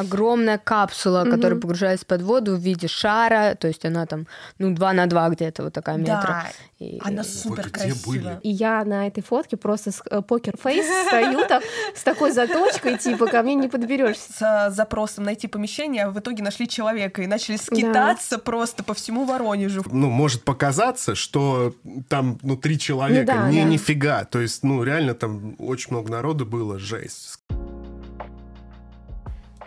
огромная 0.00 0.58
капсула, 0.58 1.22
Мгм. 1.24 1.30
которая 1.32 1.58
погружается 1.60 2.06
под 2.06 2.22
воду 2.22 2.56
в 2.56 2.60
виде 2.60 2.88
шара, 2.88 3.54
то 3.54 3.68
есть 3.68 3.84
она 3.84 4.06
там, 4.06 4.26
ну, 4.58 4.74
2 4.74 4.92
на 4.92 5.06
2 5.06 5.28
где-то 5.30 5.64
вот 5.64 5.72
такая 5.72 5.96
метра. 5.96 6.14
Да, 6.22 6.46
И- 6.86 7.00
она 7.02 7.24
супер 7.24 7.70
красивая. 7.70 8.40
И 8.42 8.50
я 8.50 8.84
на 8.84 9.06
этой 9.06 9.22
фотке 9.22 9.56
просто 9.56 9.92
с 9.92 10.02
э, 10.10 10.20
покер-фейс 10.22 10.86
стою 11.06 11.46
так 11.48 11.62
с 11.94 12.02
такой 12.02 12.30
заточкой, 12.32 12.98
типа, 12.98 13.26
ко 13.26 13.42
мне 13.42 13.54
не 13.54 13.68
подберешься. 13.68 14.32
С 14.70 14.70
запросом 14.74 15.24
найти 15.24 15.46
помещение, 15.48 16.04
а 16.04 16.10
в 16.10 16.18
итоге 16.18 16.42
нашли 16.42 16.68
человека 16.68 17.22
и 17.22 17.26
начали 17.26 17.56
скитаться 17.56 18.38
просто 18.38 18.82
по 18.84 18.92
всему 18.94 19.24
Воронежу. 19.24 19.82
Ну, 19.90 20.10
может 20.10 20.44
показаться, 20.44 21.14
что 21.14 21.74
там, 22.08 22.38
ну, 22.42 22.56
три 22.56 22.78
человека. 22.78 23.32
Ну 23.34 23.40
да, 23.42 23.50
не, 23.50 23.62
да. 23.62 23.68
нифига. 23.68 24.24
То 24.24 24.40
есть, 24.40 24.62
ну, 24.64 24.82
реально 24.82 25.14
там 25.14 25.54
очень 25.58 25.90
много 25.90 26.10
народу 26.10 26.44
было, 26.46 26.78
жесть. 26.78 27.38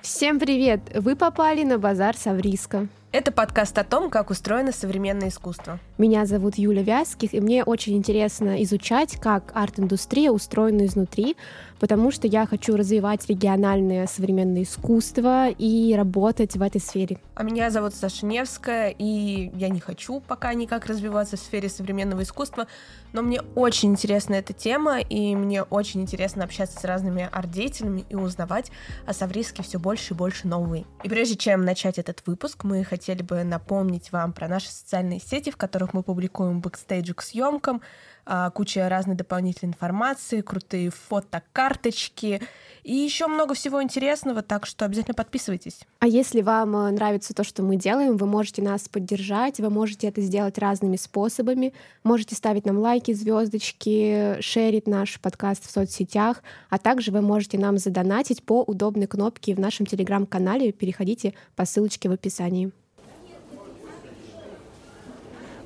Всем 0.08 0.40
привет! 0.40 0.80
Вы 0.96 1.18
попали 1.18 1.66
на 1.66 1.78
базар 1.78 2.16
Савриска. 2.16 2.88
Это 3.12 3.34
подкаст 3.34 3.78
о 3.78 3.84
том, 3.84 4.10
как 4.10 4.30
устроено 4.30 4.72
современное 4.72 5.28
искусство. 5.28 5.80
Меня 5.98 6.26
зовут 6.26 6.58
Юля 6.58 6.82
Вязких, 6.82 7.34
и 7.34 7.42
мне 7.42 7.66
очень 7.66 7.98
интересно 7.98 8.64
изучать, 8.64 9.18
как 9.20 9.52
арт-индустрия 9.54 10.32
устроена 10.32 10.86
изнутри, 10.86 11.36
потому 11.80 12.12
что 12.12 12.28
я 12.28 12.46
хочу 12.46 12.76
развивать 12.76 13.28
региональное 13.28 14.08
современное 14.08 14.64
искусство 14.64 15.50
и 15.50 15.94
работать 15.96 16.56
в 16.56 16.62
этой 16.62 16.82
сфере. 16.82 17.20
А 17.36 17.44
меня 17.44 17.70
зовут 17.70 17.94
Саша 17.94 18.26
Невская, 18.26 18.90
и 18.90 19.52
я 19.56 19.70
не 19.70 19.80
хочу 19.80 20.20
пока 20.20 20.54
никак 20.54 20.86
развиваться 20.86 21.38
в 21.38 21.40
сфере 21.40 21.70
современного 21.70 22.24
искусства, 22.24 22.68
но 23.14 23.22
мне 23.22 23.42
очень 23.56 23.92
интересна 23.92 24.36
эта 24.36 24.54
тема, 24.54 25.00
и 25.00 25.36
мне 25.36 25.64
очень 25.64 26.02
интересно 26.02 26.44
общаться 26.44 26.80
с 26.80 26.84
разными 26.84 27.30
арт-деятелями 27.32 28.06
и 28.10 28.16
узнавать 28.16 28.72
о 29.06 29.14
Савриске 29.14 29.64
все 29.64 29.80
больше 29.80 30.14
и 30.14 30.18
больше 30.18 30.48
нового. 30.48 30.68
И 31.04 31.10
прежде 31.10 31.36
чем 31.36 31.64
начать 31.64 31.98
этот 31.98 32.22
выпуск, 32.26 32.64
мы 32.64 32.84
хотели 32.84 33.22
бы 33.22 33.44
напомнить 33.44 34.12
вам 34.12 34.34
про 34.34 34.48
наши 34.48 34.70
социальные 34.70 35.20
сети, 35.20 35.50
в 35.50 35.58
которых 35.58 35.94
мы 35.94 36.04
публикуем 36.04 36.60
бэкстейджи 36.60 37.14
к 37.14 37.22
съемкам, 37.22 37.78
а, 37.78 38.07
куча 38.54 38.90
разной 38.90 39.16
дополнительной 39.16 39.72
информации, 39.72 40.42
крутые 40.42 40.90
фотокарточки 40.90 42.42
и 42.88 42.96
еще 42.96 43.28
много 43.28 43.54
всего 43.54 43.84
интересного, 43.84 44.42
так 44.42 44.66
что 44.66 44.86
обязательно 44.86 45.14
подписывайтесь. 45.14 45.82
А 46.00 46.08
если 46.08 46.42
вам 46.42 46.74
э, 46.74 46.92
нравится 46.92 47.34
то, 47.34 47.44
что 47.44 47.62
мы 47.62 47.76
делаем, 47.76 48.16
вы 48.16 48.28
можете 48.28 48.62
нас 48.62 48.88
поддержать, 48.88 49.60
вы 49.60 49.70
можете 49.70 50.08
это 50.08 50.22
сделать 50.22 50.58
разными 50.58 50.96
способами. 50.96 51.74
Можете 52.06 52.36
ставить 52.36 52.66
нам 52.66 52.78
лайки, 52.78 53.14
звездочки, 53.14 54.38
шерить 54.40 54.88
наш 54.88 55.20
подкаст 55.20 55.66
в 55.66 55.70
соцсетях, 55.70 56.42
а 56.70 56.78
также 56.78 57.12
вы 57.12 57.20
можете 57.20 57.58
нам 57.58 57.78
задонатить 57.78 58.42
по 58.42 58.64
удобной 58.64 59.08
кнопке 59.08 59.54
в 59.54 59.60
нашем 59.60 59.86
телеграм-канале. 59.86 60.72
Переходите 60.72 61.34
по 61.58 61.66
ссылочке 61.66 62.08
в 62.08 62.14
описании. 62.14 62.72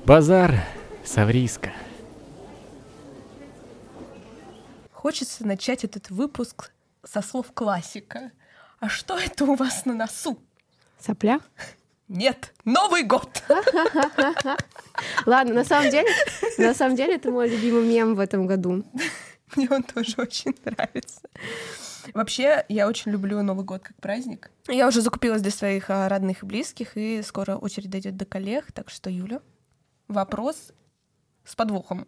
Базар 0.04 0.56
Савриска. 1.04 1.70
Хочется 5.02 5.44
начать 5.44 5.82
этот 5.82 6.10
выпуск 6.10 6.70
со 7.02 7.22
слов 7.22 7.50
классика. 7.52 8.30
А 8.78 8.88
что 8.88 9.18
это 9.18 9.44
у 9.46 9.56
вас 9.56 9.84
на 9.84 9.94
носу? 9.94 10.38
Сопля? 11.00 11.40
Нет, 12.06 12.54
Новый 12.64 13.02
год! 13.02 13.42
Ладно, 15.26 15.54
на 15.54 15.64
самом 15.64 15.90
деле, 15.90 16.08
на 16.56 16.72
самом 16.72 16.94
деле 16.94 17.16
это 17.16 17.32
мой 17.32 17.48
любимый 17.48 17.84
мем 17.84 18.14
в 18.14 18.20
этом 18.20 18.46
году. 18.46 18.84
Мне 19.56 19.68
он 19.70 19.82
тоже 19.82 20.14
очень 20.18 20.54
нравится. 20.64 21.22
Вообще, 22.14 22.64
я 22.68 22.86
очень 22.86 23.10
люблю 23.10 23.42
Новый 23.42 23.64
год 23.64 23.82
как 23.82 23.96
праздник. 23.96 24.52
Я 24.68 24.86
уже 24.86 25.00
закупилась 25.00 25.42
для 25.42 25.50
своих 25.50 25.90
а, 25.90 26.08
родных 26.08 26.44
и 26.44 26.46
близких, 26.46 26.96
и 26.96 27.22
скоро 27.22 27.56
очередь 27.56 27.90
дойдет 27.90 28.16
до 28.16 28.24
коллег. 28.24 28.70
Так 28.70 28.88
что, 28.88 29.10
Юля, 29.10 29.40
вопрос 30.06 30.70
с 31.44 31.56
подвохом. 31.56 32.06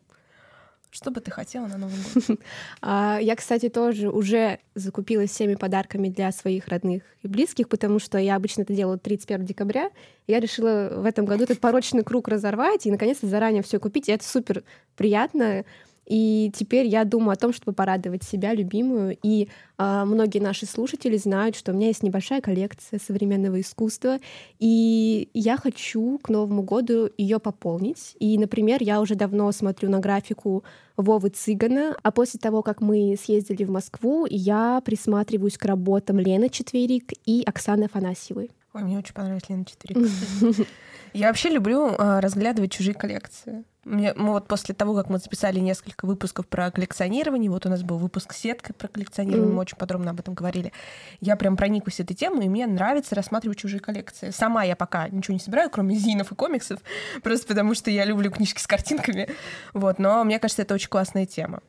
Что 0.94 1.10
бы 1.10 1.20
ты 1.20 1.32
хотела 1.32 1.66
на 1.66 1.76
Новый 1.76 1.96
год? 2.14 2.38
А, 2.80 3.18
Я, 3.20 3.34
кстати, 3.34 3.68
тоже 3.68 4.08
уже 4.08 4.60
закупилась 4.76 5.30
всеми 5.30 5.56
подарками 5.56 6.08
для 6.08 6.30
своих 6.30 6.68
родных 6.68 7.02
и 7.22 7.26
близких, 7.26 7.68
потому 7.68 7.98
что 7.98 8.16
я 8.16 8.36
обычно 8.36 8.62
это 8.62 8.74
делаю 8.74 9.00
31 9.00 9.44
декабря. 9.44 9.90
Я 10.28 10.38
решила 10.38 10.92
в 10.94 11.04
этом 11.04 11.24
году 11.24 11.42
этот 11.42 11.58
порочный 11.58 12.04
круг 12.04 12.28
разорвать 12.28 12.86
и, 12.86 12.92
наконец-то, 12.92 13.26
заранее 13.26 13.64
все 13.64 13.80
купить. 13.80 14.08
И 14.08 14.12
это 14.12 14.24
супер 14.24 14.62
приятно. 14.96 15.64
И 16.06 16.52
теперь 16.54 16.86
я 16.86 17.04
думаю 17.04 17.32
о 17.32 17.36
том, 17.36 17.52
чтобы 17.52 17.74
порадовать 17.74 18.22
себя, 18.22 18.54
любимую. 18.54 19.16
И 19.22 19.48
а, 19.78 20.04
многие 20.04 20.38
наши 20.38 20.66
слушатели 20.66 21.16
знают, 21.16 21.56
что 21.56 21.72
у 21.72 21.74
меня 21.74 21.88
есть 21.88 22.02
небольшая 22.02 22.40
коллекция 22.40 23.00
современного 23.00 23.60
искусства, 23.60 24.18
и 24.58 25.28
я 25.34 25.56
хочу 25.56 26.18
к 26.22 26.28
Новому 26.28 26.62
году 26.62 27.10
ее 27.16 27.38
пополнить. 27.38 28.16
И, 28.18 28.38
например, 28.38 28.82
я 28.82 29.00
уже 29.00 29.14
давно 29.14 29.50
смотрю 29.52 29.90
на 29.90 29.98
графику 29.98 30.64
Вовы 30.96 31.30
Цыгана, 31.30 31.96
а 32.02 32.10
после 32.12 32.38
того, 32.38 32.62
как 32.62 32.80
мы 32.80 33.16
съездили 33.20 33.64
в 33.64 33.70
Москву, 33.70 34.26
я 34.28 34.80
присматриваюсь 34.84 35.58
к 35.58 35.64
работам 35.64 36.18
Лены 36.18 36.48
Четверик 36.48 37.12
и 37.24 37.42
Оксаны 37.44 37.84
Афанасьевой. 37.84 38.50
Ой, 38.74 38.82
мне 38.82 38.98
очень 38.98 39.14
понравилась 39.14 39.48
Лена 39.48 39.64
Четверик. 39.64 40.10
Я 41.12 41.28
вообще 41.28 41.48
люблю 41.48 41.94
а, 41.96 42.20
разглядывать 42.20 42.72
чужие 42.72 42.94
коллекции. 42.94 43.64
Мне, 43.84 44.14
мы 44.14 44.32
вот 44.32 44.48
после 44.48 44.74
того, 44.74 44.94
как 44.94 45.10
мы 45.10 45.18
записали 45.18 45.58
несколько 45.60 46.06
выпусков 46.06 46.46
про 46.46 46.70
коллекционирование, 46.70 47.50
вот 47.50 47.66
у 47.66 47.68
нас 47.68 47.82
был 47.82 47.98
выпуск 47.98 48.32
с 48.32 48.38
сеткой 48.38 48.74
про 48.74 48.88
коллекционирование, 48.88 49.46
Мгм. 49.46 49.56
мы 49.56 49.60
очень 49.62 49.76
подробно 49.76 50.10
об 50.10 50.20
этом 50.20 50.34
говорили. 50.34 50.72
Я 51.20 51.36
прям 51.36 51.56
прониклась 51.56 52.00
этой 52.00 52.14
темой, 52.14 52.46
и 52.46 52.48
мне 52.48 52.66
нравится 52.66 53.14
рассматривать 53.14 53.58
чужие 53.58 53.80
коллекции. 53.80 54.30
Сама 54.30 54.64
я 54.64 54.76
пока 54.76 55.08
ничего 55.08 55.34
не 55.34 55.40
собираю, 55.40 55.70
кроме 55.70 55.96
зинов 55.96 56.32
и 56.32 56.34
комиксов, 56.34 56.80
просто 57.22 57.46
потому 57.46 57.74
что 57.74 57.90
я 57.90 58.04
люблю 58.04 58.30
книжки 58.30 58.60
с 58.60 58.66
картинками. 58.66 59.28
Вот, 59.72 59.98
но 59.98 60.24
мне 60.24 60.38
кажется, 60.38 60.62
это 60.62 60.74
очень 60.74 60.88
классная 60.88 61.26
тема. 61.26 61.60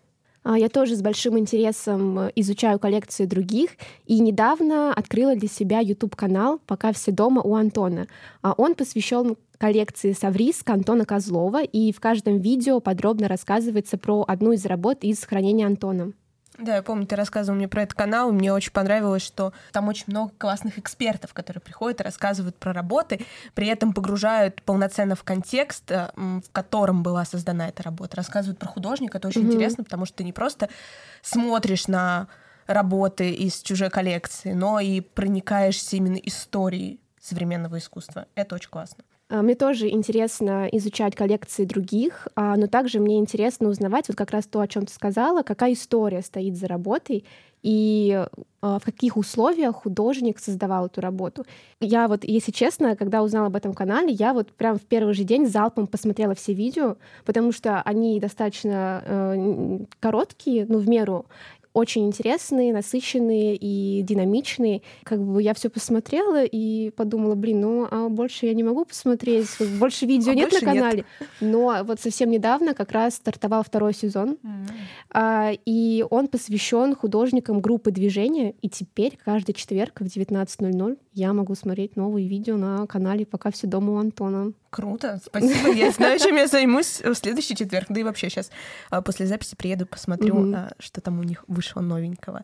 А, 0.45 0.57
Я 0.59 0.69
тоже 0.69 0.95
с 0.95 1.01
большим 1.01 1.39
интересом 1.39 2.19
э, 2.19 2.31
изучаю 2.35 2.77
коллекции 2.77 3.25
других, 3.25 3.71
и 4.05 4.19
недавно 4.19 4.93
открыла 4.93 5.35
для 5.35 5.49
себя 5.49 5.79
YouTube-канал 5.79 6.61
«Пока 6.67 6.93
все 6.93 7.11
дома» 7.11 7.41
у 7.41 7.55
Антона. 7.55 8.05
А 8.43 8.53
Он 8.55 8.75
посвящен 8.75 9.37
коллекции 9.57 10.11
Савриска 10.11 10.73
Антона 10.73 11.03
Козлова, 11.03 11.63
и 11.63 11.91
в 11.91 11.99
каждом 11.99 12.37
видео 12.37 12.79
подробно 12.79 13.27
рассказывается 13.27 13.97
про 13.97 14.23
одну 14.27 14.51
из 14.51 14.65
работ 14.67 14.99
из 15.01 15.23
хранения 15.23 15.65
Антона. 15.65 16.13
Да, 16.57 16.75
я 16.75 16.83
помню, 16.83 17.05
ты 17.05 17.15
рассказывал 17.15 17.57
мне 17.57 17.67
про 17.67 17.81
этот 17.83 17.95
канал, 17.95 18.29
и 18.29 18.33
мне 18.33 18.53
очень 18.53 18.71
понравилось, 18.71 19.23
что 19.23 19.51
там 19.71 19.87
очень 19.89 20.05
много 20.07 20.31
классных 20.37 20.77
экспертов, 20.79 21.33
которые 21.33 21.61
приходят 21.61 21.99
и 21.99 22.03
рассказывают 22.03 22.55
про 22.55 22.71
работы, 22.71 23.25
при 23.53 23.67
этом 23.67 23.93
погружают 23.93 24.61
полноценно 24.61 25.15
в 25.15 25.23
контекст, 25.23 25.91
э, 25.91 26.09
в 26.15 26.49
котором 26.51 27.03
была 27.03 27.25
создана 27.25 27.67
эта 27.67 27.83
работа. 27.83 28.17
Рассказывают 28.17 28.57
про 28.57 28.67
художника, 28.67 29.17
это 29.17 29.27
очень 29.27 29.41
Мгм. 29.41 29.51
интересно, 29.51 29.83
потому 29.83 30.05
что 30.05 30.17
ты 30.17 30.23
не 30.23 30.33
просто 30.33 30.69
смотришь 31.21 31.87
на 31.87 32.27
работы 32.67 33.31
из 33.31 33.61
чужой 33.61 33.89
коллекции, 33.89 34.53
но 34.53 34.79
и 34.79 35.01
проникаешься 35.01 35.97
именно 35.97 36.17
историей 36.17 36.99
современного 37.19 37.77
искусства. 37.79 38.27
Это 38.35 38.55
очень 38.55 38.69
классно. 38.69 39.03
А, 39.29 39.41
Мне 39.41 39.55
тоже 39.55 39.89
интересно 39.89 40.67
изучать 40.71 41.15
коллекции 41.15 41.65
других, 41.65 42.27
а, 42.35 42.55
но 42.57 42.67
также 42.67 42.99
мне 42.99 43.17
интересно 43.17 43.69
узнавать 43.69 44.07
вот 44.07 44.17
как 44.17 44.31
раз 44.31 44.45
то, 44.45 44.59
о 44.59 44.67
чем 44.67 44.85
ты 44.85 44.93
сказала, 44.93 45.41
какая 45.41 45.73
история 45.73 46.21
стоит 46.21 46.55
за 46.55 46.67
работой 46.67 47.25
и 47.63 48.23
а, 48.61 48.77
в 48.77 48.83
каких 48.85 49.17
условиях 49.17 49.75
художник 49.77 50.37
создавал 50.37 50.85
эту 50.85 51.01
работу. 51.01 51.45
Я 51.79 52.07
вот, 52.07 52.23
если 52.23 52.51
честно, 52.51 52.95
когда 52.95 53.23
узнала 53.23 53.47
об 53.47 53.55
этом 53.55 53.73
канале, 53.73 54.13
я 54.13 54.33
вот 54.33 54.51
прям 54.51 54.77
в 54.77 54.83
первый 54.83 55.15
же 55.15 55.23
день 55.23 55.47
залпом 55.47 55.87
посмотрела 55.87 56.35
все 56.35 56.53
видео, 56.53 56.97
потому 57.25 57.51
что 57.51 57.81
они 57.81 58.19
достаточно 58.19 59.01
э, 59.03 59.79
короткие, 59.99 60.67
ну, 60.69 60.77
в 60.77 60.87
меру, 60.87 61.25
очень 61.75 62.07
интересные, 62.07 62.71
насыщенные 62.71 63.57
и 63.57 64.01
динамичные. 64.01 64.81
Как 65.03 65.21
бы 65.21 65.43
я 65.43 65.53
все 65.53 65.69
посмотрела 65.69 66.45
и 66.45 66.89
подумала, 66.91 67.35
блин, 67.35 67.59
ну 67.59 67.87
а 67.91 68.07
больше 68.07 68.45
я 68.45 68.53
не 68.53 68.63
могу 68.63 68.85
посмотреть, 68.85 69.49
больше 69.77 70.05
видео 70.05 70.31
А 70.31 70.35
нет 70.35 70.49
больше 70.49 70.65
на 70.65 70.71
нет. 70.71 70.81
канале. 70.81 71.05
Но 71.41 71.83
вот 71.83 71.99
совсем 71.99 72.31
недавно 72.31 72.73
как 72.73 72.93
раз 72.93 73.15
стартовал 73.15 73.61
второй 73.63 73.93
сезон, 73.93 74.37
а, 75.11 75.51
и 75.65 76.05
он 76.09 76.29
посвящен 76.29 76.95
художникам 76.95 77.59
группы 77.59 77.91
движения. 77.91 78.55
И 78.61 78.69
теперь 78.69 79.19
каждый 79.23 79.51
четверг 79.53 79.99
в 79.99 80.05
19.00 80.05 80.97
я 81.13 81.33
могу 81.33 81.55
смотреть 81.55 81.97
новые 81.97 82.27
видео 82.29 82.55
на 82.55 82.87
канале 82.87 83.25
«Пока 83.25 83.51
все 83.51 83.67
дома 83.67 83.93
у 83.93 83.97
Антона». 83.97 84.53
Круто, 84.75 85.21
спасибо. 85.25 85.69
Я 85.69 85.89
знаю, 85.91 86.19
чем 86.19 86.35
я 86.35 86.47
займусь 86.47 86.99
в 86.99 87.15
следующий 87.15 87.55
четверг. 87.55 87.85
Да 87.87 88.01
и 88.01 88.03
вообще 88.03 88.29
сейчас 88.29 88.51
после 89.05 89.25
записи 89.25 89.55
приеду, 89.55 89.85
посмотрю, 89.85 90.53
а, 90.53 90.73
что 90.79 90.99
там 90.99 91.17
у 91.17 91.23
них 91.23 91.45
вышло 91.47 91.79
новенького. 91.79 92.43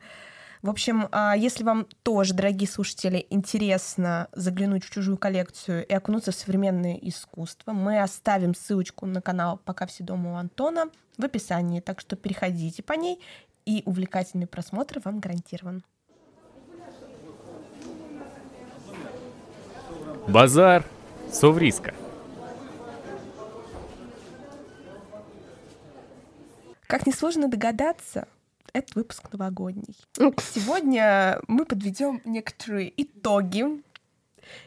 В 0.62 0.70
общем, 0.70 1.10
а, 1.12 1.36
если 1.36 1.66
вам 1.66 1.88
тоже, 2.04 2.34
дорогие 2.34 2.70
слушатели, 2.70 3.28
интересно 3.30 4.30
заглянуть 4.32 4.86
в 4.86 4.90
чужую 4.90 5.18
коллекцию 5.18 5.86
и 5.86 5.94
окунуться 5.94 6.32
в 6.32 6.36
современное 6.36 6.96
искусство, 7.02 7.74
мы 7.74 8.02
оставим 8.02 8.56
ссылочку 8.56 9.06
на 9.06 9.22
канал 9.22 9.60
«Пока 9.66 9.86
все 9.86 10.06
дома 10.06 10.32
у 10.32 10.36
Антона» 10.36 10.86
в 11.18 11.26
описании, 11.26 11.82
так 11.82 12.00
что 12.00 12.16
переходите 12.16 12.82
по 12.82 12.94
ней, 12.94 13.20
и 13.66 13.84
увлекательный 13.86 14.48
просмотр 14.48 15.02
вам 15.04 15.20
гарантирован. 15.20 15.84
Базар 20.30 20.86
Совриска. 21.30 21.94
Как 26.92 27.08
несложно 27.08 27.48
догадаться, 27.48 28.28
этот 28.74 28.96
выпуск 28.96 29.32
новогодний. 29.32 29.96
Сегодня 30.54 31.40
мы 31.48 31.64
подведем 31.64 32.20
некоторые 32.26 32.92
итоги 33.02 33.82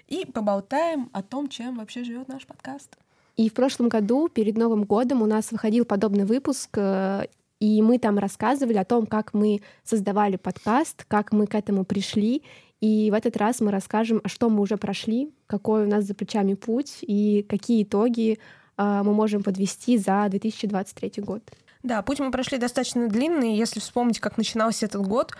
и 0.09 0.25
поболтаем 0.25 1.11
о 1.12 1.23
том, 1.23 1.50
чем 1.50 1.76
вообще 1.76 2.03
живет 2.03 2.29
наш 2.29 2.47
подкаст. 2.47 2.97
И 3.37 3.50
в 3.50 3.53
прошлом 3.53 3.91
году, 3.91 4.29
перед 4.29 4.56
Новым 4.56 4.85
годом, 4.85 5.21
у 5.21 5.26
нас 5.26 5.53
выходил 5.53 5.85
подобный 5.85 6.25
выпуск, 6.25 6.71
э, 6.79 7.26
и 7.61 7.82
мы 7.82 7.99
там 7.99 8.17
рассказывали 8.17 8.79
о 8.79 8.87
том, 8.87 9.05
как 9.05 9.35
мы 9.35 9.61
создавали 9.82 10.37
подкаст, 10.37 11.05
как 11.06 11.31
мы 11.31 11.47
к 11.47 11.55
этому 11.55 11.85
пришли. 11.85 12.43
И 12.81 13.11
в 13.11 13.15
этот 13.15 13.37
раз 13.37 13.61
мы 13.61 13.71
расскажем, 13.71 14.23
что 14.25 14.49
мы 14.49 14.62
уже 14.62 14.79
прошли, 14.79 15.31
какой 15.47 15.85
у 15.85 15.87
нас 15.87 16.05
за 16.05 16.15
плечами 16.15 16.55
путь 16.55 17.00
и 17.03 17.44
какие 17.47 17.82
итоги 17.82 18.38
э, 18.79 19.03
мы 19.05 19.12
можем 19.12 19.43
подвести 19.43 19.99
за 19.99 20.26
2023 20.31 21.23
год. 21.23 21.43
Да, 21.85 22.01
путь 22.01 22.19
мы 22.19 22.31
прошли 22.31 22.57
достаточно 22.57 23.09
длинный. 23.09 23.57
Если 23.57 23.79
вспомнить, 23.79 24.19
как 24.19 24.39
начинался 24.39 24.87
этот 24.87 25.07
год, 25.07 25.33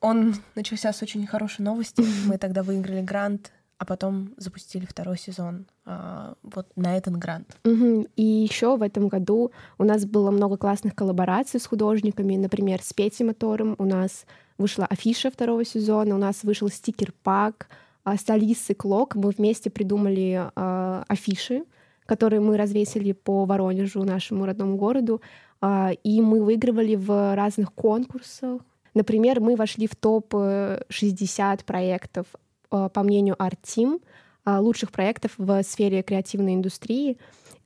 он 0.00 0.36
начался 0.54 0.92
с 0.92 1.02
очень 1.02 1.26
хорошей 1.26 1.62
новости. 1.62 2.04
Мы 2.26 2.38
тогда 2.38 2.62
выиграли 2.62 3.02
грант, 3.02 3.50
а 3.76 3.84
потом 3.84 4.34
запустили 4.36 4.86
второй 4.86 5.18
сезон 5.18 5.66
а, 5.84 6.34
вот 6.44 6.68
на 6.76 6.96
этот 6.96 7.16
грант. 7.16 7.56
Мгм. 7.64 8.06
И 8.14 8.22
еще 8.22 8.76
в 8.76 8.82
этом 8.82 9.08
году 9.08 9.50
у 9.78 9.84
нас 9.84 10.04
было 10.04 10.30
много 10.30 10.56
классных 10.56 10.94
коллабораций 10.94 11.58
с 11.58 11.66
художниками. 11.66 12.36
Например, 12.36 12.80
с 12.80 12.92
Петей 12.92 13.24
Мотором 13.24 13.74
у 13.78 13.84
нас 13.84 14.26
вышла 14.58 14.86
афиша 14.86 15.28
второго 15.32 15.64
сезона, 15.64 16.14
у 16.14 16.18
нас 16.18 16.44
вышел 16.44 16.68
стикер-пак. 16.68 17.66
а 18.04 18.16
С 18.16 18.30
Алисой 18.30 18.76
Клок 18.76 19.16
мы 19.16 19.30
вместе 19.30 19.70
придумали 19.70 20.50
а, 20.54 21.04
афиши, 21.08 21.64
которые 22.06 22.40
мы 22.40 22.56
развесили 22.56 23.12
по 23.12 23.44
Воронежу, 23.44 24.04
нашему 24.04 24.46
родному 24.46 24.76
городу. 24.76 25.20
А, 25.60 25.92
И 26.02 26.20
мы 26.20 26.42
выигрывали 26.42 26.96
в 26.96 27.34
разных 27.34 27.72
конкурсах. 27.72 28.60
Например, 28.94 29.40
мы 29.40 29.56
вошли 29.56 29.86
в 29.86 29.96
топ-60 29.96 31.64
проектов, 31.64 32.26
а, 32.70 32.88
по 32.88 33.02
мнению 33.02 33.36
Art 33.38 33.58
Team, 33.62 34.00
а, 34.44 34.60
лучших 34.60 34.90
проектов 34.90 35.32
в 35.38 35.62
сфере 35.62 36.02
креативной 36.02 36.54
индустрии. 36.54 37.16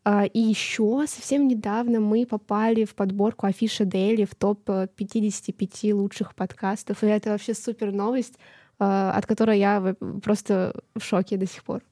А, 0.04 0.24
И 0.24 0.38
еще 0.38 1.04
совсем 1.08 1.48
недавно 1.48 2.00
мы 2.00 2.26
попали 2.26 2.84
в 2.84 2.94
подборку 2.94 3.46
Афиша 3.46 3.84
Daily 3.84 4.26
в 4.26 4.34
топ-55 4.34 5.94
лучших 5.94 6.34
подкастов. 6.34 7.02
И 7.02 7.06
это 7.06 7.30
вообще 7.30 7.54
супер 7.54 7.92
новость, 7.92 8.34
от 8.78 9.26
которой 9.26 9.58
я 9.58 9.96
просто 10.22 10.74
в 10.94 11.02
шоке 11.02 11.38
до 11.38 11.46
сих 11.46 11.64
пор. 11.64 11.82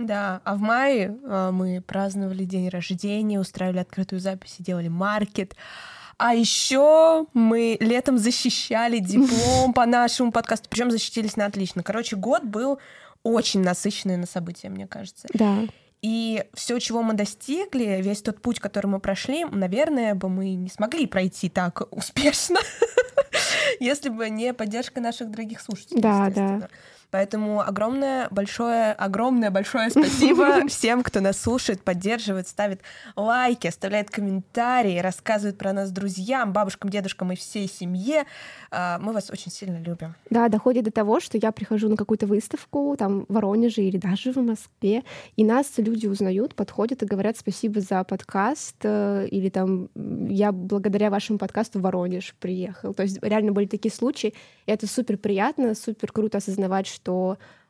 Да, 0.00 0.40
а 0.44 0.54
в 0.54 0.60
мае 0.60 1.16
а, 1.24 1.52
мы 1.52 1.82
праздновали 1.82 2.44
день 2.44 2.68
рождения, 2.68 3.38
устраивали 3.38 3.80
открытую 3.80 4.18
запись 4.18 4.56
и 4.58 4.62
делали 4.62 4.88
маркет. 4.88 5.54
А 6.16 6.34
еще 6.34 7.26
мы 7.34 7.76
летом 7.80 8.18
защищали 8.18 8.98
диплом 8.98 9.72
по 9.74 9.86
нашему 9.86 10.32
подкасту, 10.32 10.68
причем 10.70 10.90
защитились 10.90 11.36
на 11.36 11.46
отлично. 11.46 11.82
Короче, 11.82 12.16
год 12.16 12.44
был 12.44 12.78
очень 13.22 13.60
насыщенный 13.60 14.16
на 14.16 14.26
события, 14.26 14.70
мне 14.70 14.86
кажется. 14.86 15.28
Да. 15.34 15.64
И 16.02 16.44
все, 16.54 16.78
чего 16.78 17.02
мы 17.02 17.12
достигли, 17.12 18.00
весь 18.02 18.22
тот 18.22 18.40
путь, 18.40 18.58
который 18.58 18.86
мы 18.86 19.00
прошли, 19.00 19.44
наверное, 19.44 20.14
бы 20.14 20.30
мы 20.30 20.54
не 20.54 20.70
смогли 20.70 21.06
пройти 21.06 21.50
так 21.50 21.82
успешно, 21.90 22.58
если 23.80 24.08
бы 24.08 24.30
не 24.30 24.54
поддержка 24.54 25.02
наших 25.02 25.30
дорогих 25.30 25.60
слушателей. 25.60 26.00
Да, 26.00 26.26
естественно. 26.26 26.68
Поэтому 27.10 27.60
огромное, 27.60 28.28
большое, 28.30 28.92
огромное, 28.92 29.50
большое 29.50 29.90
спасибо 29.90 30.66
всем, 30.68 31.02
кто 31.02 31.20
нас 31.20 31.40
слушает, 31.40 31.82
поддерживает, 31.82 32.46
ставит 32.46 32.80
лайки, 33.16 33.66
оставляет 33.66 34.10
комментарии, 34.10 34.98
рассказывает 34.98 35.58
про 35.58 35.72
нас 35.72 35.90
друзьям, 35.90 36.52
бабушкам, 36.52 36.90
дедушкам 36.90 37.32
и 37.32 37.36
всей 37.36 37.68
семье. 37.68 38.24
А, 38.70 38.98
Мы 39.00 39.12
вас 39.12 39.30
очень 39.30 39.50
сильно 39.50 39.78
любим. 39.78 40.14
Да, 40.30 40.48
доходит 40.48 40.84
до 40.84 40.92
того, 40.92 41.20
что 41.20 41.38
я 41.38 41.50
прихожу 41.50 41.88
на 41.88 41.96
какую-то 41.96 42.26
выставку, 42.26 42.94
там, 42.96 43.26
в 43.28 43.34
Воронеже 43.34 43.82
или 43.82 43.96
даже 43.96 44.32
в 44.32 44.36
Москве, 44.36 45.02
и 45.36 45.44
нас 45.44 45.66
люди 45.78 46.06
узнают, 46.06 46.54
подходят 46.54 47.02
и 47.02 47.06
говорят 47.06 47.36
спасибо 47.36 47.80
за 47.80 48.04
подкаст, 48.04 48.76
э, 48.82 49.26
или 49.30 49.48
там, 49.48 49.88
я 50.28 50.52
благодаря 50.52 51.10
вашему 51.10 51.38
подкасту 51.38 51.80
в 51.80 51.82
Воронеж 51.82 52.34
приехал. 52.38 52.94
То 52.94 53.02
есть 53.02 53.18
реально 53.22 53.52
были 53.52 53.66
такие 53.66 53.92
случаи, 53.92 54.34
и 54.66 54.70
это 54.70 54.86
супер 54.86 55.16
приятно, 55.16 55.74
супер 55.74 56.12
круто 56.12 56.38
осознавать, 56.38 56.86
что 56.86 56.99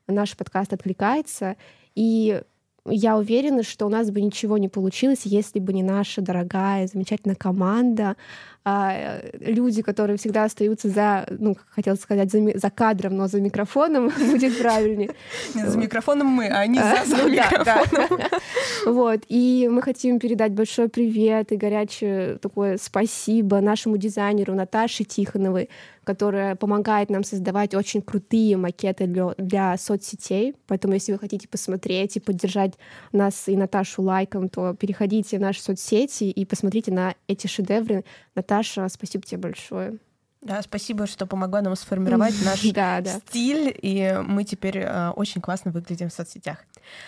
наш 0.07 0.37
подкаст 0.37 0.73
откликается, 0.73 1.57
и 1.95 2.43
я 2.87 3.17
уверена, 3.17 3.63
что 3.63 3.87
у 3.87 3.89
нас 3.89 4.11
бы 4.11 4.21
ничего 4.21 4.59
не 4.59 4.69
получилось, 4.69 5.23
если 5.25 5.59
бы 5.59 5.73
не 5.73 5.83
наша 5.83 6.23
дорогая, 6.23 6.87
замечательная 6.87 7.37
команда, 7.37 8.17
а, 8.63 9.21
люди, 9.41 9.81
которые 9.81 10.19
всегда 10.19 10.45
остаются 10.45 10.89
за, 10.89 11.27
ну, 11.31 11.55
как 11.55 11.65
хотела 11.71 11.95
сказать, 11.95 12.31
за, 12.31 12.41
за 12.59 12.71
кадром, 12.71 13.17
но 13.17 13.27
за 13.27 13.41
микрофоном 13.41 14.09
будет 14.19 14.59
правильнее. 14.59 15.11
Не 15.55 15.67
за 15.67 15.79
микрофоном 15.79 16.27
мы, 16.27 16.49
а 16.49 16.67
не 16.67 16.79
А, 16.79 17.05
за, 17.07 17.17
ну 17.17 17.29
микрофоном. 17.29 18.21
Вот, 18.87 19.21
и 19.29 19.69
мы 19.71 19.83
хотим 19.83 20.19
передать 20.19 20.53
большой 20.53 20.89
привет 20.89 21.53
и 21.53 21.57
горячее 21.57 22.37
такое 22.39 22.79
спасибо 22.79 23.61
нашему 23.61 23.97
дизайнеру 23.97 24.55
Наташе 24.55 25.05
Тихоновой, 25.05 25.69
которая 26.05 26.57
помогает 26.57 27.11
нам 27.11 27.25
создавать 27.25 27.75
очень 27.75 28.03
крутые 28.03 28.57
макеты 28.57 29.07
для, 29.07 29.35
для 29.37 29.77
соцсетей. 29.77 30.55
Поэтому, 30.67 30.95
если 30.95 31.13
вы 31.13 31.19
хотите 31.19 31.47
посмотреть 31.47 32.17
и 32.17 32.21
поддержать 32.21 32.75
нас 33.13 33.49
и 33.49 33.57
Наташу 33.57 34.03
лайком, 34.03 34.49
то 34.49 34.75
переходите 34.75 35.39
в 35.39 35.41
наши 35.41 35.63
соцсети 35.63 36.25
и 36.25 36.45
посмотрите 36.45 36.91
на 36.91 37.15
эти 37.29 37.47
шедевры. 37.47 38.05
Наташа, 38.51 38.89
спасибо 38.89 39.25
тебе 39.25 39.39
большое. 39.39 39.99
Да, 40.43 40.63
спасибо, 40.63 41.07
что 41.07 41.27
помогла 41.27 41.61
нам 41.61 41.77
сформировать 41.77 42.35
наш 42.45 42.63
Да, 42.73 43.01
да. 43.01 43.21
стиль, 43.29 43.77
и 43.81 44.19
мы 44.27 44.45
теперь 44.45 44.79
э, 44.79 45.11
очень 45.11 45.41
классно 45.41 45.71
выглядим 45.71 46.09
в 46.09 46.13
соцсетях. 46.13 46.59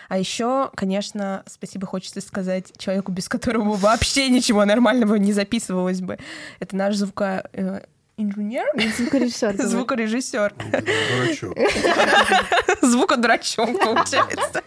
А 0.08 0.18
еще, 0.18 0.70
конечно, 0.76 1.42
спасибо 1.46 1.86
хочется 1.86 2.20
сказать 2.20 2.72
человеку, 2.76 3.10
без 3.10 3.28
которого 3.28 3.72
вообще 3.76 4.28
ничего 4.28 4.64
нормального 4.64 5.16
не 5.16 5.32
записывалось 5.32 6.00
бы. 6.00 6.18
Это 6.60 6.76
наш 6.76 6.94
звука 6.96 7.48
э, 7.54 7.80
инженер, 8.16 8.66
Звукорежиссер. 8.96 9.54
звукорежиссер, 9.62 10.54
Дурачок. 10.54 11.56
звукодурачок, 12.82 13.78
получается. 13.80 14.62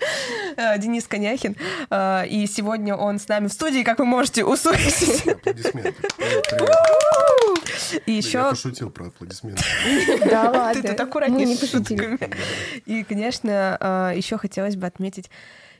Э, 0.57 0.77
Денис 0.79 1.07
Коняхин. 1.07 1.55
Э, 1.89 2.25
И 2.27 2.47
сегодня 2.47 2.95
он 2.95 3.19
с 3.19 3.27
нами 3.27 3.47
в 3.47 3.53
студии, 3.53 3.83
как 3.83 3.99
вы 3.99 4.05
можете 4.05 4.43
услышать. 4.43 5.23
И 8.05 8.11
Я 8.11 8.17
еще 8.17 8.49
пошутил 8.49 8.89
про 8.89 9.07
аплодисменты. 9.07 9.63
Да 10.29 10.49
ладно. 10.51 10.81
Ты 10.81 10.87
тут 10.89 10.99
Мы 10.99 11.03
аккуратнее 11.05 11.45
не 11.45 11.55
с 11.55 11.69
шутками. 11.69 12.19
И, 12.85 13.03
конечно, 13.03 14.11
еще 14.15 14.37
хотелось 14.37 14.75
бы 14.75 14.87
отметить 14.87 15.29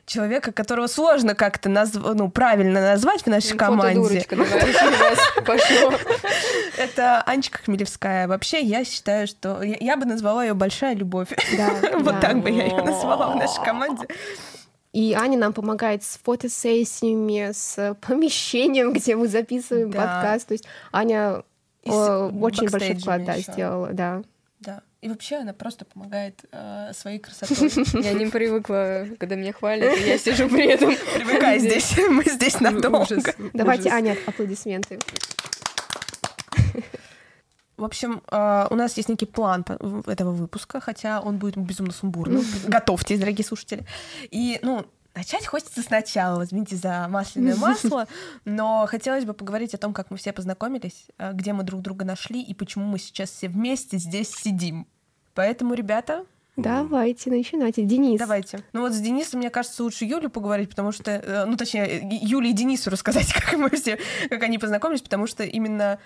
человека, 0.06 0.52
которого 0.52 0.86
сложно 0.86 1.34
как-то 1.34 1.68
назв... 1.68 2.00
ну, 2.14 2.30
правильно 2.30 2.80
назвать 2.80 3.22
в 3.22 3.26
нашей 3.26 3.56
команде. 3.56 4.24
Раз 4.30 5.18
пошло. 5.44 5.92
Это 6.78 7.22
Анечка 7.22 7.58
Хмелевская. 7.58 8.28
Вообще, 8.28 8.60
я 8.60 8.84
считаю, 8.84 9.26
что 9.26 9.62
я, 9.62 9.96
бы 9.96 10.06
назвала 10.06 10.44
ее 10.44 10.54
большая 10.54 10.94
любовь. 10.94 11.28
Вот 12.00 12.20
так 12.20 12.40
бы 12.42 12.50
я 12.50 12.64
ее 12.64 12.82
назвала 12.82 13.30
в 13.30 13.36
нашей 13.36 13.62
команде. 13.64 14.06
И 14.92 15.12
Аня 15.12 15.36
нам 15.36 15.52
помогает 15.52 16.04
с 16.04 16.18
фотосессиями, 16.22 17.50
с 17.52 17.94
помещением, 18.00 18.92
где 18.94 19.16
мы 19.16 19.28
записываем 19.28 19.90
Да. 19.90 20.00
подкаст. 20.00 20.48
То 20.48 20.52
есть 20.52 20.64
Аня 20.92 21.42
э, 21.84 22.30
очень 22.40 22.70
большой 22.70 22.94
вклад 22.94 23.24
да, 23.24 23.36
сделала, 23.38 23.88
да. 23.92 24.22
Да. 24.60 24.82
И 25.06 25.08
вообще 25.08 25.36
она 25.36 25.52
просто 25.52 25.84
помогает 25.84 26.44
э, 26.50 26.90
своей 26.92 27.20
красотой. 27.20 27.70
Я 28.02 28.12
не 28.12 28.26
привыкла, 28.26 29.06
когда 29.20 29.36
меня 29.36 29.52
хвалят, 29.52 29.96
я 29.98 30.18
сижу 30.18 30.48
при 30.48 30.66
этом. 30.72 30.96
Привыкай 31.14 31.60
здесь, 31.60 31.96
мы 32.10 32.24
здесь 32.24 32.58
надолго. 32.58 33.02
Ужас, 33.02 33.24
Давайте. 33.54 33.90
Аня, 33.90 34.16
аплодисменты. 34.26 34.98
В 37.76 37.84
общем, 37.84 38.20
э, 38.32 38.66
у 38.68 38.74
нас 38.74 38.96
есть 38.96 39.08
некий 39.08 39.26
план 39.26 39.64
этого 40.08 40.32
выпуска, 40.32 40.80
хотя 40.80 41.20
он 41.20 41.38
будет 41.38 41.56
безумно 41.56 41.92
сумбурным. 41.92 42.42
Готовьтесь, 42.66 43.20
дорогие 43.20 43.44
слушатели. 43.44 43.86
И, 44.32 44.58
ну, 44.62 44.86
начать 45.16 45.46
хочется 45.46 45.82
сначала, 45.82 46.38
возьмите 46.38 46.74
за 46.74 47.06
масляное 47.08 47.54
масло, 47.54 48.08
но 48.44 48.86
хотелось 48.88 49.24
бы 49.24 49.34
поговорить 49.34 49.72
о 49.74 49.78
том, 49.78 49.94
как 49.94 50.10
мы 50.10 50.16
все 50.16 50.32
познакомились, 50.32 51.06
э, 51.18 51.32
где 51.32 51.52
мы 51.52 51.62
друг 51.62 51.80
друга 51.80 52.04
нашли 52.04 52.42
и 52.42 52.54
почему 52.54 52.86
мы 52.86 52.98
сейчас 52.98 53.30
все 53.30 53.48
вместе 53.48 53.98
здесь 53.98 54.30
сидим. 54.30 54.88
Поэтому, 55.36 55.74
ребята, 55.74 56.24
Давайте, 56.56 57.30
начинайте. 57.30 57.82
Денис. 57.82 58.18
давайте. 58.18 58.64
Ну 58.72 58.80
вот 58.80 58.92
с 58.94 58.98
Денисом, 58.98 59.40
мне 59.40 59.50
кажется, 59.50 59.82
лучше 59.84 60.06
Юлю 60.06 60.30
поговорить, 60.30 60.70
потому 60.70 60.90
что, 60.90 61.10
э, 61.10 61.44
ну 61.44 61.54
точнее, 61.54 62.00
Юле 62.10 62.48
и 62.48 62.52
Денису 62.54 62.88
рассказать, 62.88 63.30
как 63.34 63.58
мы 63.58 63.68
все, 63.68 63.98
как 64.30 64.42
они 64.42 64.56
познакомились, 64.58 65.02
потому 65.02 65.26
что 65.26 65.44
именно 65.44 65.98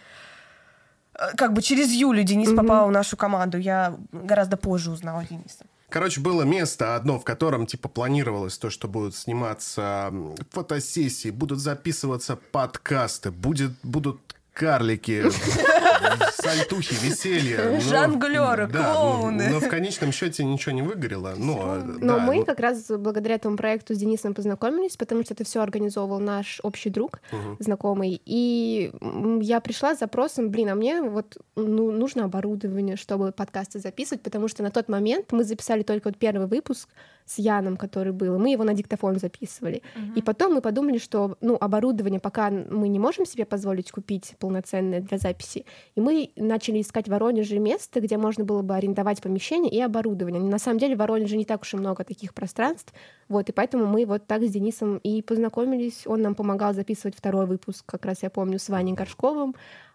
э, 1.15 1.37
как 1.37 1.53
бы 1.53 1.63
через 1.63 1.93
Юлю 1.93 2.25
Денис 2.25 2.49
Мгм. 2.49 2.57
попал 2.57 2.89
в 2.89 2.91
нашу 2.91 3.17
команду. 3.17 3.59
Я 3.59 3.97
гораздо 4.11 4.57
позже 4.57 4.91
узнала 4.91 5.25
Дениса. 5.25 5.65
Короче, 5.89 6.21
было 6.21 6.43
место 6.43 6.97
одно, 6.97 7.21
в 7.21 7.25
котором, 7.25 7.67
типа, 7.67 7.89
планировалось 7.89 8.59
то, 8.59 8.71
что 8.71 8.89
будут 8.89 9.15
сниматься 9.15 10.13
фотосессии, 10.51 11.31
будут 11.31 11.61
записываться 11.61 12.35
подкасты, 12.37 13.31
будет, 13.31 13.73
будут 13.85 14.21
карлики, 14.53 15.25
сальтухи, 16.35 16.95
веселье. 17.05 17.59
но- 17.59 17.81
Жонглёры, 17.81 18.67
да, 18.67 18.93
клоуны. 18.95 19.49
Но 19.49 19.61
в 19.61 19.69
конечном 19.69 20.13
счете 20.13 20.45
ничего 20.45 20.73
не 20.73 20.83
выгорело. 20.83 21.35
Но, 21.37 21.77
Но 21.77 22.17
да, 22.17 22.19
мы 22.19 22.37
ну, 22.37 22.45
как 22.45 22.61
раз 22.61 22.87
благодаря 22.89 23.37
этому 23.37 23.57
проекту 23.57 23.95
с 23.95 23.99
Денисом 23.99 24.35
познакомились, 24.35 24.97
потому 24.97 25.23
что 25.25 25.35
это 25.35 25.45
все 25.45 25.61
организовывал 25.61 26.21
наш 26.21 26.61
общий 26.63 26.91
друг, 26.91 27.21
знакомый. 27.59 28.21
И 28.25 28.93
я 29.41 29.61
пришла 29.61 29.95
с 29.95 29.99
запросом, 30.01 30.51
блин, 30.51 30.71
а 30.71 30.75
мне 30.75 31.03
вот 31.03 31.37
ну, 31.57 31.91
нужно 31.91 32.25
оборудование, 32.25 32.97
чтобы 32.97 33.33
подкасты 33.33 33.79
записывать, 33.79 34.23
потому 34.23 34.49
что 34.49 34.63
на 34.63 34.71
тот 34.71 34.89
момент 34.89 35.33
мы 35.33 35.45
записали 35.45 35.83
только 35.83 36.09
вот 36.09 36.17
первый 36.19 36.47
выпуск 36.47 36.89
с 37.31 37.39
Яном, 37.39 37.77
который 37.77 38.13
был, 38.13 38.35
и 38.35 38.39
мы 38.39 38.51
его 38.51 38.65
на 38.65 38.75
диктофон 38.75 39.19
записывали. 39.19 39.83
И 40.17 40.23
потом 40.23 40.55
мы 40.55 40.61
подумали, 40.61 40.99
что 40.99 41.37
ну, 41.41 41.57
оборудование 41.61 42.21
пока 42.21 42.51
мы 42.51 42.89
не 42.89 42.99
можем 42.99 43.25
себе 43.25 43.45
позволить 43.45 43.93
купить 43.93 44.35
полноценное 44.39 45.01
для 45.01 45.19
записи, 45.19 45.65
и 45.95 46.01
мы 46.01 46.31
начали 46.37 46.81
искать 46.81 47.07
в 47.07 47.11
Воронеже 47.11 47.59
место, 47.59 48.01
где 48.01 48.17
можно 48.17 48.45
было 48.45 48.63
бы 48.63 48.75
арендовать 48.75 49.23
помещение 49.23 49.71
и 49.71 49.81
оборудование. 49.81 50.43
На 50.43 50.59
самом 50.59 50.79
деле 50.79 50.97
в 50.97 50.99
Воронеже 50.99 51.37
не 51.37 51.45
так 51.45 51.63
уж 51.63 51.75
и 51.75 51.77
много 51.77 52.03
таких 52.05 52.35
пространств, 52.35 52.93
вот, 53.29 53.49
и 53.49 53.53
поэтому 53.53 53.87
мы 53.87 54.07
вот 54.07 54.27
так 54.27 54.43
с 54.43 54.51
Денисом 54.51 54.99
и 54.99 55.23
познакомились. 55.23 56.07
Он 56.07 56.23
нам 56.23 56.35
помогал 56.35 56.75
записывать 56.75 57.17
второй 57.17 57.47
выпуск, 57.47 57.85
как 57.87 58.05
раз 58.07 58.23
я 58.23 58.31
помню, 58.31 58.59
с 58.59 58.69
Ваней 58.69 58.95
Горшковым. 58.95 59.55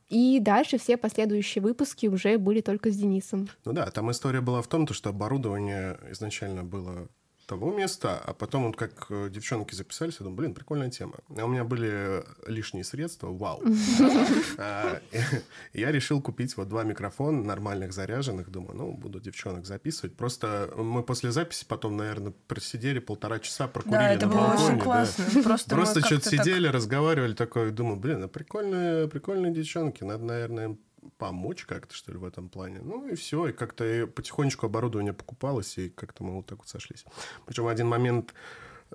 И 0.09 0.39
дальше 0.39 0.77
все 0.77 0.97
последующие 0.97 1.61
выпуски 1.63 2.05
уже 2.07 2.37
были 2.37 2.61
только 2.61 2.91
с 2.91 2.95
Денисом. 2.95 3.49
Ну 3.65 3.73
да, 3.73 3.89
там 3.89 4.11
история 4.11 4.41
была 4.41 4.61
в 4.61 4.67
том, 4.67 4.85
то, 4.85 4.93
что 4.93 5.09
оборудование 5.09 5.97
изначально 6.11 6.63
было 6.63 7.07
того 7.45 7.71
места, 7.71 8.17
а 8.17 8.33
потом 8.33 8.67
вот 8.67 8.75
как 8.75 9.07
э, 9.09 9.29
девчонки 9.29 9.75
записались, 9.75 10.15
я 10.19 10.23
думаю, 10.23 10.37
блин, 10.37 10.53
прикольная 10.53 10.89
тема. 10.89 11.15
А 11.37 11.45
у 11.45 11.47
меня 11.47 11.63
были 11.63 12.23
лишние 12.47 12.83
средства, 12.83 13.27
вау. 13.27 13.61
А, 14.57 15.01
Я 15.73 15.91
решил 15.91 16.21
купить 16.21 16.55
вот 16.57 16.69
два 16.69 16.83
микрофона 16.83 17.43
нормальных 17.43 17.93
заряженных, 17.93 18.49
думаю, 18.49 18.75
ну, 18.75 18.91
буду 18.93 19.19
девчонок 19.19 19.65
записывать. 19.65 20.15
Просто 20.15 20.71
мы 20.77 21.03
после 21.03 21.31
записи 21.31 21.65
потом, 21.67 21.97
наверное, 21.97 22.33
просидели 22.47 22.99
полтора 22.99 23.39
часа, 23.39 23.67
прокурили 23.67 24.15
это 24.15 24.27
на 24.27 24.33
было 24.33 24.53
очень 24.53 24.79
классно. 24.79 25.25
Просто, 25.69 26.01
что-то 26.05 26.29
сидели, 26.29 26.67
разговаривали, 26.67 27.33
такой, 27.33 27.71
думаю, 27.71 27.97
блин, 27.97 28.23
а 28.23 28.27
прикольные, 28.27 29.07
прикольные 29.07 29.53
девчонки, 29.53 30.03
надо, 30.03 30.23
наверное, 30.23 30.77
помочь 31.17 31.65
как-то, 31.65 31.93
что 31.93 32.11
ли, 32.11 32.17
в 32.17 32.25
этом 32.25 32.49
плане. 32.49 32.79
Ну 32.81 33.07
и 33.07 33.15
все, 33.15 33.47
и 33.47 33.53
как-то 33.53 34.07
потихонечку 34.07 34.65
оборудование 34.65 35.13
покупалось, 35.13 35.77
и 35.77 35.89
как-то 35.89 36.23
мы 36.23 36.33
вот 36.33 36.45
так 36.45 36.59
вот 36.59 36.67
сошлись. 36.67 37.05
Причем 37.45 37.67
один 37.67 37.87
момент 37.87 38.33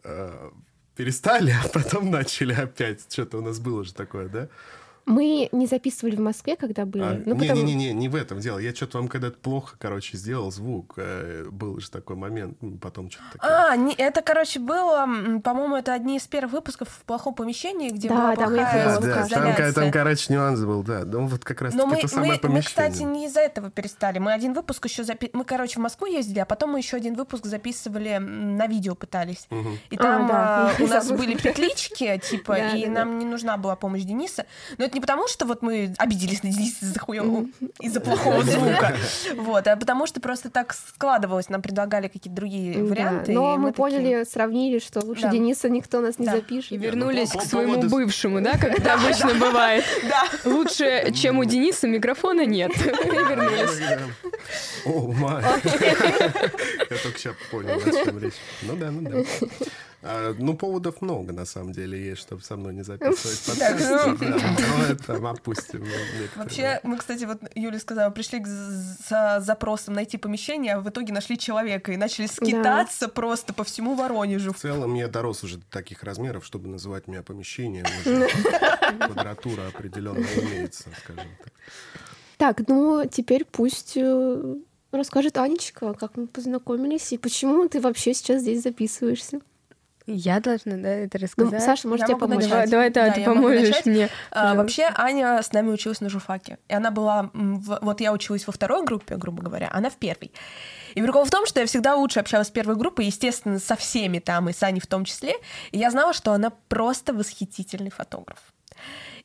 э, 0.04 0.50
перестали, 0.96 1.54
а 1.64 1.68
потом 1.68 2.10
начали 2.10 2.52
опять. 2.52 3.10
Что-то 3.12 3.38
у 3.38 3.42
нас 3.42 3.58
было 3.58 3.84
же 3.84 3.94
такое, 3.94 4.28
да? 4.28 4.48
Мы 5.10 5.48
не 5.52 5.66
записывали 5.66 6.16
в 6.16 6.20
Москве, 6.20 6.56
когда 6.56 6.84
были. 6.84 7.02
А, 7.02 7.22
ну, 7.26 7.36
потому- 7.36 7.54
Не-не-не, 7.62 7.92
не 7.92 8.08
в 8.08 8.14
этом 8.14 8.38
дело. 8.40 8.58
Я 8.58 8.74
что-то 8.74 8.98
вам 8.98 9.08
когда-то 9.08 9.38
плохо, 9.38 9.76
короче, 9.78 10.16
сделал 10.16 10.50
звук. 10.52 10.94
э, 10.96 11.46
Был 11.50 11.80
же 11.80 11.90
такой 11.90 12.16
момент, 12.16 12.56
ну, 12.60 12.78
потом 12.78 13.10
что-то 13.10 13.32
такое. 13.38 13.70
А, 13.70 13.76
не- 13.76 13.94
это, 13.94 14.22
короче, 14.22 14.60
было, 14.60 15.06
по-моему, 15.42 15.76
это 15.76 15.92
одни 15.94 16.16
из 16.16 16.26
первых 16.26 16.52
выпусков 16.52 16.88
в 16.88 17.02
плохом 17.04 17.34
помещении, 17.34 17.90
где 17.90 18.08
Да, 18.08 18.14
была 18.14 18.36
там 18.36 18.54
плохая 18.54 19.00
Да, 19.00 19.26
да, 19.26 19.26
там, 19.28 19.72
там, 19.74 19.90
короче, 19.92 20.32
нюанс 20.32 20.60
был, 20.60 20.82
да. 20.82 21.02
Ну, 21.04 21.26
вот 21.26 21.44
как 21.44 21.60
раз 21.62 21.74
Но 21.74 21.86
мы, 21.86 21.96
это 21.98 22.08
самое 22.08 22.32
мы, 22.32 22.34
мы, 22.36 22.40
помещение. 22.40 22.62
кстати, 22.90 23.02
не 23.02 23.26
из-за 23.26 23.40
этого 23.40 23.70
перестали. 23.70 24.18
Мы 24.18 24.32
один 24.32 24.52
выпуск 24.54 24.84
еще 24.86 25.04
запи... 25.04 25.30
Мы, 25.32 25.44
короче, 25.44 25.78
в 25.78 25.82
Москву 25.82 26.06
ездили, 26.06 26.38
а 26.38 26.44
потом 26.44 26.70
мы 26.72 26.78
еще 26.78 26.96
один 26.96 27.14
выпуск 27.14 27.46
записывали 27.46 28.18
на 28.18 28.66
видео 28.66 28.94
пытались. 28.94 29.46
Мгм. 29.50 29.78
И 29.90 29.96
там 29.96 30.28
да, 30.28 30.70
а, 30.70 30.72
я 30.78 30.84
у 30.84 30.88
нас 30.88 31.10
были 31.10 31.34
петлички, 31.36 32.18
типа, 32.18 32.54
Да, 32.60 32.76
и 32.76 32.86
да, 32.86 32.90
нам 32.92 33.18
не 33.18 33.24
нужна 33.24 33.56
была 33.56 33.76
помощь 33.76 34.02
Дениса. 34.02 34.46
Но 34.78 34.84
это 34.84 34.94
не 34.94 34.99
потому, 35.00 35.28
что 35.28 35.46
вот 35.46 35.62
мы 35.62 35.94
обиделись 35.98 36.42
на 36.42 36.50
Дениса 36.50 36.84
из-за 36.84 36.98
хуёвого, 37.00 37.46
из-за 37.80 38.00
плохого 38.00 38.42
звука. 38.42 38.96
Вот, 39.36 39.66
а 39.66 39.76
потому 39.76 40.06
что 40.06 40.20
просто 40.20 40.50
так 40.50 40.74
складывалось. 40.74 41.48
Нам 41.48 41.62
предлагали 41.62 42.08
какие-то 42.08 42.30
другие 42.30 42.82
варианты. 42.82 43.32
Но 43.32 43.56
мы, 43.56 43.72
поняли, 43.72 44.24
сравнили, 44.24 44.78
что 44.78 45.00
лучше. 45.04 45.28
Дениса 45.30 45.68
никто 45.68 46.00
нас 46.00 46.18
не 46.18 46.26
запишет. 46.26 46.72
И 46.72 46.78
ну, 46.78 46.84
вернулись 46.84 47.30
по- 47.30 47.38
к 47.38 47.42
своему 47.42 47.82
бывшему, 47.82 48.40
да, 48.40 48.52
как 48.52 48.78
это 48.78 48.94
обычно 49.00 49.34
бывает. 49.34 49.84
Да. 50.08 50.24
Лучше, 50.44 51.12
чем 51.12 51.38
у 51.38 51.44
Дениса, 51.44 51.88
микрофона 51.88 52.44
нет. 52.44 52.70
И 52.76 52.82
вернулись. 52.82 53.80
О, 54.84 55.12
май. 55.12 55.42
Я 55.64 56.96
только 57.02 57.18
сейчас 57.18 57.34
понял, 57.50 57.76
о 57.76 58.04
чем 58.04 58.18
речь. 58.18 58.34
Ну 58.62 58.76
да, 58.76 58.90
ну 58.90 59.00
да. 59.02 59.46
А, 60.02 60.34
Ну, 60.38 60.56
поводов 60.56 61.02
много, 61.02 61.32
на 61.32 61.44
самом 61.44 61.72
деле, 61.72 62.02
есть, 62.02 62.22
чтобы 62.22 62.42
со 62.42 62.56
мной 62.56 62.74
не 62.74 62.82
записывать 62.82 63.40
подкасты. 63.46 63.90
ну. 63.90 64.38
да. 64.38 64.56
Но 64.76 64.84
это 64.84 65.30
опустим. 65.30 65.86
Вообще, 66.36 66.80
мы, 66.82 66.96
кстати, 66.96 67.24
вот 67.24 67.40
Юля 67.54 67.78
сказала, 67.78 68.10
пришли 68.10 68.42
за 68.44 69.40
запросом 69.40 69.94
найти 69.94 70.16
помещение, 70.16 70.74
а 70.74 70.80
в 70.80 70.88
итоге 70.88 71.12
нашли 71.12 71.38
человека 71.38 71.92
и 71.92 71.96
начали 71.96 72.26
скитаться 72.26 73.08
просто 73.08 73.52
по 73.52 73.64
всему 73.64 73.94
Воронежу. 73.94 74.52
В 74.52 74.58
целом, 74.58 74.94
я 74.94 75.08
дорос 75.08 75.44
уже 75.44 75.58
до 75.58 75.66
таких 75.70 76.02
размеров, 76.02 76.44
чтобы 76.44 76.68
называть 76.68 77.06
меня 77.06 77.22
помещением. 77.22 77.86
Уже 78.04 78.28
Квадратура 78.98 79.68
определенно 79.68 80.24
имеется, 80.36 80.88
скажем 81.02 81.24
так. 81.42 81.52
Так, 82.36 82.68
ну 82.68 83.06
теперь 83.06 83.44
пусть 83.44 83.96
э, 83.96 84.54
расскажет 84.92 85.36
Анечка, 85.36 85.92
как 85.92 86.16
мы 86.16 86.26
познакомились 86.26 87.12
и 87.12 87.18
почему 87.18 87.68
ты 87.68 87.80
вообще 87.80 88.14
сейчас 88.14 88.40
здесь 88.40 88.62
записываешься. 88.62 89.40
Я 90.06 90.40
должна, 90.40 90.76
да, 90.76 90.88
это 90.88 91.18
Ну, 91.18 91.24
рассказать? 91.24 91.62
Саша, 91.62 91.86
может 91.88 92.08
Я 92.08 92.14
тебе 92.14 92.18
помочь? 92.20 92.44
начать. 92.44 92.70
Давай, 92.70 92.90
давай, 92.90 93.10
Да, 93.10 93.14
ты 93.16 93.24
поможешь 93.24 93.68
начать. 93.68 93.86
мне. 93.86 94.08
А, 94.30 94.54
вообще, 94.54 94.90
Аня 94.94 95.42
с 95.42 95.52
нами 95.52 95.70
училась 95.70 96.00
на 96.00 96.08
журфаке. 96.08 96.58
И 96.68 96.74
она 96.74 96.90
была... 96.90 97.30
в- 97.32 97.78
Вот 97.82 98.00
я 98.00 98.12
училась 98.12 98.46
во 98.46 98.52
второй 98.52 98.84
группе, 98.84 99.16
грубо 99.16 99.42
говоря, 99.42 99.68
она 99.72 99.88
в 99.90 99.96
первой. 99.96 100.32
И 100.94 101.02
прикол 101.02 101.24
в 101.24 101.30
том, 101.30 101.46
что 101.46 101.60
я 101.60 101.66
всегда 101.66 101.94
лучше 101.94 102.18
общалась 102.18 102.48
с 102.48 102.50
первой 102.50 102.74
группой, 102.76 103.06
естественно, 103.06 103.58
со 103.60 103.76
всеми 103.76 104.18
там, 104.18 104.48
и 104.48 104.52
с 104.52 104.62
Аней 104.64 104.80
в 104.80 104.86
том 104.88 105.04
числе. 105.04 105.34
И 105.70 105.78
я 105.78 105.90
знала, 105.90 106.12
что 106.12 106.32
она 106.32 106.50
просто 106.68 107.12
восхитительный 107.14 107.90
фотограф. 107.90 108.38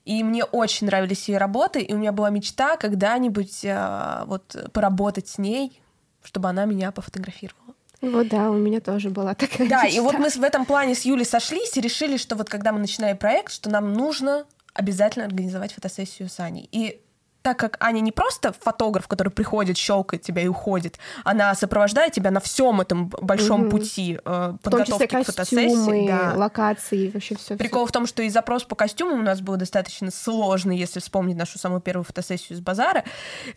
И 0.03 0.23
мне 0.23 0.43
очень 0.43 0.85
нравились 0.85 1.27
ее 1.29 1.39
работы, 1.39 1.79
и 1.81 1.91
у 1.93 1.97
меня 1.97 2.11
была 2.11 2.29
мечта 2.29 2.77
когда-нибудь 2.77 3.65
а, 3.67 4.25
вот 4.27 4.55
поработать 4.71 5.27
с 5.27 5.39
ней, 5.39 5.81
чтобы 6.23 6.49
она 6.49 6.65
меня 6.65 6.91
пофотографировала. 6.91 7.64
Вот 8.01 8.27
да, 8.29 8.51
у 8.51 8.55
меня 8.55 8.81
тоже 8.81 9.09
была 9.09 9.33
такая 9.35 9.67
Да, 9.67 9.83
и 9.83 9.87
мечта. 9.87 10.01
вот 10.01 10.19
мы 10.19 10.29
в 10.29 10.43
этом 10.43 10.65
плане 10.65 10.95
с 10.95 11.01
Юлей 11.01 11.25
сошлись 11.25 11.75
и 11.77 11.81
решили, 11.81 12.17
что 12.17 12.35
вот 12.35 12.49
когда 12.49 12.71
мы 12.71 12.79
начинали 12.79 13.15
проект, 13.15 13.51
что 13.51 13.69
нам 13.69 13.93
нужно 13.93 14.45
обязательно 14.73 15.25
организовать 15.25 15.73
фотосессию 15.73 16.29
с 16.29 16.39
Аней. 16.39 16.67
И 16.71 16.99
так 17.45 17.59
как 17.59 17.77
Аня 17.79 17.99
не 17.99 18.11
просто 18.11 18.55
фотограф, 18.59 19.07
который 19.07 19.29
приходит, 19.29 19.77
щелкает 19.77 20.23
тебя 20.23 20.41
и 20.41 20.47
уходит, 20.47 20.97
она 21.23 21.53
сопровождает 21.53 22.11
тебя 22.11 22.31
на 22.31 22.39
всем 22.39 22.81
этом 22.81 23.09
большом 23.21 23.61
Мгм. 23.61 23.69
пути 23.69 24.19
э, 24.25 24.53
в 24.63 24.69
том 24.69 24.83
числе 24.83 24.97
подготовки 24.97 25.05
к 25.05 25.35
костюмы, 25.35 25.69
фотосессии. 25.69 26.07
да. 26.07 26.33
локации, 26.35 27.11
вообще 27.11 27.35
все. 27.35 27.55
Прикол 27.55 27.85
в 27.85 27.91
том, 27.91 28.07
что 28.07 28.23
и 28.23 28.29
запрос 28.29 28.63
по 28.63 28.75
костюмам 28.75 29.19
у 29.19 29.21
нас 29.21 29.41
был 29.41 29.57
достаточно 29.57 30.09
сложный, 30.09 30.75
если 30.75 30.99
вспомнить 30.99 31.37
нашу 31.37 31.59
самую 31.59 31.81
первую 31.81 32.03
фотосессию 32.03 32.57
с 32.57 32.61
базара, 32.61 33.03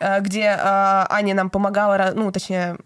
э, 0.01 0.21
где 0.21 0.43
э, 0.43 0.59
Аня 0.61 1.35
нам 1.35 1.49
помогала, 1.49 2.13
ну, 2.15 2.31
точнее, 2.31 2.77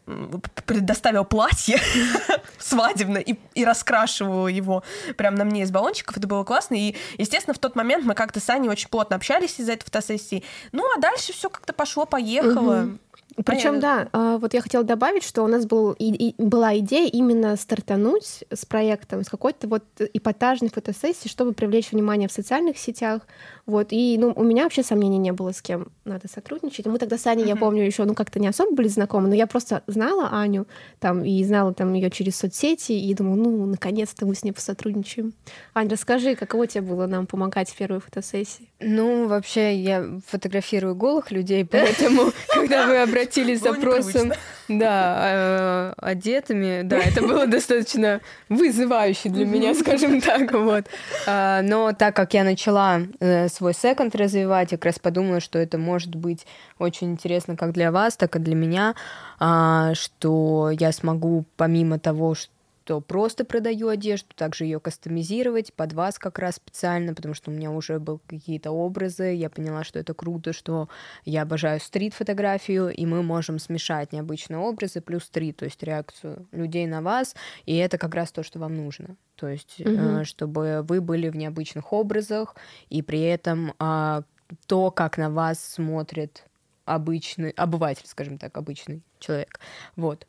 предоставила 0.66 1.24
платье 1.24 1.80
свадебное 2.60 3.22
и, 3.22 3.34
и 3.54 3.64
раскрашивала 3.64 4.46
его 4.46 4.84
прямо 5.16 5.36
на 5.38 5.44
мне 5.44 5.62
из 5.62 5.72
баллончиков. 5.72 6.16
Это 6.16 6.28
было 6.28 6.44
классно. 6.44 6.76
И, 6.76 6.94
естественно, 7.18 7.54
в 7.54 7.58
тот 7.58 7.74
момент 7.74 8.04
мы 8.04 8.14
как-то 8.14 8.38
с 8.38 8.48
Аней 8.48 8.68
очень 8.68 8.88
плотно 8.88 9.16
общались 9.16 9.58
из-за 9.58 9.72
этой 9.72 9.86
фотосессии. 9.86 10.44
Ну, 10.70 10.91
а 10.96 11.00
дальше 11.00 11.32
все 11.32 11.48
как-то 11.48 11.72
пошло-поехало. 11.72 12.82
Мгм. 12.82 12.98
Причем, 13.44 13.72
Аня- 13.72 13.80
да, 13.80 14.08
а, 14.12 14.38
вот 14.38 14.52
я 14.52 14.60
хотела 14.60 14.84
добавить, 14.84 15.24
что 15.24 15.42
у 15.42 15.46
нас 15.46 15.64
был, 15.64 15.92
и, 15.92 16.12
и 16.12 16.34
была 16.42 16.76
идея 16.78 17.08
именно 17.08 17.56
стартануть 17.56 18.44
с 18.50 18.66
проектом, 18.66 19.24
с 19.24 19.28
какой-то 19.28 19.68
вот 19.68 19.84
эпатажной 19.98 20.70
фотосессии, 20.70 21.28
чтобы 21.28 21.52
привлечь 21.52 21.92
внимание 21.92 22.28
в 22.28 22.32
социальных 22.32 22.76
сетях. 22.76 23.22
Вот, 23.64 23.88
и 23.90 24.18
ну, 24.18 24.32
у 24.34 24.42
меня 24.42 24.64
вообще 24.64 24.82
сомнений 24.82 25.18
не 25.18 25.32
было, 25.32 25.52
с 25.52 25.62
кем 25.62 25.88
надо 26.04 26.26
сотрудничать. 26.26 26.86
Мы 26.86 26.98
тогда 26.98 27.16
с 27.16 27.26
Аней, 27.28 27.46
я 27.46 27.54
помню, 27.54 27.84
еще 27.84 28.04
ну, 28.04 28.14
как-то 28.14 28.40
не 28.40 28.48
особо 28.48 28.74
были 28.74 28.88
знакомы, 28.88 29.28
но 29.28 29.34
я 29.36 29.46
просто 29.46 29.84
знала 29.86 30.30
Аню 30.32 30.66
там, 30.98 31.24
и 31.24 31.44
знала 31.44 31.72
там 31.72 31.92
ее 31.94 32.10
через 32.10 32.36
соцсети, 32.36 32.92
и 32.92 33.14
думала, 33.14 33.36
ну, 33.36 33.66
наконец-то 33.66 34.26
мы 34.26 34.34
с 34.34 34.42
ней 34.42 34.50
посотрудничаем. 34.50 35.32
Ань, 35.74 35.88
расскажи, 35.88 36.34
каково 36.34 36.66
тебе 36.66 36.82
было 36.82 37.06
нам 37.06 37.26
помогать 37.26 37.70
в 37.70 37.76
первой 37.76 38.00
фотосессии? 38.00 38.68
Ну, 38.80 39.28
вообще, 39.28 39.76
я 39.76 40.04
фотографирую 40.26 40.96
голых 40.96 41.30
людей, 41.30 41.64
поэтому, 41.64 42.32
когда 42.48 42.86
вы 42.88 42.98
обратились 42.98 43.60
с 43.60 43.62
запросом, 43.62 44.32
да, 44.66 45.20
э, 45.24 45.92
одетыми, 45.98 46.82
да, 46.82 46.98
это 46.98 47.22
было 47.22 47.46
достаточно 47.46 48.20
вызывающе 48.48 49.28
для 49.28 49.44
меня, 49.44 49.74
скажем 49.74 50.20
так, 50.20 50.52
вот. 50.52 50.86
А, 51.26 51.62
Но 51.62 51.92
так 51.92 52.16
как 52.16 52.34
я 52.34 52.42
начала 52.42 53.02
э, 53.20 53.48
свой 53.52 53.74
секонд 53.74 54.14
развивать. 54.14 54.72
Я 54.72 54.78
как 54.78 54.86
раз 54.86 54.98
подумала, 54.98 55.40
что 55.40 55.58
это 55.58 55.78
может 55.78 56.14
быть 56.14 56.46
очень 56.78 57.12
интересно 57.12 57.56
как 57.56 57.72
для 57.72 57.90
вас, 57.92 58.16
так 58.16 58.36
и 58.36 58.38
для 58.38 58.54
меня, 58.54 58.94
а, 59.38 59.94
что 59.94 60.70
я 60.70 60.92
смогу 60.92 61.44
помимо 61.56 61.98
того, 61.98 62.34
что 62.34 62.51
то 62.84 63.00
просто 63.00 63.44
продаю 63.44 63.88
одежду, 63.88 64.28
также 64.34 64.64
ее 64.64 64.80
кастомизировать 64.80 65.72
под 65.74 65.92
вас 65.92 66.18
как 66.18 66.38
раз 66.38 66.56
специально, 66.56 67.14
потому 67.14 67.34
что 67.34 67.50
у 67.50 67.54
меня 67.54 67.70
уже 67.70 67.98
был 67.98 68.20
какие-то 68.26 68.70
образы, 68.70 69.32
я 69.34 69.50
поняла, 69.50 69.84
что 69.84 69.98
это 69.98 70.14
круто, 70.14 70.52
что 70.52 70.88
я 71.24 71.42
обожаю 71.42 71.80
стрит-фотографию, 71.80 72.88
и 72.90 73.06
мы 73.06 73.22
можем 73.22 73.58
смешать 73.58 74.12
необычные 74.12 74.58
образы 74.58 75.00
плюс 75.00 75.24
стрит, 75.24 75.56
то 75.58 75.64
есть 75.64 75.82
реакцию 75.82 76.46
людей 76.52 76.86
на 76.86 77.02
вас, 77.02 77.34
и 77.66 77.76
это 77.76 77.98
как 77.98 78.14
раз 78.14 78.32
то, 78.32 78.42
что 78.42 78.58
вам 78.58 78.76
нужно. 78.76 79.16
То 79.36 79.48
есть, 79.48 79.80
Мгм. 79.80 80.24
чтобы 80.24 80.82
вы 80.88 81.00
были 81.00 81.28
в 81.28 81.36
необычных 81.36 81.92
образах, 81.92 82.54
и 82.90 83.02
при 83.02 83.20
этом 83.22 83.74
а, 83.78 84.22
то, 84.66 84.90
как 84.90 85.18
на 85.18 85.30
вас 85.30 85.62
смотрит 85.64 86.44
обычный, 86.84 87.50
обыватель, 87.50 88.06
скажем 88.06 88.38
так, 88.38 88.56
обычный 88.56 89.02
человек. 89.18 89.60
Вот. 89.96 90.26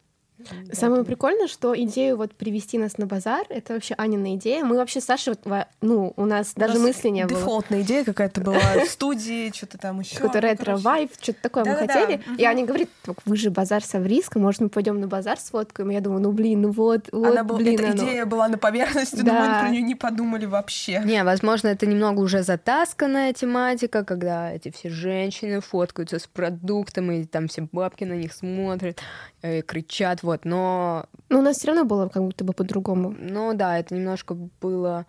Самое 0.71 1.03
прикольное, 1.03 1.47
что 1.47 1.79
идею 1.83 2.17
вот 2.17 2.33
привести 2.33 2.77
нас 2.77 2.97
на 2.97 3.05
базар, 3.05 3.45
это 3.49 3.73
вообще 3.73 3.93
Анина 3.97 4.35
идея. 4.35 4.63
Мы 4.63 4.75
вообще 4.75 4.99
с 4.99 5.05
Сашей, 5.05 5.35
ну, 5.81 6.13
у 6.15 6.25
нас 6.25 6.53
даже 6.55 6.73
У 6.73 6.77
нас 6.79 6.87
мысли 6.87 7.09
не 7.09 7.25
было. 7.25 7.39
Дефолтная 7.39 7.81
идея 7.81 8.03
какая-то 8.03 8.41
была 8.41 8.59
в 8.85 8.89
студии, 8.89 9.51
что-то 9.53 9.77
там 9.77 9.99
еще. 9.99 10.15
Какой-то 10.15 10.39
ретро-вайб, 10.39 11.11
что-то 11.21 11.41
такое 11.41 11.65
мы 11.65 11.75
хотели. 11.75 12.21
И 12.37 12.43
Аня 12.43 12.65
говорит, 12.65 12.89
«Так 13.03 13.17
вы 13.25 13.35
же 13.37 13.51
базар 13.51 13.83
Савриска, 13.83 14.39
может, 14.39 14.61
мы 14.61 14.69
пойдем 14.69 14.99
на 14.99 15.07
базар 15.07 15.39
сфоткаем? 15.39 15.89
Я 15.89 16.01
думаю, 16.01 16.21
ну, 16.21 16.31
блин, 16.31 16.61
ну 16.61 16.71
вот, 16.71 17.09
вот, 17.11 17.25
Она 17.25 17.43
была, 17.43 17.61
эта 17.61 17.91
идея 17.91 18.25
была 18.25 18.47
на 18.47 18.57
поверхности, 18.57 19.17
мы 19.17 19.23
про 19.23 19.69
нее 19.69 19.81
не 19.81 19.95
подумали 19.95 20.45
вообще. 20.45 21.01
Не, 21.05 21.23
возможно, 21.23 21.67
это 21.67 21.85
немного 21.85 22.19
уже 22.19 22.43
затасканная 22.43 23.33
тематика, 23.33 24.03
когда 24.03 24.51
эти 24.51 24.71
все 24.71 24.89
женщины 24.89 25.61
фоткаются 25.61 26.19
с 26.19 26.27
продуктом, 26.27 27.11
и 27.11 27.25
там 27.25 27.47
все 27.47 27.67
бабки 27.71 28.03
на 28.03 28.13
них 28.13 28.33
смотрят, 28.33 28.99
э, 29.41 29.61
кричат, 29.61 30.23
вот. 30.23 30.32
Но, 30.43 31.05
Но 31.29 31.39
у 31.39 31.41
нас 31.41 31.57
все 31.57 31.67
равно 31.67 31.85
было 31.85 32.07
как 32.09 32.23
будто 32.23 32.43
бы 32.43 32.53
по-другому. 32.53 33.15
ну 33.17 33.53
да, 33.53 33.77
это 33.79 33.95
немножко 33.95 34.35
было 34.61 35.05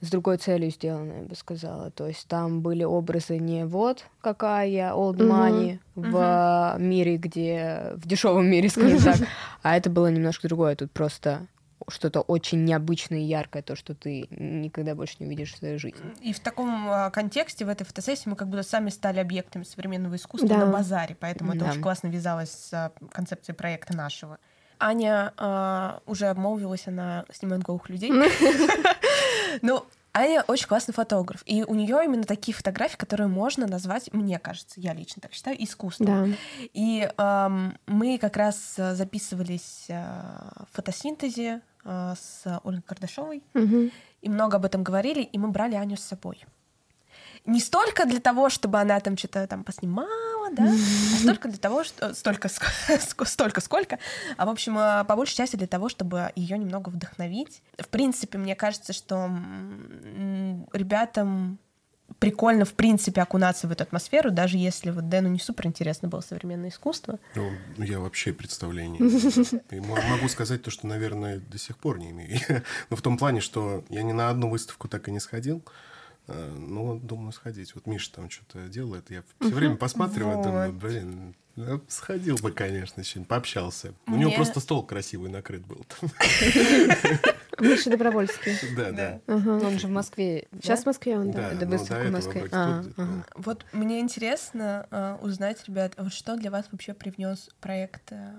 с 0.00 0.10
другой 0.10 0.36
целью 0.36 0.70
сделано, 0.70 1.12
я 1.14 1.22
бы 1.22 1.34
сказала. 1.34 1.90
То 1.90 2.06
есть 2.06 2.28
там 2.28 2.60
были 2.60 2.84
образы 2.84 3.38
не 3.38 3.66
вот 3.66 4.04
какая 4.20 4.68
я, 4.68 4.90
old 4.92 5.16
money 5.16 5.80
в 5.96 6.76
мире, 6.78 7.16
где... 7.16 7.92
в 7.96 8.06
дешевом 8.06 8.46
мире, 8.46 8.68
скажем 8.68 9.00
так, 9.00 9.16
а 9.62 9.76
это 9.76 9.90
было 9.90 10.06
немножко 10.08 10.46
другое. 10.46 10.76
Тут 10.76 10.92
просто 10.92 11.46
что-то 11.90 12.20
очень 12.20 12.64
необычное 12.64 13.18
и 13.20 13.22
яркое, 13.22 13.62
то, 13.62 13.74
что 13.74 13.94
ты 13.94 14.26
никогда 14.30 14.94
больше 14.94 15.16
не 15.20 15.26
увидишь 15.26 15.54
в 15.54 15.58
своей 15.58 15.78
жизни. 15.78 16.12
И 16.20 16.32
в 16.32 16.40
таком 16.40 16.88
а, 16.88 17.10
контексте, 17.10 17.64
в 17.64 17.68
этой 17.68 17.84
фотосессии, 17.84 18.28
мы 18.28 18.36
как 18.36 18.48
будто 18.48 18.62
сами 18.62 18.90
стали 18.90 19.20
объектами 19.20 19.62
современного 19.64 20.16
искусства 20.16 20.48
Да. 20.48 20.58
на 20.58 20.72
базаре, 20.72 21.16
поэтому 21.18 21.52
это 21.52 21.64
Да. 21.64 21.70
очень 21.70 21.80
классно 21.80 22.08
вязалось 22.08 22.50
с 22.50 22.74
а, 22.74 22.92
концепцией 23.10 23.56
проекта 23.56 23.96
нашего. 23.96 24.38
Аня 24.80 25.32
а, 25.36 26.00
уже 26.06 26.26
обмолвилась, 26.26 26.86
она 26.86 27.24
снимает 27.32 27.62
голых 27.62 27.88
людей. 27.88 28.12
Ну, 29.62 29.82
Аня 30.12 30.44
очень 30.46 30.68
классный 30.68 30.92
фотограф, 30.92 31.42
и 31.46 31.62
у 31.62 31.74
нее 31.74 32.02
именно 32.04 32.24
такие 32.24 32.54
фотографии, 32.54 32.96
которые 32.96 33.28
можно 33.28 33.66
назвать, 33.66 34.12
мне 34.12 34.38
кажется, 34.38 34.78
я 34.78 34.92
лично 34.92 35.22
так 35.22 35.32
считаю, 35.32 35.62
искусством. 35.62 36.06
Да. 36.06 36.36
И 36.74 37.08
мы 37.86 38.18
как 38.18 38.36
раз 38.36 38.74
а, 38.78 38.94
записывались 38.94 39.86
а, 39.90 40.64
в 40.70 40.76
фотосинтезе 40.76 41.62
с 41.84 42.60
Ольгой 42.64 42.82
Кардашовой, 42.82 43.42
и 44.20 44.28
много 44.28 44.56
об 44.58 44.64
этом 44.66 44.82
говорили, 44.82 45.22
и 45.22 45.38
мы 45.38 45.48
брали 45.48 45.74
Аню 45.74 45.96
с 45.96 46.02
собой. 46.02 46.44
Не 47.48 47.60
столько 47.60 48.04
для 48.04 48.20
того, 48.20 48.50
чтобы 48.50 48.78
она 48.78 49.00
там 49.00 49.16
что-то 49.16 49.46
там 49.46 49.64
поснимала, 49.64 50.50
да, 50.52 50.64
а 50.64 51.18
столько 51.18 51.48
для 51.48 51.56
того, 51.56 51.82
что 51.82 52.14
столько, 52.14 52.48
столько 53.24 53.60
сколько, 53.62 53.98
а 54.36 54.44
в 54.44 54.50
общем 54.50 54.76
а, 54.76 55.04
по 55.04 55.16
большей 55.16 55.34
части 55.34 55.56
для 55.56 55.66
того, 55.66 55.88
чтобы 55.88 56.30
ее 56.36 56.58
немного 56.58 56.90
вдохновить. 56.90 57.62
В 57.78 57.88
принципе, 57.88 58.36
мне 58.36 58.54
кажется, 58.54 58.92
что 58.92 59.30
ребятам 60.74 61.58
прикольно 62.18 62.64
в 62.64 62.74
принципе 62.74 63.22
окунаться 63.22 63.66
в 63.66 63.72
эту 63.72 63.82
атмосферу, 63.82 64.30
даже 64.30 64.58
если 64.58 64.90
вот 64.90 65.08
Дэну 65.08 65.28
не 65.28 65.38
супер 65.38 65.66
интересно 65.66 66.08
было 66.08 66.20
современное 66.20 66.68
искусство. 66.68 67.18
Ну, 67.34 67.50
я 67.78 67.98
вообще 67.98 68.32
мо- 69.80 70.02
могу 70.10 70.28
сказать 70.28 70.62
то, 70.62 70.70
что, 70.70 70.86
наверное, 70.86 71.38
до 71.38 71.58
сих 71.58 71.78
пор 71.78 71.98
не 71.98 72.10
имею. 72.10 72.40
Но 72.90 72.96
в 72.96 73.02
том 73.02 73.16
плане, 73.16 73.40
что 73.40 73.84
я 73.88 74.02
ни 74.02 74.12
на 74.12 74.30
одну 74.30 74.50
выставку 74.50 74.88
так 74.88 75.08
и 75.08 75.10
не 75.10 75.20
сходил. 75.20 75.62
Э, 76.28 76.54
Ну, 76.56 76.98
думаю, 76.98 77.32
сходить. 77.32 77.74
Вот 77.74 77.86
Миша 77.86 78.12
там 78.12 78.30
что-то 78.30 78.68
делает. 78.68 79.10
Я 79.10 79.22
все 79.40 79.50
время 79.50 79.76
посматриваю, 79.76 80.42
думаю, 80.42 80.72
блин, 80.72 81.34
ну, 81.56 81.80
сходил 81.88 82.36
бы, 82.36 82.52
конечно, 82.52 83.02
с 83.02 83.06
чем-нибудь, 83.06 83.28
пообщался. 83.28 83.92
У 84.06 84.14
него 84.14 84.30
просто 84.32 84.60
стол 84.60 84.84
красивый 84.84 85.30
накрыт 85.30 85.66
был. 85.66 85.84
Миша 87.58 87.90
Добровольский. 87.90 88.54
Да, 88.76 88.92
да. 88.92 89.20
Ага. 89.26 89.66
Он 89.66 89.78
же 89.78 89.88
в 89.88 89.90
Москве. 89.90 90.46
Сейчас 90.62 90.84
в 90.84 90.86
Москве 90.86 91.18
он, 91.18 91.32
да. 91.32 91.54
Да, 91.54 91.66
выставка 91.66 92.04
до 92.04 92.08
в 92.10 92.12
Москве. 92.12 92.48
А. 92.52 92.84
Вот 93.34 93.66
мне 93.72 93.98
интересно 93.98 94.86
а, 94.90 95.18
узнать, 95.20 95.66
ребят, 95.66 95.94
вот 95.96 96.12
что 96.12 96.36
для 96.36 96.52
вас 96.52 96.68
вообще 96.70 96.94
привнес 96.94 97.50
проект 97.60 98.12
а, 98.12 98.34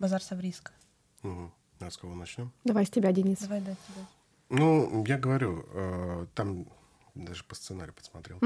Базар 0.00 0.20
Савриска? 0.20 0.72
А 1.22 1.90
с 1.90 1.96
кого 1.96 2.14
начнем? 2.14 2.50
Давай 2.64 2.86
с 2.86 2.90
тебя, 2.90 3.12
Денис. 3.12 3.38
Давай, 3.38 3.60
да, 3.60 3.72
тебе. 3.72 4.06
Ну, 4.50 5.04
я 5.06 5.18
говорю, 5.18 5.64
э, 5.72 6.26
там 6.34 6.66
даже 7.14 7.44
по 7.44 7.54
сценарию 7.54 7.94
подсмотрел. 7.94 8.38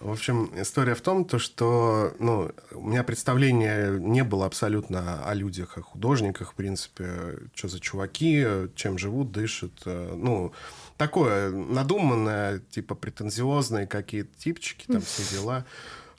В 0.00 0.10
общем, 0.10 0.50
история 0.56 0.94
в 0.94 1.02
том, 1.02 1.24
то, 1.26 1.38
что 1.38 2.14
ну, 2.18 2.50
у 2.72 2.88
меня 2.88 3.04
представление 3.04 4.00
не 4.00 4.24
было 4.24 4.46
абсолютно 4.46 5.22
о 5.24 5.34
людях, 5.34 5.76
о 5.76 5.82
художниках, 5.82 6.52
в 6.52 6.54
принципе, 6.54 7.38
что 7.54 7.68
за 7.68 7.80
чуваки, 7.80 8.46
чем 8.74 8.96
живут, 8.98 9.30
дышат. 9.30 9.72
э, 9.84 10.14
Ну, 10.16 10.52
такое 10.96 11.50
надуманное, 11.50 12.60
типа 12.70 12.94
претензиозные 12.94 13.86
какие-то 13.86 14.34
типчики, 14.38 14.86
там 14.86 15.02
все 15.02 15.22
дела. 15.36 15.66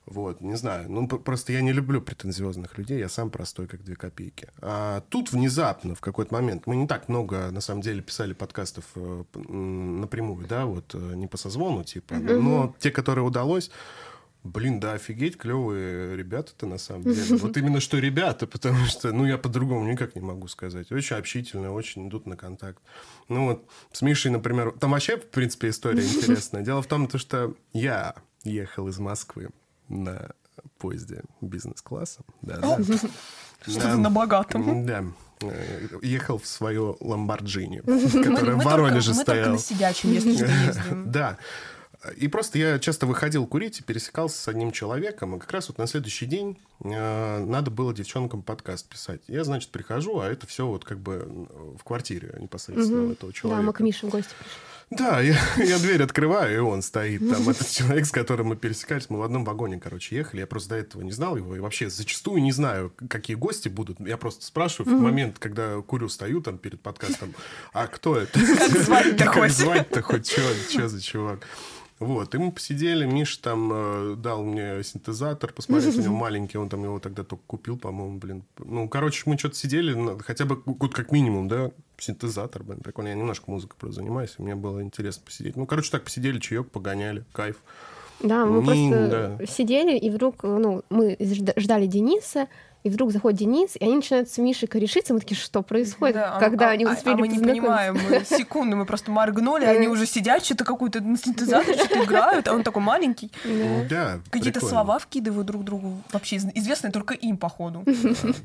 Вот, 0.06 0.42
не 0.42 0.56
знаю. 0.56 0.92
Ну, 0.92 1.08
просто 1.08 1.54
я 1.54 1.62
не 1.62 1.72
люблю 1.72 2.02
претензиозных 2.02 2.78
людей, 2.78 3.00
я 3.00 3.08
сам 3.08 3.30
простой, 3.30 3.68
как 3.68 3.84
две 3.84 3.96
копейки. 3.96 4.50
А 4.62 5.02
тут 5.10 5.32
внезапно, 5.32 5.96
в 5.96 6.02
какой-то 6.02 6.34
момент, 6.34 6.66
мы 6.66 6.76
не 6.76 6.88
так 6.88 7.08
много, 7.08 7.52
на 7.52 7.62
самом 7.62 7.82
деле, 7.82 8.02
писали 8.02 8.34
подкастов 8.34 8.86
э, 8.96 9.24
напрямую, 9.34 10.48
да, 10.48 10.66
вот, 10.66 10.96
э, 10.96 11.14
не 11.16 11.28
по 11.28 11.38
созвону, 11.38 11.84
типа, 11.84 12.16
но 12.16 12.76
те, 12.80 12.90
которые 12.92 13.24
удалось, 13.24 13.70
блин, 14.44 14.80
да, 14.80 14.94
офигеть, 14.94 15.38
клевые 15.38 16.18
ребята-то 16.18 16.66
на 16.66 16.78
самом 16.78 17.04
деле. 17.04 17.38
Вот 17.38 17.56
именно 17.58 17.80
что 17.80 18.00
ребята, 18.00 18.48
потому 18.48 18.86
что, 18.86 19.12
ну, 19.12 19.26
я 19.26 19.38
по-другому 19.38 19.90
никак 19.90 20.16
не 20.16 20.22
могу 20.22 20.48
сказать. 20.48 20.92
Очень 20.92 21.18
общительные, 21.18 21.70
очень 21.70 22.08
идут 22.08 22.26
на 22.26 22.36
контакт. 22.36 22.82
Ну, 23.30 23.46
вот 23.46 23.70
с 23.92 24.02
Мишей, 24.02 24.32
например, 24.32 24.72
там 24.72 24.92
вообще, 24.92 25.18
в 25.18 25.28
принципе, 25.28 25.70
история 25.70 26.04
интересная. 26.04 26.64
Дело 26.64 26.82
в 26.82 26.88
том, 26.88 27.08
то, 27.08 27.18
что 27.18 27.56
я 27.72 28.16
ехал 28.44 28.88
из 28.88 28.98
Москвы 28.98 29.50
на 29.92 30.32
поезде 30.78 31.22
бизнес-классом. 31.42 32.26
Да, 32.42 32.58
да. 32.58 32.78
Что-то 33.68 33.98
на 33.98 34.10
богатом. 34.10 34.86
Да. 34.86 35.04
Э, 35.42 35.88
Ехал 36.02 36.38
в 36.38 36.46
свое 36.46 36.96
Ламборджини, 37.00 37.80
которое 38.24 38.56
в 38.56 38.64
Воронеже 38.64 39.14
только, 39.14 39.20
Мы 39.20 39.26
только 39.26 39.32
стояло. 39.32 39.52
на 39.54 39.58
сидячем, 39.60 40.12
если 40.12 40.36
что, 40.36 40.46
ездим. 40.46 41.12
Да. 41.12 41.38
И 42.18 42.28
просто 42.28 42.58
я 42.58 42.80
часто 42.80 43.06
выходил 43.06 43.46
курить 43.46 43.80
и 43.80 43.84
пересекался 43.84 44.38
с 44.42 44.48
одним 44.48 44.72
человеком, 44.72 45.36
и 45.36 45.40
как 45.40 45.52
раз 45.52 45.68
вот 45.70 45.78
на 45.78 45.86
следующий 45.86 46.26
день 46.26 46.58
э, 46.84 47.40
надо 47.46 47.70
было 47.70 47.94
девчонкам 47.94 48.42
подкаст 48.42 48.88
писать. 48.88 49.22
Я, 49.28 49.44
значит, 49.44 49.70
прихожу, 49.70 50.20
а 50.20 50.28
это 50.28 50.48
все 50.48 50.66
вот 50.66 50.84
как 50.84 51.00
бы 51.00 51.48
в 51.80 51.84
квартире 51.84 52.36
непосредственно 52.40 53.04
у 53.10 53.12
этого 53.12 53.32
Да, 53.32 53.38
человека. 53.38 53.62
мы 53.64 53.74
к 53.74 53.80
Мише 53.82 54.08
в 54.08 54.10
гости 54.10 54.30
пришли. 54.38 54.58
Да, 54.90 55.22
я, 55.22 55.38
я 55.58 55.78
дверь 55.78 56.02
открываю, 56.04 56.54
и 56.56 56.60
он 56.60 56.82
стоит 56.82 57.22
там. 57.30 57.48
Этот 57.48 57.70
человек, 57.72 58.06
с 58.08 58.12
которым 58.12 58.48
мы 58.48 58.56
пересекались, 58.56 59.10
мы 59.10 59.20
в 59.20 59.24
одном 59.24 59.46
вагоне, 59.46 59.80
короче, 59.80 60.16
ехали. 60.16 60.42
Я 60.42 60.48
просто 60.48 60.70
до 60.72 60.76
этого 60.78 61.04
не 61.04 61.12
знал 61.12 61.38
его. 61.38 61.56
И 61.56 61.60
вообще 61.60 61.88
зачастую 61.90 62.42
не 62.42 62.52
знаю, 62.52 62.92
какие 63.10 63.36
гости 63.38 63.70
будут. 63.70 64.00
Я 64.00 64.18
просто 64.18 64.44
спрашиваю 64.44 64.98
в 64.98 65.02
момент, 65.02 65.38
когда 65.40 65.80
курю, 65.82 66.10
стою 66.10 66.42
там 66.42 66.58
перед 66.58 66.82
подкастом, 66.82 67.34
а 67.74 67.86
кто 67.88 68.18
это? 68.18 68.40
Как 68.40 68.72
звать-то 68.82 69.18
Как 69.26 69.34
хоть? 69.36 69.52
звать-то 69.52 70.02
хоть? 70.02 70.32
Что 70.32 70.90
за 70.90 71.00
чувак? 71.02 71.48
Вот, 72.02 72.34
и 72.34 72.38
мы 72.40 72.52
посидели, 72.52 73.06
Миша 73.06 73.40
там 73.42 73.70
э, 73.72 74.16
дал 74.18 74.44
мне 74.44 74.84
синтезатор, 74.84 75.54
посмотреть, 75.54 75.96
у 75.98 76.02
него 76.02 76.16
маленький, 76.26 76.58
он 76.58 76.68
там 76.68 76.84
его 76.84 77.00
тогда 77.00 77.24
только 77.24 77.44
купил, 77.46 77.78
по-моему, 77.78 78.18
блин. 78.18 78.44
Ну, 78.58 78.90
короче, 78.90 79.22
мы 79.28 79.38
что-то 79.38 79.56
сидели, 79.56 79.94
на- 79.94 80.18
хотя 80.18 80.46
бы 80.46 80.64
вот 80.66 80.94
как 80.96 81.12
минимум, 81.12 81.48
да, 81.48 81.70
синтезатор, 82.00 82.64
блин, 82.64 82.80
прикольно. 82.80 83.10
Я 83.10 83.14
немножко 83.16 83.52
музыкой 83.52 83.76
просто 83.80 84.02
занимаюсь, 84.02 84.34
и 84.40 84.42
мне 84.42 84.56
было 84.56 84.82
интересно 84.82 85.22
посидеть. 85.24 85.56
Ну, 85.56 85.68
короче, 85.68 85.92
так 85.92 86.04
посидели, 86.04 86.40
чаек 86.40 86.72
погоняли, 86.72 87.24
кайф. 87.34 87.58
Да, 88.24 88.46
мы 88.46 88.60
Не, 88.62 88.66
просто 88.66 89.38
да. 89.40 89.46
сидели, 89.46 89.98
и 89.98 90.10
вдруг, 90.10 90.42
ну, 90.44 90.84
мы 90.90 91.14
жда- 91.20 91.60
ждали 91.60 91.86
Дениса, 91.86 92.48
и 92.84 92.90
вдруг 92.90 93.12
заходит 93.12 93.40
Денис, 93.40 93.76
и 93.80 93.84
они 93.84 93.96
начинают 93.98 94.30
с 94.30 94.38
Мишей 94.38 94.68
корешиться, 94.68 95.14
мы 95.14 95.20
такие, 95.20 95.38
что 95.38 95.62
происходит, 95.62 96.16
Да, 96.16 96.36
а- 96.36 96.40
когда 96.40 96.70
а, 96.70 96.72
они 96.72 96.86
а- 96.86 96.92
успели 96.94 97.14
а 97.14 97.18
мы 97.18 97.28
не 97.28 97.40
понимаем, 97.40 97.98
мы 98.10 98.24
секунду, 98.26 98.76
мы 98.76 98.86
просто 98.86 99.12
моргнули, 99.12 99.66
они 99.66 99.88
уже 99.88 100.06
сидят, 100.06 100.44
что-то 100.44 100.66
какую-то 100.66 101.02
на 101.02 101.18
синтезаторе, 101.18 101.78
что-то 101.78 102.04
играют, 102.04 102.48
а 102.48 102.54
он 102.54 102.64
такой 102.64 102.82
маленький. 102.82 103.32
Да. 103.46 103.88
Да, 103.90 104.20
Какие-то 104.30 104.60
слова 104.66 105.00
вкидывают 105.00 105.48
друг 105.48 105.64
другу, 105.64 106.02
вообще 106.12 106.38
из- 106.38 106.46
известные 106.56 106.92
только 106.92 107.14
им, 107.14 107.38
походу. 107.38 107.84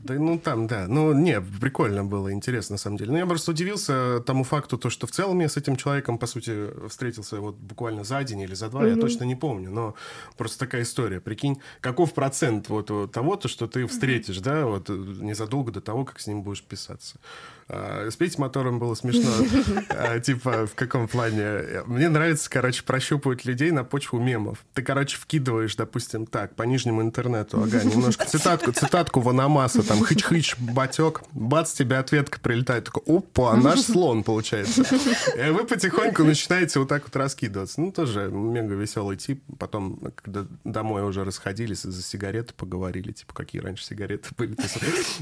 Да, 0.05 0.15
ну 0.15 0.39
там, 0.39 0.67
да. 0.67 0.87
Ну, 0.89 1.13
не, 1.13 1.41
прикольно 1.41 2.05
было, 2.05 2.33
интересно, 2.33 2.75
на 2.75 2.79
самом 2.79 2.97
деле. 2.99 3.13
Ну, 3.13 3.19
я 3.19 3.27
просто 3.27 3.51
удивился 3.53 4.21
тому 4.21 4.45
факту, 4.45 4.77
то, 4.79 4.91
что 4.91 5.07
в 5.07 5.11
целом 5.11 5.41
я 5.41 5.49
с 5.49 5.57
этим 5.57 5.77
человеком, 5.77 6.19
по 6.19 6.27
сути, 6.27 6.89
встретился 6.89 7.41
вот 7.41 7.57
буквально 7.57 8.05
за 8.05 8.23
день 8.25 8.41
или 8.41 8.55
за 8.55 8.69
два, 8.69 8.87
я 8.87 8.97
точно 8.97 9.25
не 9.25 9.35
помню, 9.37 9.71
но 9.71 9.95
просто 10.37 10.59
такая 10.59 10.83
история. 10.83 11.21
Прикинь, 11.21 11.61
каков 11.81 12.13
процент 12.13 12.69
вот, 12.69 12.91
вот 12.91 13.13
того-то, 13.13 13.49
что 13.49 13.67
ты 13.67 13.87
встретишь, 14.27 14.43
да, 14.43 14.67
вот 14.67 14.91
э, 14.91 14.93
незадолго 14.93 15.73
до 15.73 15.81
того, 15.81 16.05
как 16.05 16.21
с 16.21 16.27
ним 16.27 16.43
будешь 16.43 16.63
писаться. 16.63 17.19
А, 17.69 18.09
с 18.09 18.17
Петей 18.17 18.37
Мотором 18.39 18.79
было 18.79 18.95
смешно. 18.95 19.31
А, 19.89 20.21
Типа, 20.21 20.67
в 20.67 20.75
каком 20.75 21.09
плане? 21.09 21.83
Мне 21.87 22.09
нравится, 22.09 22.49
короче, 22.51 22.83
прощупывать 22.83 23.45
людей 23.45 23.71
на 23.71 23.85
почву 23.85 24.21
мемов. 24.21 24.65
Ты, 24.75 24.83
короче, 24.83 25.17
вкидываешь, 25.17 25.75
допустим, 25.75 26.27
так, 26.27 26.55
по 26.55 26.63
нижнему 26.63 27.03
интернету, 27.03 27.63
ага, 27.63 27.83
немножко 27.85 28.25
цитатку, 28.27 28.73
цитатку 28.73 29.21
Ванамаса, 29.21 29.83
там, 29.83 30.03
хыч-хыч, 30.03 30.57
батек, 30.59 31.23
бац, 31.33 31.73
тебе 31.73 31.99
ответка 31.99 32.39
прилетает. 32.41 32.85
Такой, 32.85 33.03
опа, 33.07 33.57
наш 33.57 33.81
слон, 33.85 34.23
получается. 34.23 34.83
И 35.37 35.51
вы 35.51 35.65
потихоньку 35.65 36.25
начинаете 36.25 36.79
вот 36.79 36.89
так 36.89 37.05
вот 37.05 37.17
раскидываться. 37.17 37.81
Ну, 37.81 37.91
тоже 37.91 38.29
мега 38.31 38.75
веселый 38.75 39.17
тип. 39.17 39.43
Потом, 39.59 40.13
когда 40.15 40.47
домой 40.65 41.03
уже 41.03 41.25
расходились, 41.25 41.83
за 41.83 42.03
сигареты 42.03 42.55
поговорили, 42.55 43.13
типа, 43.13 43.35
какие 43.35 43.61
раньше 43.61 43.85
сигареты 43.85 44.29
были. 44.37 44.57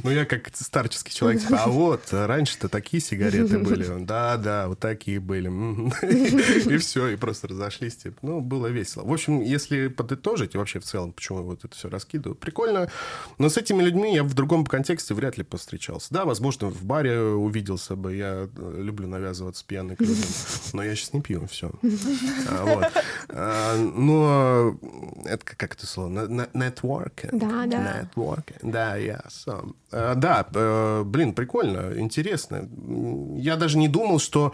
Ну, 0.02 0.10
я 0.10 0.24
как 0.24 0.50
старческий 0.54 1.12
человек, 1.14 1.42
типа, 1.42 1.62
а 1.64 1.68
вот, 1.68 2.12
раньше-то 2.34 2.68
такие 2.68 3.00
сигареты 3.00 3.58
были. 3.70 3.88
Он, 3.88 4.06
Да, 4.06 4.36
да, 4.36 4.68
вот 4.68 4.78
такие 4.80 5.20
были. 5.20 5.44
И 6.74 6.76
все, 6.78 7.08
и 7.08 7.16
просто 7.16 7.48
разошлись. 7.48 7.96
Типа. 7.96 8.16
Ну, 8.22 8.40
было 8.40 8.66
весело. 8.68 9.04
В 9.04 9.12
общем, 9.12 9.40
если 9.40 9.88
подытожить, 9.88 10.54
и 10.54 10.58
вообще 10.58 10.80
в 10.80 10.84
целом, 10.84 11.12
почему 11.12 11.38
я 11.38 11.44
вот 11.44 11.64
это 11.64 11.74
все 11.74 11.88
раскидываю, 11.88 12.34
прикольно. 12.34 12.90
Но 13.38 13.48
с 13.48 13.56
этими 13.56 13.82
людьми 13.82 14.14
я 14.14 14.24
в 14.24 14.34
другом 14.34 14.66
контексте 14.66 15.14
вряд 15.14 15.38
ли 15.38 15.44
повстречался. 15.44 16.08
Да, 16.10 16.24
возможно, 16.24 16.68
в 16.70 16.84
баре 16.84 17.20
увиделся 17.20 17.94
бы. 17.96 18.14
Я 18.16 18.48
э, 18.56 18.80
люблю 18.82 19.06
навязываться 19.06 19.64
пьяный 19.66 19.96
к 19.96 20.00
людям. 20.00 20.24
Но 20.72 20.82
я 20.82 20.94
сейчас 20.96 21.12
не 21.12 21.20
пью, 21.20 21.46
все. 21.46 21.70
Вот. 21.82 22.86
А, 23.28 23.76
Но 23.76 24.78
это 25.24 25.44
как- 25.44 25.74
это 25.74 25.86
слово? 25.86 26.08
Networking. 26.54 27.30
Да, 27.32 27.66
да. 27.66 28.08
Networking. 28.14 28.58
Да. 28.62 28.98
Um, 28.98 29.74
э, 29.92 30.14
Да, 30.16 30.46
э, 30.54 31.02
блин, 31.04 31.32
прикольно, 31.34 31.92
интересно. 31.98 32.23
М, 32.60 33.36
Я 33.36 33.56
даже 33.56 33.78
не 33.78 33.88
думал, 33.88 34.18
что 34.18 34.52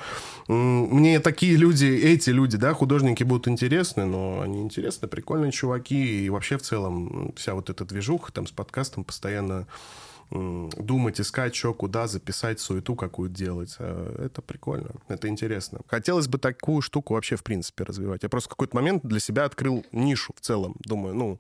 мне 0.49 1.21
такие 1.21 1.57
люди, 1.57 1.87
эти 1.87 2.31
люди, 2.31 2.57
да, 2.57 2.75
художники 2.75 3.23
будут 3.25 3.49
интересны, 3.49 4.05
но 4.07 4.41
они 4.41 4.63
интересны, 4.63 5.09
прикольные 5.09 5.53
чуваки. 5.53 6.25
И 6.25 6.31
вообще 6.31 6.57
в 6.59 6.63
целом 6.63 7.33
вся 7.37 7.55
вот 7.55 7.71
эта 7.71 7.85
движуха 7.85 8.33
там 8.33 8.47
с 8.47 8.51
подкастом 8.53 9.05
постоянно 9.05 9.67
думать, 10.31 11.21
искать, 11.21 11.57
что, 11.57 11.75
куда 11.75 12.07
записать, 12.07 12.61
суету 12.61 12.95
какую 12.95 13.29
делать. 13.31 13.75
А, 13.81 14.25
Это 14.27 14.41
прикольно, 14.43 14.91
это 15.09 15.27
интересно. 15.27 15.81
Хотелось 15.89 16.29
бы 16.29 16.39
такую 16.39 16.83
штуку 16.83 17.15
вообще, 17.15 17.35
в 17.35 17.43
принципе, 17.43 17.83
развивать. 17.83 18.23
Я 18.23 18.29
просто 18.29 18.49
в 18.49 18.51
какой-то 18.51 18.77
момент 18.77 19.05
для 19.05 19.19
себя 19.19 19.45
открыл 19.45 19.85
нишу 19.91 20.33
в 20.37 20.41
целом. 20.41 20.77
Думаю, 20.85 21.15
ну, 21.17 21.39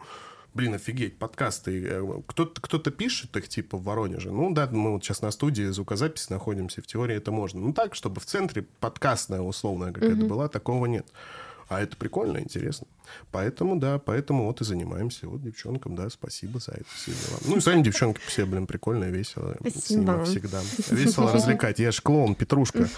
блин, 0.54 0.74
офигеть, 0.74 1.18
подкасты. 1.18 1.84
Э, 1.86 2.22
Кто-то, 2.26 2.60
кто-то 2.60 2.90
пишет 2.90 3.36
их, 3.36 3.48
типа, 3.48 3.76
в 3.76 3.84
Воронеже. 3.84 4.30
Ну, 4.30 4.52
да, 4.52 4.68
мы 4.70 4.92
вот 4.92 5.04
сейчас 5.04 5.22
на 5.22 5.30
студии 5.30 5.64
звукозаписи 5.64 6.26
находимся, 6.30 6.82
в 6.82 6.86
теории 6.86 7.16
это 7.16 7.30
можно. 7.32 7.60
Ну, 7.60 7.72
так, 7.72 7.94
чтобы 7.94 8.20
в 8.20 8.26
центре 8.26 8.62
подкастная 8.80 9.40
условная 9.40 9.92
какая-то 9.92 10.24
была, 10.26 10.48
такого 10.48 10.86
нет. 10.86 11.06
А 11.68 11.80
это 11.80 11.96
прикольно, 11.96 12.38
интересно. 12.38 12.88
Поэтому, 13.30 13.76
да, 13.78 14.00
поэтому 14.00 14.46
вот 14.46 14.60
и 14.60 14.64
занимаемся. 14.64 15.28
Вот 15.28 15.40
девчонкам, 15.40 15.94
да, 15.94 16.10
спасибо 16.10 16.58
за 16.58 16.72
это 16.72 16.84
все 16.96 17.12
дела. 17.12 17.38
Ну, 17.44 17.58
и 17.58 17.60
сами 17.60 17.82
девчонки 17.82 18.20
все, 18.26 18.44
блин, 18.44 18.66
прикольные, 18.66 19.12
весело. 19.12 19.56
С 19.64 19.70
Спасибо. 19.70 20.24
всегда. 20.24 20.60
Весело 20.90 21.32
развлекать. 21.32 21.78
Я 21.78 21.92
же 21.92 22.02
клоун, 22.02 22.34
Петрушка. 22.34 22.88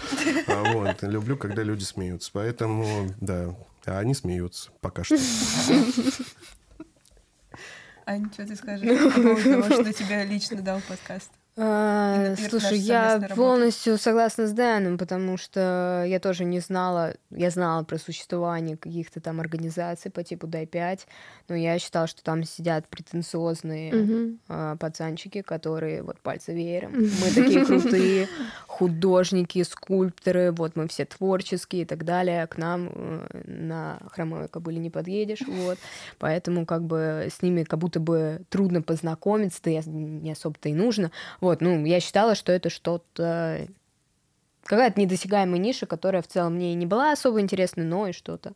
А 0.47 0.73
вот, 0.73 1.03
люблю, 1.03 1.37
когда 1.37 1.61
люди 1.61 1.83
смеются. 1.83 2.31
Поэтому, 2.33 3.13
да, 3.21 3.55
а 3.85 3.99
они 3.99 4.15
смеются 4.15 4.71
пока 4.81 5.03
что. 5.03 5.17
Ань, 8.05 8.31
что 8.33 8.45
ты 8.45 8.55
скажешь 8.55 9.13
по 9.15 9.21
поводу 9.21 9.43
того, 9.43 9.83
что 9.83 9.93
тебе 9.93 10.25
лично 10.25 10.61
дал 10.61 10.81
подкаст? 10.87 11.31
А, 11.55 12.29
например, 12.29 12.49
Слушай, 12.49 12.79
я 12.79 13.13
работа. 13.13 13.35
полностью 13.35 13.97
согласна 13.99 14.47
с 14.47 14.53
Дэном, 14.53 14.97
потому 14.97 15.37
что 15.37 16.03
я 16.07 16.19
тоже 16.19 16.45
не 16.45 16.59
знала, 16.59 17.13
я 17.29 17.51
знала 17.51 17.83
про 17.83 17.99
существование 17.99 18.75
каких-то 18.75 19.21
там 19.21 19.39
организаций 19.39 20.09
по 20.09 20.23
типу 20.23 20.47
Дай 20.47 20.65
5, 20.65 21.07
но 21.49 21.55
я 21.55 21.77
считала, 21.77 22.07
что 22.07 22.23
там 22.23 22.43
сидят 22.43 22.87
претенциозные 22.87 24.37
а, 24.47 24.77
пацанчики, 24.77 25.43
которые 25.43 26.01
вот 26.01 26.19
пальцы 26.21 26.53
веером. 26.53 26.93
Мы 26.93 27.29
такие 27.35 27.65
крутые 27.65 28.27
художники, 28.65 29.61
скульпторы, 29.61 30.51
вот 30.51 30.75
мы 30.75 30.87
все 30.87 31.05
творческие 31.05 31.83
и 31.83 31.85
так 31.85 32.03
далее. 32.03 32.47
К 32.47 32.57
нам 32.57 32.89
э, 32.91 33.41
на 33.45 33.99
хромой 34.11 34.47
кобыле 34.47 34.79
не 34.79 34.89
подъедешь, 34.89 35.41
вот. 35.47 35.77
Поэтому 36.17 36.65
как 36.65 36.83
бы 36.83 37.27
с 37.29 37.43
ними 37.43 37.63
как 37.63 37.77
будто 37.77 37.99
бы 37.99 38.41
трудно 38.49 38.81
познакомиться, 38.81 39.59
да 39.63 39.69
и 39.69 39.81
не 39.85 40.31
особо-то 40.31 40.69
и 40.69 40.73
нужно. 40.73 41.11
Вот, 41.43 41.59
ну, 41.59 41.83
я 41.83 41.99
считала, 41.99 42.35
что 42.35 42.53
это 42.53 42.69
что-то 42.69 43.67
какая-то 44.63 44.97
недосягаемая 44.97 45.59
ниша, 45.59 45.85
которая 45.85 46.21
в 46.21 46.27
целом 46.29 46.55
мне 46.55 46.73
не 46.73 46.85
была 46.85 47.11
особо 47.11 47.41
интересна, 47.41 47.83
но 47.83 48.07
и 48.07 48.13
что-то 48.13 48.53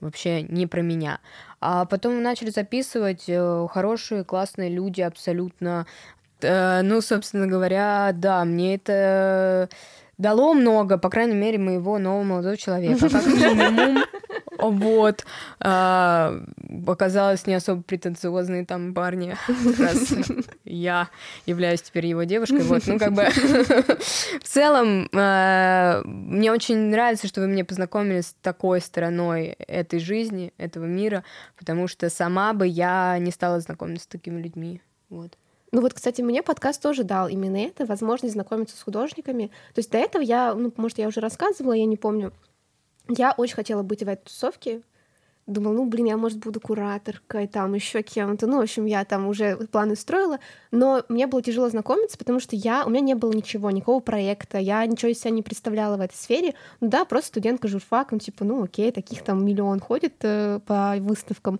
вообще 0.00 0.40
не 0.40 0.66
про 0.66 0.80
меня. 0.80 1.20
А 1.60 1.84
потом 1.84 2.14
мы 2.14 2.20
начали 2.22 2.48
записывать 2.48 3.24
э, 3.28 3.66
хорошие, 3.70 4.24
классные 4.24 4.70
люди, 4.70 5.02
абсолютно. 5.02 5.86
Э, 6.40 6.80
ну, 6.80 7.02
собственно 7.02 7.46
говоря, 7.46 8.12
да, 8.14 8.46
мне 8.46 8.76
это 8.76 9.68
дало 10.16 10.54
много, 10.54 10.96
по 10.96 11.10
крайней 11.10 11.34
мере, 11.34 11.58
моего 11.58 11.98
нового 11.98 12.22
молодого 12.22 12.56
человека, 12.56 13.10
как 13.10 13.26
минимум. 13.26 14.04
Вот. 14.70 15.24
А, 15.60 16.40
оказалось, 16.86 17.46
не 17.46 17.54
особо 17.54 17.82
претенциозные 17.82 18.64
там 18.64 18.94
парни. 18.94 19.36
Раз 19.78 20.12
я 20.64 21.08
являюсь 21.46 21.82
теперь 21.82 22.06
его 22.06 22.24
девушкой. 22.24 22.62
Вот, 22.62 22.86
ну, 22.86 22.98
как 22.98 23.12
бы 23.12 23.24
в 23.24 24.44
целом 24.44 25.08
э, 25.12 26.02
мне 26.04 26.52
очень 26.52 26.76
нравится, 26.76 27.26
что 27.26 27.40
вы 27.40 27.48
меня 27.48 27.64
познакомили 27.64 28.20
с 28.20 28.34
такой 28.42 28.80
стороной 28.80 29.56
этой 29.66 29.98
жизни, 29.98 30.52
этого 30.58 30.84
мира, 30.84 31.24
потому 31.58 31.88
что 31.88 32.08
сама 32.10 32.52
бы 32.52 32.66
я 32.66 33.18
не 33.18 33.30
стала 33.30 33.60
знакомиться 33.60 34.04
с 34.04 34.08
такими 34.08 34.40
людьми. 34.40 34.80
Вот. 35.08 35.36
Ну 35.72 35.80
вот, 35.80 35.94
кстати, 35.94 36.20
мне 36.20 36.42
подкаст 36.42 36.82
тоже 36.82 37.02
дал 37.02 37.28
именно 37.28 37.56
это, 37.56 37.86
возможность 37.86 38.34
знакомиться 38.34 38.76
с 38.76 38.82
художниками. 38.82 39.46
То 39.74 39.78
есть 39.78 39.90
до 39.90 39.96
этого 39.96 40.22
я, 40.22 40.54
ну, 40.54 40.70
может, 40.76 40.98
я 40.98 41.08
уже 41.08 41.20
рассказывала, 41.20 41.72
я 41.72 41.86
не 41.86 41.96
помню. 41.96 42.32
Я 43.08 43.32
очень 43.36 43.54
хотела 43.54 43.82
быть 43.82 44.02
в 44.02 44.08
этой 44.08 44.24
тусовке. 44.24 44.82
Думала, 45.48 45.72
ну, 45.72 45.86
блин, 45.86 46.06
я, 46.06 46.16
может, 46.16 46.38
буду 46.38 46.60
кураторкой, 46.60 47.48
там, 47.48 47.74
еще 47.74 48.02
кем-то. 48.02 48.46
Ну, 48.46 48.58
в 48.58 48.60
общем, 48.60 48.86
я 48.86 49.04
там 49.04 49.26
уже 49.26 49.56
планы 49.72 49.96
строила. 49.96 50.38
Но 50.70 51.02
мне 51.08 51.26
было 51.26 51.42
тяжело 51.42 51.68
знакомиться, 51.68 52.16
потому 52.16 52.38
что 52.38 52.54
я, 52.54 52.84
у 52.86 52.90
меня 52.90 53.00
не 53.00 53.14
было 53.14 53.32
ничего, 53.32 53.68
никакого 53.72 53.98
проекта. 53.98 54.58
Я 54.58 54.86
ничего 54.86 55.10
из 55.10 55.20
себя 55.20 55.30
не 55.30 55.42
представляла 55.42 55.96
в 55.96 56.00
этой 56.00 56.14
сфере. 56.14 56.54
Ну 56.80 56.88
да, 56.88 57.04
просто 57.04 57.28
студентка 57.28 57.66
журфак, 57.66 58.12
ну, 58.12 58.20
типа, 58.20 58.44
ну, 58.44 58.62
окей, 58.62 58.92
таких 58.92 59.24
там 59.24 59.44
миллион 59.44 59.80
ходит 59.80 60.14
э, 60.22 60.60
по 60.64 60.94
выставкам. 61.00 61.58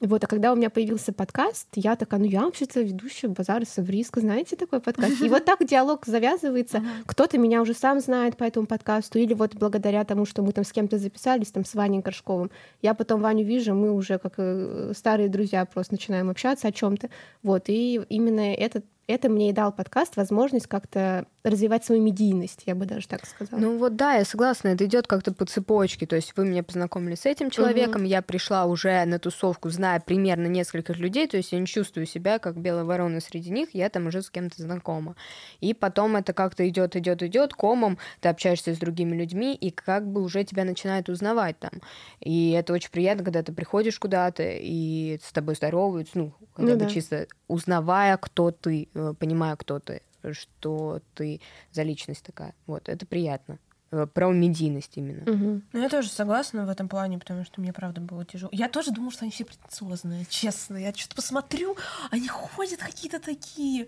Вот, 0.00 0.22
а 0.22 0.26
когда 0.26 0.52
у 0.52 0.56
меня 0.56 0.68
появился 0.68 1.12
подкаст, 1.12 1.68
я 1.74 1.96
такая, 1.96 2.20
ну 2.20 2.26
я 2.26 2.42
вообще-то 2.42 2.82
ведущая 2.82 3.28
базара 3.28 3.64
Савриска, 3.64 4.20
знаете 4.20 4.54
такой 4.54 4.80
подкаст? 4.80 5.22
И 5.22 5.28
вот 5.28 5.46
так 5.46 5.64
диалог 5.66 6.04
завязывается. 6.04 6.82
Кто-то 7.06 7.38
меня 7.38 7.62
уже 7.62 7.72
сам 7.72 8.00
знает 8.00 8.36
по 8.36 8.44
этому 8.44 8.66
подкасту, 8.66 9.18
или 9.18 9.32
вот 9.32 9.54
благодаря 9.54 10.04
тому, 10.04 10.26
что 10.26 10.42
мы 10.42 10.52
там 10.52 10.64
с 10.64 10.72
кем-то 10.72 10.98
записались, 10.98 11.50
там 11.50 11.64
с 11.64 11.74
Ваней 11.74 12.00
Горшковым, 12.00 12.50
я 12.82 12.92
потом 12.92 13.22
Ваню 13.22 13.44
вижу, 13.44 13.74
мы 13.74 13.90
уже 13.90 14.18
как 14.18 14.34
э, 14.36 14.92
старые 14.94 15.30
друзья 15.30 15.64
просто 15.64 15.94
начинаем 15.94 16.28
общаться 16.28 16.68
о 16.68 16.72
чем 16.72 16.98
то 16.98 17.08
Вот, 17.42 17.64
и 17.68 18.00
именно 18.10 18.52
этот 18.54 18.84
это 19.06 19.28
мне 19.28 19.50
и 19.50 19.52
дал 19.52 19.72
подкаст 19.72 20.16
возможность 20.16 20.66
как-то 20.66 21.26
развивать 21.44 21.84
свою 21.84 22.02
медийность, 22.02 22.64
я 22.66 22.74
бы 22.74 22.86
даже 22.86 23.06
так 23.06 23.24
сказала. 23.24 23.60
Ну 23.60 23.78
вот 23.78 23.94
да, 23.94 24.14
я 24.14 24.24
согласна, 24.24 24.68
это 24.68 24.84
идет 24.84 25.06
как-то 25.06 25.32
по 25.32 25.44
цепочке. 25.44 26.06
То 26.06 26.16
есть 26.16 26.32
вы 26.36 26.44
меня 26.44 26.64
познакомили 26.64 27.14
с 27.14 27.24
этим 27.24 27.50
человеком, 27.50 28.02
угу. 28.02 28.08
я 28.08 28.20
пришла 28.20 28.64
уже 28.66 29.04
на 29.04 29.20
тусовку, 29.20 29.70
зная 29.70 30.00
примерно 30.00 30.46
нескольких 30.46 30.98
людей, 30.98 31.28
то 31.28 31.36
есть 31.36 31.52
я 31.52 31.60
не 31.60 31.66
чувствую 31.66 32.06
себя 32.06 32.40
как 32.40 32.56
белая 32.56 32.84
ворона 32.84 33.20
среди 33.20 33.50
них, 33.50 33.68
я 33.74 33.88
там 33.90 34.08
уже 34.08 34.22
с 34.22 34.30
кем-то 34.30 34.60
знакома. 34.60 35.14
И 35.60 35.72
потом 35.72 36.16
это 36.16 36.32
как-то 36.32 36.68
идет, 36.68 36.96
идет, 36.96 37.22
идет 37.22 37.54
комом, 37.54 37.98
ты 38.20 38.28
общаешься 38.28 38.74
с 38.74 38.78
другими 38.78 39.16
людьми, 39.16 39.54
и 39.54 39.70
как 39.70 40.06
бы 40.06 40.22
уже 40.22 40.42
тебя 40.42 40.64
начинают 40.64 41.08
узнавать 41.08 41.58
там. 41.60 41.80
И 42.20 42.50
это 42.50 42.72
очень 42.72 42.90
приятно, 42.90 43.22
когда 43.22 43.44
ты 43.44 43.52
приходишь 43.52 44.00
куда-то, 44.00 44.42
и 44.44 45.20
с 45.22 45.32
тобой 45.32 45.54
здороваются, 45.54 46.18
ну, 46.18 46.32
хотя 46.56 46.72
ну, 46.72 46.74
бы 46.78 46.84
да. 46.86 46.90
чисто 46.90 47.28
узнавая, 47.48 48.16
кто 48.16 48.50
ты, 48.50 48.88
э, 48.94 49.14
понимая, 49.18 49.56
кто 49.56 49.78
ты 49.78 50.02
что 50.32 51.00
ты 51.14 51.40
за 51.70 51.84
личность 51.84 52.24
такая. 52.24 52.52
Вот, 52.66 52.88
это 52.88 53.06
приятно. 53.06 53.58
Э, 53.92 54.06
про 54.12 54.32
медийность 54.32 54.92
именно. 54.96 55.22
Угу. 55.30 55.62
Ну, 55.72 55.80
я 55.80 55.88
тоже 55.88 56.08
согласна 56.08 56.66
в 56.66 56.68
этом 56.68 56.88
плане, 56.88 57.18
потому 57.18 57.44
что 57.44 57.60
мне, 57.60 57.72
правда, 57.72 58.00
было 58.00 58.24
тяжело. 58.24 58.50
Я 58.52 58.68
тоже 58.68 58.90
думала, 58.90 59.12
что 59.12 59.22
они 59.24 59.30
все 59.30 59.44
претенциозные, 59.44 60.26
честно. 60.28 60.76
Я 60.76 60.92
что-то 60.92 61.16
посмотрю, 61.16 61.76
они 62.10 62.28
ходят 62.28 62.80
какие-то 62.80 63.20
такие 63.20 63.86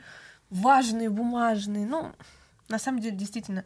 важные, 0.50 1.10
бумажные. 1.10 1.86
Ну, 1.86 2.12
на 2.68 2.78
самом 2.78 3.00
деле, 3.00 3.16
действительно, 3.16 3.64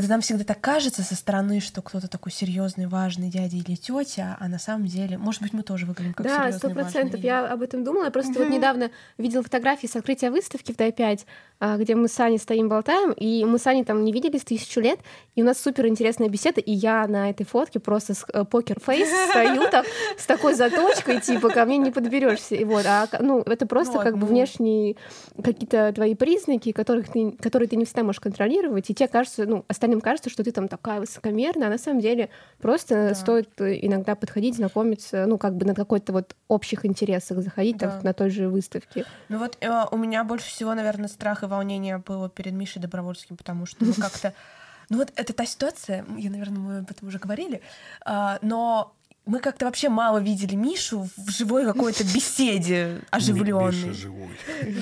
это 0.00 0.08
нам 0.08 0.20
всегда 0.20 0.44
так 0.44 0.60
кажется 0.60 1.02
со 1.02 1.14
стороны, 1.14 1.60
что 1.60 1.80
кто-то 1.80 2.08
такой 2.08 2.30
серьезный, 2.30 2.86
важный 2.86 3.28
дядя 3.28 3.56
или 3.56 3.76
тетя, 3.76 4.36
а 4.38 4.48
на 4.48 4.58
самом 4.58 4.86
деле, 4.86 5.16
может 5.16 5.40
быть, 5.42 5.52
мы 5.52 5.62
тоже 5.62 5.86
выглядим 5.86 6.12
как 6.12 6.26
Да, 6.26 6.52
сто 6.52 6.70
процентов. 6.70 7.20
Я 7.20 7.46
об 7.46 7.62
этом 7.62 7.84
думала. 7.84 8.04
Я 8.04 8.10
просто 8.10 8.38
вот 8.38 8.48
недавно 8.48 8.90
видела 9.16 9.42
фотографии 9.42 9.86
с 9.86 9.96
открытия 9.96 10.30
выставки 10.30 10.72
в 10.72 10.76
Дай-5, 10.76 11.20
а, 11.58 11.78
где 11.78 11.94
мы 11.94 12.08
с 12.08 12.20
Аней 12.20 12.38
стоим, 12.38 12.68
болтаем, 12.68 13.12
и 13.12 13.44
мы 13.46 13.58
с 13.58 13.66
Аней 13.66 13.84
там 13.84 14.04
не 14.04 14.12
виделись 14.12 14.42
тысячу 14.42 14.80
лет, 14.80 15.00
и 15.34 15.42
у 15.42 15.44
нас 15.46 15.58
супер 15.58 15.86
интересная 15.86 16.28
беседа, 16.28 16.60
и 16.60 16.72
я 16.72 17.06
на 17.06 17.30
этой 17.30 17.46
фотке 17.46 17.80
просто 17.80 18.12
с 18.12 18.26
э, 18.30 18.44
покер-фейс 18.44 19.08
стою 19.30 19.70
там 19.70 19.86
с 20.18 20.26
такой 20.26 20.54
заточкой, 20.54 21.20
типа, 21.22 21.48
ко 21.48 21.64
мне 21.64 21.78
не 21.78 21.90
подберешься. 21.90 22.54
И 22.54 22.64
вот, 22.64 22.84
а, 22.84 23.08
ну, 23.20 23.40
это 23.40 23.66
просто 23.66 23.98
как 23.98 24.18
бы 24.18 24.26
внешние 24.26 24.96
какие-то 25.42 25.92
твои 25.94 26.14
признаки, 26.14 26.72
которых 26.72 27.08
ты, 27.08 27.32
которые 27.32 27.68
ты 27.68 27.76
не 27.76 27.86
всегда 27.86 28.02
можешь 28.02 28.20
контролировать, 28.20 28.90
и 28.90 28.94
тебе 28.94 29.08
кажется, 29.08 29.46
ну, 29.46 29.64
остальным 29.86 30.00
кажется, 30.00 30.30
что 30.30 30.42
ты 30.42 30.52
там 30.52 30.68
такая 30.68 31.00
высокомерная, 31.00 31.68
а 31.68 31.70
на 31.70 31.78
самом 31.78 32.00
деле 32.00 32.28
просто 32.58 33.14
стоит 33.14 33.50
иногда 33.60 34.14
подходить, 34.14 34.56
знакомиться, 34.56 35.26
ну, 35.26 35.38
как 35.38 35.54
бы 35.54 35.64
на 35.64 35.74
какой-то 35.74 36.12
вот 36.12 36.34
общих 36.48 36.84
интересах 36.84 37.38
заходить 37.38 37.78
там 37.78 38.00
на 38.02 38.12
той 38.12 38.30
же 38.30 38.48
выставке. 38.48 39.04
Ну 39.28 39.38
вот 39.38 39.56
э, 39.60 39.84
у 39.90 39.96
меня 39.96 40.24
больше 40.24 40.48
всего, 40.48 40.74
наверное, 40.74 41.08
страх 41.08 41.42
и 41.42 41.46
волнение 41.46 41.98
было 41.98 42.28
перед 42.28 42.52
Мишей 42.52 42.82
Добровольским, 42.82 43.36
потому 43.36 43.66
что 43.66 43.84
мы 43.84 43.92
как-то... 43.92 44.32
Ну 44.88 44.98
вот 44.98 45.12
это 45.16 45.32
та 45.32 45.44
ситуация, 45.46 46.04
я, 46.16 46.30
наверное, 46.30 46.58
мы 46.60 46.78
об 46.78 46.88
этом 46.88 47.08
уже 47.08 47.18
говорили, 47.18 47.60
а, 48.04 48.38
но 48.40 48.94
мы 49.24 49.40
как-то 49.40 49.64
вообще 49.64 49.88
мало 49.88 50.18
видели 50.18 50.54
Мишу 50.54 51.08
в 51.16 51.30
живой 51.30 51.64
какой-то 51.64 52.04
беседе 52.14 53.00
оживленной. 53.10 53.74
Миша 53.74 53.92
живой. 53.92 54.30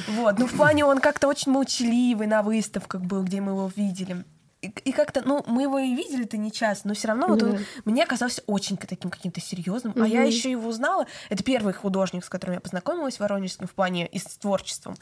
Вот, 0.09 0.39
ну 0.39 0.47
в 0.47 0.53
плане 0.53 0.85
он 0.85 1.01
как-то 1.01 1.27
очень 1.27 1.53
молчаливый 1.53 2.27
на 2.27 2.43
выставках 2.43 3.01
был, 3.01 3.25
где 3.25 3.41
мы 3.41 3.53
его 3.53 3.71
видели. 3.75 4.25
И, 4.65 4.69
и 4.85 4.93
как-то, 4.93 5.23
ну, 5.23 5.45
мы 5.47 5.63
его 5.63 5.79
и 5.79 5.95
видели-то 5.95 6.37
не 6.37 6.51
часто, 6.51 6.89
но 6.89 6.95
все 6.95 7.09
равно 7.09 7.29
вот 7.29 7.43
он 7.43 7.59
мне 7.85 8.03
оказался 8.03 8.43
очень 8.47 8.77
таким 8.77 9.11
каким-то 9.11 9.41
серьезным. 9.41 9.93
Mm-hmm. 9.93 10.05
А 10.05 10.09
я 10.09 10.23
еще 10.23 10.51
его 10.51 10.69
узнала. 10.69 11.07
Это 11.29 11.45
первый 11.45 11.75
художник, 11.75 12.25
с 12.25 12.29
которым 12.29 12.55
я 12.55 12.61
познакомилась 12.61 13.17
в 13.17 13.21
Воронежском 13.21 13.67
в 13.67 13.73
плане 13.73 14.07
и 14.07 14.19
с 14.19 14.25
творчеством 14.39 14.97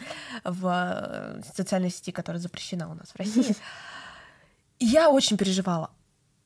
в 0.44 0.66
э, 0.66 1.42
социальной 1.54 1.90
сети, 1.90 2.12
которая 2.12 2.40
запрещена 2.40 2.90
у 2.90 2.94
нас 2.94 3.10
в 3.10 3.16
России. 3.16 3.56
И 4.78 4.86
я 4.86 5.10
очень 5.10 5.36
переживала. 5.36 5.90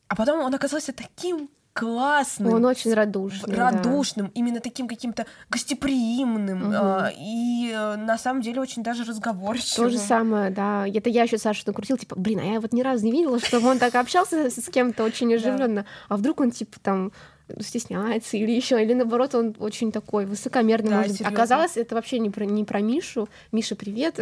А 0.09 0.14
потом 0.14 0.40
он 0.40 0.55
оказался 0.55 0.92
таким 0.92 1.48
классным. 1.77 2.55
Он 2.55 2.65
очень 2.65 2.95
радушный. 2.95 3.55
Радушным, 3.55 4.27
да. 4.27 4.33
именно 4.35 4.61
таким 4.61 4.89
каким-то 4.89 5.27
гостеприимным. 5.51 6.69
Угу. 6.69 6.73
Э, 6.73 7.11
и 7.19 7.71
э, 7.71 7.97
на 7.97 8.17
самом 8.17 8.41
деле 8.41 8.62
очень 8.62 8.83
даже 8.83 9.05
разговорчивым. 9.05 9.91
То 9.91 9.97
же 9.97 9.99
самое, 9.99 10.51
да. 10.51 10.87
Это 10.89 11.11
я 11.11 11.25
еще 11.25 11.37
Сашу 11.37 11.65
накрутил, 11.67 11.99
типа, 11.99 12.17
блин, 12.17 12.41
а 12.41 12.45
я 12.45 12.61
вот 12.61 12.73
ни 12.73 12.81
разу 12.81 13.05
не 13.05 13.12
видела, 13.12 13.39
чтобы 13.39 13.69
он 13.69 13.79
так 13.79 13.95
общался 13.95 14.51
с 14.51 14.71
кем-то 14.71 15.05
очень 15.05 15.35
оживленно. 15.35 15.85
А 16.09 16.17
вдруг 16.17 16.41
он, 16.41 16.51
типа, 16.51 16.81
там 16.83 17.12
стесняется 17.61 18.37
или 18.37 18.51
еще, 18.51 18.83
или 18.83 18.93
наоборот, 18.93 19.35
он 19.35 19.55
очень 19.59 19.93
такой 19.93 20.27
высокомерный. 20.27 20.91
Да, 20.91 21.03
может 21.03 21.21
Оказалось, 21.23 21.77
это 21.77 21.95
вообще 21.95 22.19
не 22.19 22.31
про, 22.31 22.45
не 22.45 22.65
про 22.65 22.81
Мишу. 22.81 23.29
Миша, 23.53 23.77
привет. 23.77 24.19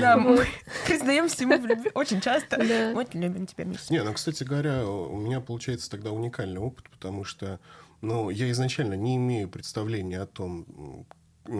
Да, 0.00 0.16
мы 0.18 0.44
признаемся 0.86 1.42
ему 1.44 1.54
очень 1.94 2.20
часто. 2.20 2.58
Мы 2.58 2.94
очень 2.94 3.22
любим 3.22 3.46
тебя, 3.46 3.64
Миша. 3.64 3.84
Не, 3.90 4.02
ну, 4.02 4.12
кстати 4.12 4.44
говоря, 4.44 4.86
у 4.86 5.16
меня 5.16 5.40
получается 5.40 5.90
тогда 5.90 6.10
уникальный 6.10 6.60
опыт, 6.60 6.88
потому 6.90 7.24
что 7.24 7.60
ну, 8.00 8.30
я 8.30 8.50
изначально 8.50 8.94
не 8.94 9.16
имею 9.16 9.48
представления 9.48 10.20
о 10.20 10.26
том, 10.26 11.06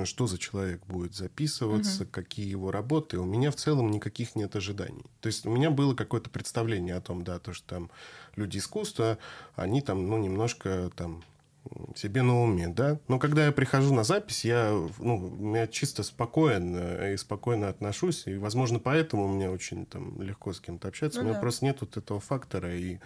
что 0.04 0.26
за 0.26 0.38
человек 0.38 0.84
будет 0.86 1.14
записываться, 1.14 2.04
угу. 2.04 2.10
какие 2.10 2.48
его 2.48 2.70
работы. 2.70 3.18
У 3.18 3.24
меня 3.24 3.50
в 3.50 3.56
целом 3.56 3.90
никаких 3.90 4.34
нет 4.34 4.56
ожиданий. 4.56 5.04
То 5.20 5.26
есть 5.26 5.46
у 5.46 5.50
меня 5.50 5.70
было 5.70 5.94
какое-то 5.94 6.30
представление 6.30 6.96
о 6.96 7.00
том, 7.00 7.22
да, 7.22 7.38
то, 7.38 7.52
что 7.52 7.66
там 7.66 7.90
люди 8.36 8.58
искусства, 8.58 9.18
они 9.56 9.80
там, 9.80 10.06
ну, 10.08 10.18
немножко 10.18 10.90
там 10.96 11.22
себе 11.94 12.22
на 12.22 12.42
уме, 12.42 12.68
да. 12.68 12.98
Но 13.08 13.18
когда 13.18 13.46
я 13.46 13.52
прихожу 13.52 13.94
на 13.94 14.04
запись, 14.04 14.44
я, 14.44 14.70
ну, 14.98 15.54
я 15.54 15.66
чисто 15.66 16.02
спокоен 16.02 17.12
и 17.12 17.16
спокойно 17.16 17.68
отношусь, 17.68 18.26
и, 18.26 18.36
возможно, 18.36 18.78
поэтому 18.78 19.28
мне 19.28 19.48
очень 19.48 19.86
там 19.86 20.20
легко 20.20 20.52
с 20.52 20.60
кем-то 20.60 20.88
общаться. 20.88 21.20
Ну, 21.20 21.24
у 21.24 21.26
меня 21.28 21.34
да. 21.34 21.40
просто 21.40 21.64
нет 21.64 21.78
вот 21.80 21.96
этого 21.96 22.20
фактора, 22.20 22.74
и 22.74 22.98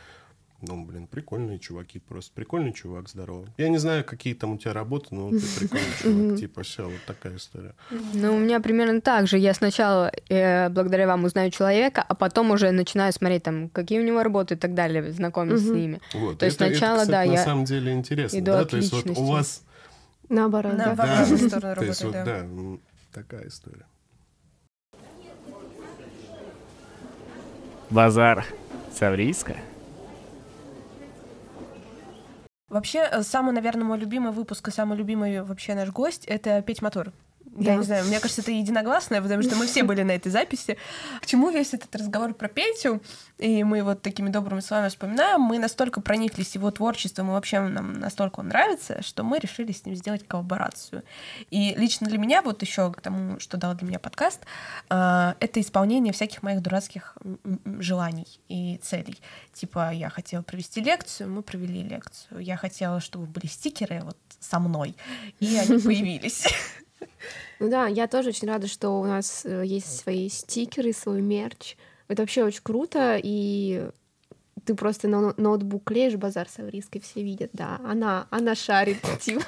ну, 0.60 0.84
блин, 0.84 1.06
прикольные 1.06 1.58
чуваки, 1.58 2.00
просто 2.00 2.32
прикольный 2.34 2.72
чувак, 2.72 3.08
здорово. 3.08 3.46
Я 3.58 3.68
не 3.68 3.78
знаю, 3.78 4.04
какие 4.04 4.34
там 4.34 4.54
у 4.54 4.58
тебя 4.58 4.72
работы, 4.72 5.08
но 5.12 5.30
ты 5.30 5.40
прикольный 5.58 5.92
чувак, 6.02 6.38
типа, 6.38 6.62
все, 6.62 6.84
вот 6.84 7.00
такая 7.06 7.36
история. 7.36 7.74
Ну, 8.14 8.34
у 8.34 8.38
меня 8.38 8.58
примерно 8.60 9.00
так 9.00 9.28
же. 9.28 9.38
Я 9.38 9.54
сначала, 9.54 10.10
э, 10.28 10.68
благодаря 10.68 11.06
вам, 11.06 11.24
узнаю 11.24 11.50
человека, 11.50 12.04
а 12.06 12.14
потом 12.14 12.50
уже 12.50 12.72
начинаю 12.72 13.12
смотреть, 13.12 13.44
там, 13.44 13.68
какие 13.68 14.00
у 14.00 14.04
него 14.04 14.22
работы 14.22 14.54
и 14.54 14.56
так 14.56 14.74
далее, 14.74 15.12
знакомиться 15.12 15.64
с 15.64 15.70
ними. 15.70 16.00
Вот. 16.14 16.38
То 16.38 16.46
есть 16.46 16.56
сначала, 16.56 17.06
да, 17.06 17.22
я... 17.22 17.32
на 17.32 17.44
самом 17.44 17.64
деле 17.64 17.92
интересно, 17.92 18.40
да? 18.40 18.64
То 18.64 18.76
есть 18.76 18.92
вот 18.92 19.06
у 19.16 19.24
вас... 19.26 19.62
Наоборот, 20.28 20.76
да. 20.76 20.94
Да, 20.94 21.74
То 21.74 21.84
есть 21.84 22.04
вот, 22.04 22.12
да, 22.12 22.46
такая 23.12 23.48
история. 23.48 23.86
Базар. 27.90 28.44
Саврийская. 28.92 29.62
Вообще, 32.78 33.08
э, 33.10 33.22
самый, 33.22 33.52
наверное, 33.52 33.82
мой 33.82 33.98
любимый 33.98 34.30
выпуск 34.30 34.68
и 34.68 34.70
самый 34.70 34.96
любимый 34.96 35.42
вообще 35.42 35.74
наш 35.74 35.90
гость— 35.90 36.24
это 36.26 36.62
«Петь 36.62 36.80
мотор». 36.80 37.12
Я 37.60 37.76
не 37.76 37.82
знаю, 37.82 38.04
мне 38.06 38.20
кажется, 38.20 38.42
это 38.42 38.50
единогласное, 38.50 39.20
потому 39.20 39.42
что 39.42 39.56
мы 39.56 39.66
все 39.66 39.82
были 39.82 40.02
на 40.02 40.12
этой 40.12 40.30
записи. 40.30 40.76
К 41.20 41.26
чему 41.26 41.50
весь 41.50 41.74
этот 41.74 41.94
разговор 41.94 42.34
про 42.34 42.48
Петю? 42.48 43.00
И 43.38 43.64
мы 43.64 43.82
вот 43.82 44.02
такими 44.02 44.30
добрыми 44.30 44.60
словами 44.60 44.88
вспоминаем. 44.88 45.40
Мы 45.40 45.58
настолько 45.58 46.00
прониклись 46.00 46.54
его 46.54 46.70
творчеством, 46.70 47.28
и 47.28 47.30
вообще 47.30 47.60
нам 47.60 47.94
настолько 47.94 48.40
он 48.40 48.48
нравится, 48.48 49.02
что 49.02 49.22
мы 49.22 49.38
решили 49.38 49.72
с 49.72 49.84
ним 49.84 49.94
сделать 49.94 50.26
коллаборацию. 50.26 51.02
И 51.50 51.74
лично 51.76 52.06
для 52.06 52.18
меня, 52.18 52.42
вот 52.42 52.62
еще 52.62 52.92
к 52.92 53.00
тому, 53.00 53.38
что 53.40 53.56
дал 53.56 53.74
для 53.74 53.86
меня 53.86 53.98
подкаст, 53.98 54.40
э, 54.90 55.34
это 55.40 55.60
исполнение 55.60 56.12
всяких 56.12 56.42
моих 56.42 56.62
дурацких 56.62 57.16
желаний 57.80 58.26
и 58.48 58.78
целей. 58.82 59.18
Типа, 59.52 59.92
я 59.92 60.10
хотела 60.10 60.42
провести 60.42 60.80
лекцию, 60.80 61.30
мы 61.30 61.42
провели 61.42 61.82
лекцию. 61.82 62.40
Я 62.40 62.56
хотела, 62.56 63.00
чтобы 63.00 63.26
были 63.26 63.46
стикеры 63.46 64.00
вот 64.02 64.16
со 64.40 64.58
мной, 64.58 64.96
и 65.40 65.56
они 65.56 65.78
появились. 65.82 66.46
Ну 67.60 67.68
да, 67.68 67.86
я 67.86 68.06
тоже 68.06 68.30
очень 68.30 68.48
рада, 68.48 68.66
что 68.66 69.00
у 69.00 69.04
нас 69.04 69.44
э, 69.44 69.62
есть 69.64 69.98
свои 69.98 70.28
стикеры, 70.28 70.92
свой 70.92 71.20
мерч. 71.20 71.76
Это 72.08 72.22
вообще 72.22 72.44
очень 72.44 72.62
круто, 72.62 73.20
и 73.22 73.90
ты 74.64 74.74
просто 74.74 75.08
на 75.08 75.34
ноутбук 75.36 75.84
клеишь 75.84 76.16
базар 76.16 76.48
с 76.48 76.58
Авриской, 76.58 77.00
все 77.00 77.22
видят, 77.22 77.50
да, 77.52 77.80
она, 77.84 78.26
она 78.30 78.54
шарит, 78.54 78.98
типа. 79.20 79.42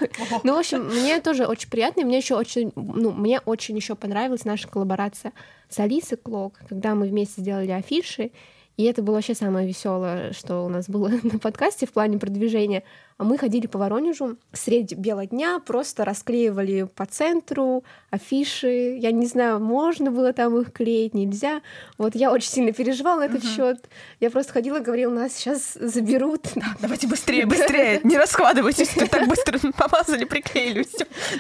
Ну, 0.45 0.55
в 0.55 0.59
общем, 0.59 0.87
мне 0.87 1.21
тоже 1.21 1.47
очень 1.47 1.69
приятно, 1.69 2.01
и 2.01 2.05
мне 2.05 2.19
еще 2.19 2.37
очень, 2.37 2.73
ну, 2.75 3.13
мне 3.13 3.41
очень 3.41 3.77
еще 3.77 3.95
понравилась 3.95 4.45
наша 4.45 4.67
коллаборация 4.67 5.33
с 5.69 5.79
Алисой 5.79 6.19
Клок, 6.19 6.55
когда 6.69 6.95
мы 6.95 7.07
вместе 7.07 7.43
сделали 7.43 7.71
афиши, 7.71 8.33
и 8.77 8.85
это 8.85 9.03
было 9.03 9.17
вообще 9.17 9.35
самое 9.35 9.69
веселое, 9.69 10.33
что 10.33 10.65
у 10.65 10.71
нас 10.71 10.89
было 10.89 11.09
на 11.23 11.39
подкасте 11.39 11.87
в 11.87 11.93
плане 11.93 12.19
продвижения. 12.19 12.83
А 13.21 13.25
мы 13.25 13.37
ходили 13.37 13.67
по 13.67 13.79
Воронежу 13.79 14.39
средь 14.55 14.97
бела 14.97 15.27
дня, 15.27 15.59
просто 15.59 16.07
расклеивали 16.07 16.85
по 16.85 17.05
центру 17.05 17.85
афиши. 18.09 18.97
Я 18.99 19.13
не 19.13 19.27
знаю, 19.27 19.61
можно 19.61 20.11
было 20.11 20.33
там 20.33 20.59
их 20.59 20.73
клеить, 20.73 21.13
нельзя. 21.13 21.61
Вот 21.99 22.15
я 22.15 22.33
очень 22.33 22.49
сильно 22.49 22.73
переживала 22.73 23.21
на 23.21 23.25
этот 23.25 23.45
счет. 23.45 23.91
Я 24.21 24.31
просто 24.31 24.55
ходила 24.55 24.79
и 24.79 24.83
говорила, 24.83 25.13
нас 25.13 25.35
сейчас 25.35 25.75
заберут. 25.75 26.49
Давайте 26.81 27.09
быстрее, 27.09 27.45
быстрее, 27.47 28.01
не 28.05 28.17
раскладывайтесь, 28.17 28.89
так 28.89 29.29
быстро 29.29 29.59
помазали, 29.77 30.25
приклеили. 30.25 30.87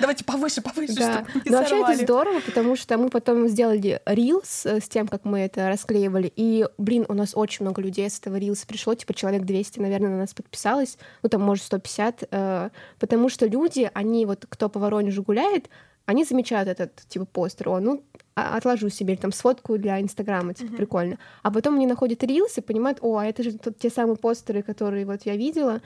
Давайте 0.02 0.22
повыше, 0.22 0.60
повыше, 0.60 0.96
Да. 0.96 1.24
чтобы 1.24 1.42
не 1.46 1.50
Но 1.50 1.56
вообще 1.56 1.80
это 1.80 1.94
здорово, 1.94 2.40
потому 2.40 2.76
что 2.76 2.98
мы 2.98 3.08
потом 3.08 3.48
сделали 3.48 4.02
рилс 4.04 4.66
э, 4.66 4.82
с 4.82 4.88
тем, 4.90 5.08
как 5.08 5.24
мы 5.24 5.38
это 5.40 5.70
расклеивали. 5.70 6.30
И, 6.36 6.66
блин, 6.76 7.06
у 7.08 7.14
нас 7.14 7.30
очень 7.34 7.64
много 7.64 7.80
людей 7.80 8.10
с 8.10 8.18
этого 8.18 8.36
рилса 8.36 8.66
пришло, 8.66 8.94
типа 8.94 9.14
человек 9.14 9.44
200, 9.44 9.80
наверное, 9.80 10.10
на 10.10 10.18
нас 10.18 10.34
подписалось. 10.34 10.98
Ну, 11.22 11.30
там, 11.30 11.40
может, 11.40 11.69
150. 11.70 12.24
э, 12.30 12.70
Потому 12.98 13.28
что 13.28 13.46
люди, 13.46 13.90
они 13.94 14.26
вот, 14.26 14.46
кто 14.48 14.68
по 14.68 14.80
Воронежу 14.80 15.22
гуляет, 15.22 15.68
они 16.06 16.24
замечают 16.24 16.68
этот, 16.68 17.02
типа, 17.08 17.24
постер. 17.24 17.68
О, 17.68 17.80
ну, 17.80 18.02
а- 18.34 18.56
отложу 18.56 18.88
себе 18.90 19.14
или 19.14 19.20
там 19.20 19.32
сфоткаю 19.32 19.78
для 19.78 20.00
Инстаграма, 20.00 20.54
типа, 20.54 20.70
прикольно. 20.76 21.18
А 21.42 21.50
потом 21.52 21.76
они 21.76 21.86
находят 21.86 22.22
рилс 22.24 22.58
и 22.58 22.60
понимают, 22.60 22.98
о, 23.02 23.18
а 23.18 23.24
это 23.26 23.42
же 23.42 23.52
тот- 23.58 23.78
те 23.78 23.90
самые 23.90 24.16
постеры, 24.16 24.62
которые 24.62 25.04
вот 25.06 25.22
я 25.24 25.36
видела. 25.36 25.80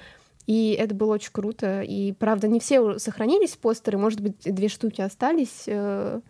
И 0.46 0.76
это 0.78 0.94
было 0.94 1.14
очень 1.14 1.32
круто. 1.32 1.82
И, 1.82 2.12
правда, 2.12 2.48
не 2.48 2.58
все 2.60 2.98
сохранились 2.98 3.56
постеры, 3.56 3.98
может 3.98 4.20
быть, 4.20 4.36
две 4.44 4.68
штуки 4.68 5.00
остались 5.02 5.64
э, 5.66 6.20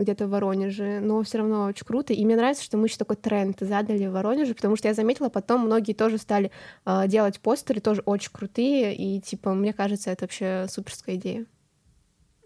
где-то 0.00 0.26
в 0.26 0.30
Воронеже, 0.30 1.00
но 1.00 1.22
все 1.22 1.38
равно 1.38 1.64
очень 1.64 1.86
круто. 1.86 2.12
И 2.12 2.24
мне 2.24 2.36
нравится, 2.36 2.64
что 2.64 2.76
мы 2.76 2.86
еще 2.86 2.96
такой 2.96 3.16
тренд 3.16 3.58
задали 3.60 4.06
в 4.06 4.12
Воронеже, 4.12 4.54
потому 4.54 4.76
что 4.76 4.88
я 4.88 4.94
заметила, 4.94 5.28
потом 5.28 5.66
многие 5.66 5.92
тоже 5.92 6.18
стали 6.18 6.50
э, 6.84 7.06
делать 7.06 7.40
постеры, 7.40 7.80
тоже 7.80 8.02
очень 8.04 8.32
крутые, 8.32 8.94
и, 8.94 9.20
типа, 9.20 9.54
мне 9.54 9.72
кажется, 9.72 10.10
это 10.10 10.24
вообще 10.24 10.66
суперская 10.68 11.16
идея. 11.16 11.46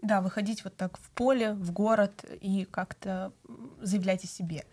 Да, 0.01 0.21
выходить 0.21 0.63
вот 0.63 0.75
так 0.75 0.97
в 0.99 1.09
поле, 1.11 1.53
в 1.53 1.71
город 1.71 2.25
и 2.39 2.65
как-то 2.69 3.33
заявлять 3.81 4.23
о 4.23 4.27
себе. 4.27 4.65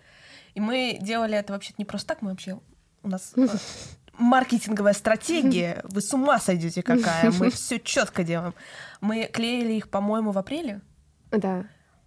И 0.55 0.61
мы 0.61 0.99
делали 1.01 1.37
это 1.37 1.53
вообще 1.53 1.73
не 1.79 1.85
просто 1.85 2.09
так, 2.09 2.23
мы 2.23 2.31
вообще... 2.31 2.61
У 3.03 3.09
нас 3.09 3.33
э, 3.37 3.47
маркетинговая 4.19 4.93
стратегия, 4.93 5.83
вы 5.85 6.01
с 6.01 6.13
ума 6.13 6.39
сойдете 6.39 6.83
какая, 6.83 7.31
мы 7.33 7.51
все 7.53 7.81
четко 7.81 8.25
делаем. 8.25 8.55
Мы 9.01 9.25
клеили 9.25 9.73
их, 9.73 9.89
по-моему, 9.89 10.33
в 10.33 10.39
апреле, 10.39 10.81
Да. 11.31 11.65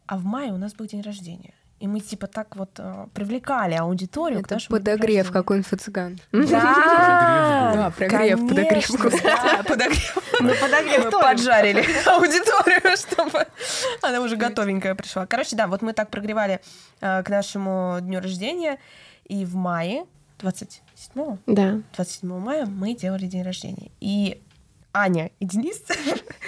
А 0.07 0.17
в 0.17 0.23
мае 0.25 0.51
у 0.53 0.57
нас 0.57 0.73
был 0.73 0.85
день 0.85 1.01
рождения. 1.01 1.53
И 1.81 1.87
мы 1.87 1.99
типа 1.99 2.27
так 2.27 2.55
вот 2.55 2.69
э, 2.77 3.07
привлекали 3.13 3.73
аудиторию 3.75 4.41
к 4.41 4.45
Это 4.45 4.55
нашему 4.55 4.77
дню 4.77 4.85
подогрев, 4.85 5.17
рождения. 5.25 5.33
как 5.33 5.49
у 5.51 5.55
инфо-цыган. 5.55 6.19
Да, 6.31 7.91
прогрев, 7.97 8.39
подогрев. 8.47 9.21
да, 9.23 9.63
подогрев. 9.67 10.17
Ну, 10.39 10.53
подогрев 10.61 11.05
Мы 11.05 11.11
тоже. 11.11 11.23
поджарили 11.23 11.79
аудиторию, 12.07 12.97
чтобы 12.97 13.45
она 14.01 14.21
уже 14.21 14.37
готовенькая 14.37 14.95
пришла. 14.95 15.25
Короче, 15.25 15.55
да, 15.57 15.67
вот 15.67 15.81
мы 15.81 15.91
так 15.93 16.09
прогревали 16.09 16.61
э, 17.01 17.23
к 17.23 17.29
нашему 17.29 17.97
дню 18.01 18.21
рождения, 18.21 18.79
и 19.25 19.43
в 19.45 19.55
мае, 19.55 20.05
27 20.39 21.37
Да. 21.47 21.81
27 21.95 22.39
мая 22.39 22.65
мы 22.65 22.93
делали 22.95 23.25
день 23.27 23.43
рождения. 23.43 23.91
И 23.99 24.41
Аня 24.93 25.29
и 25.41 25.45
Денис 25.45 25.81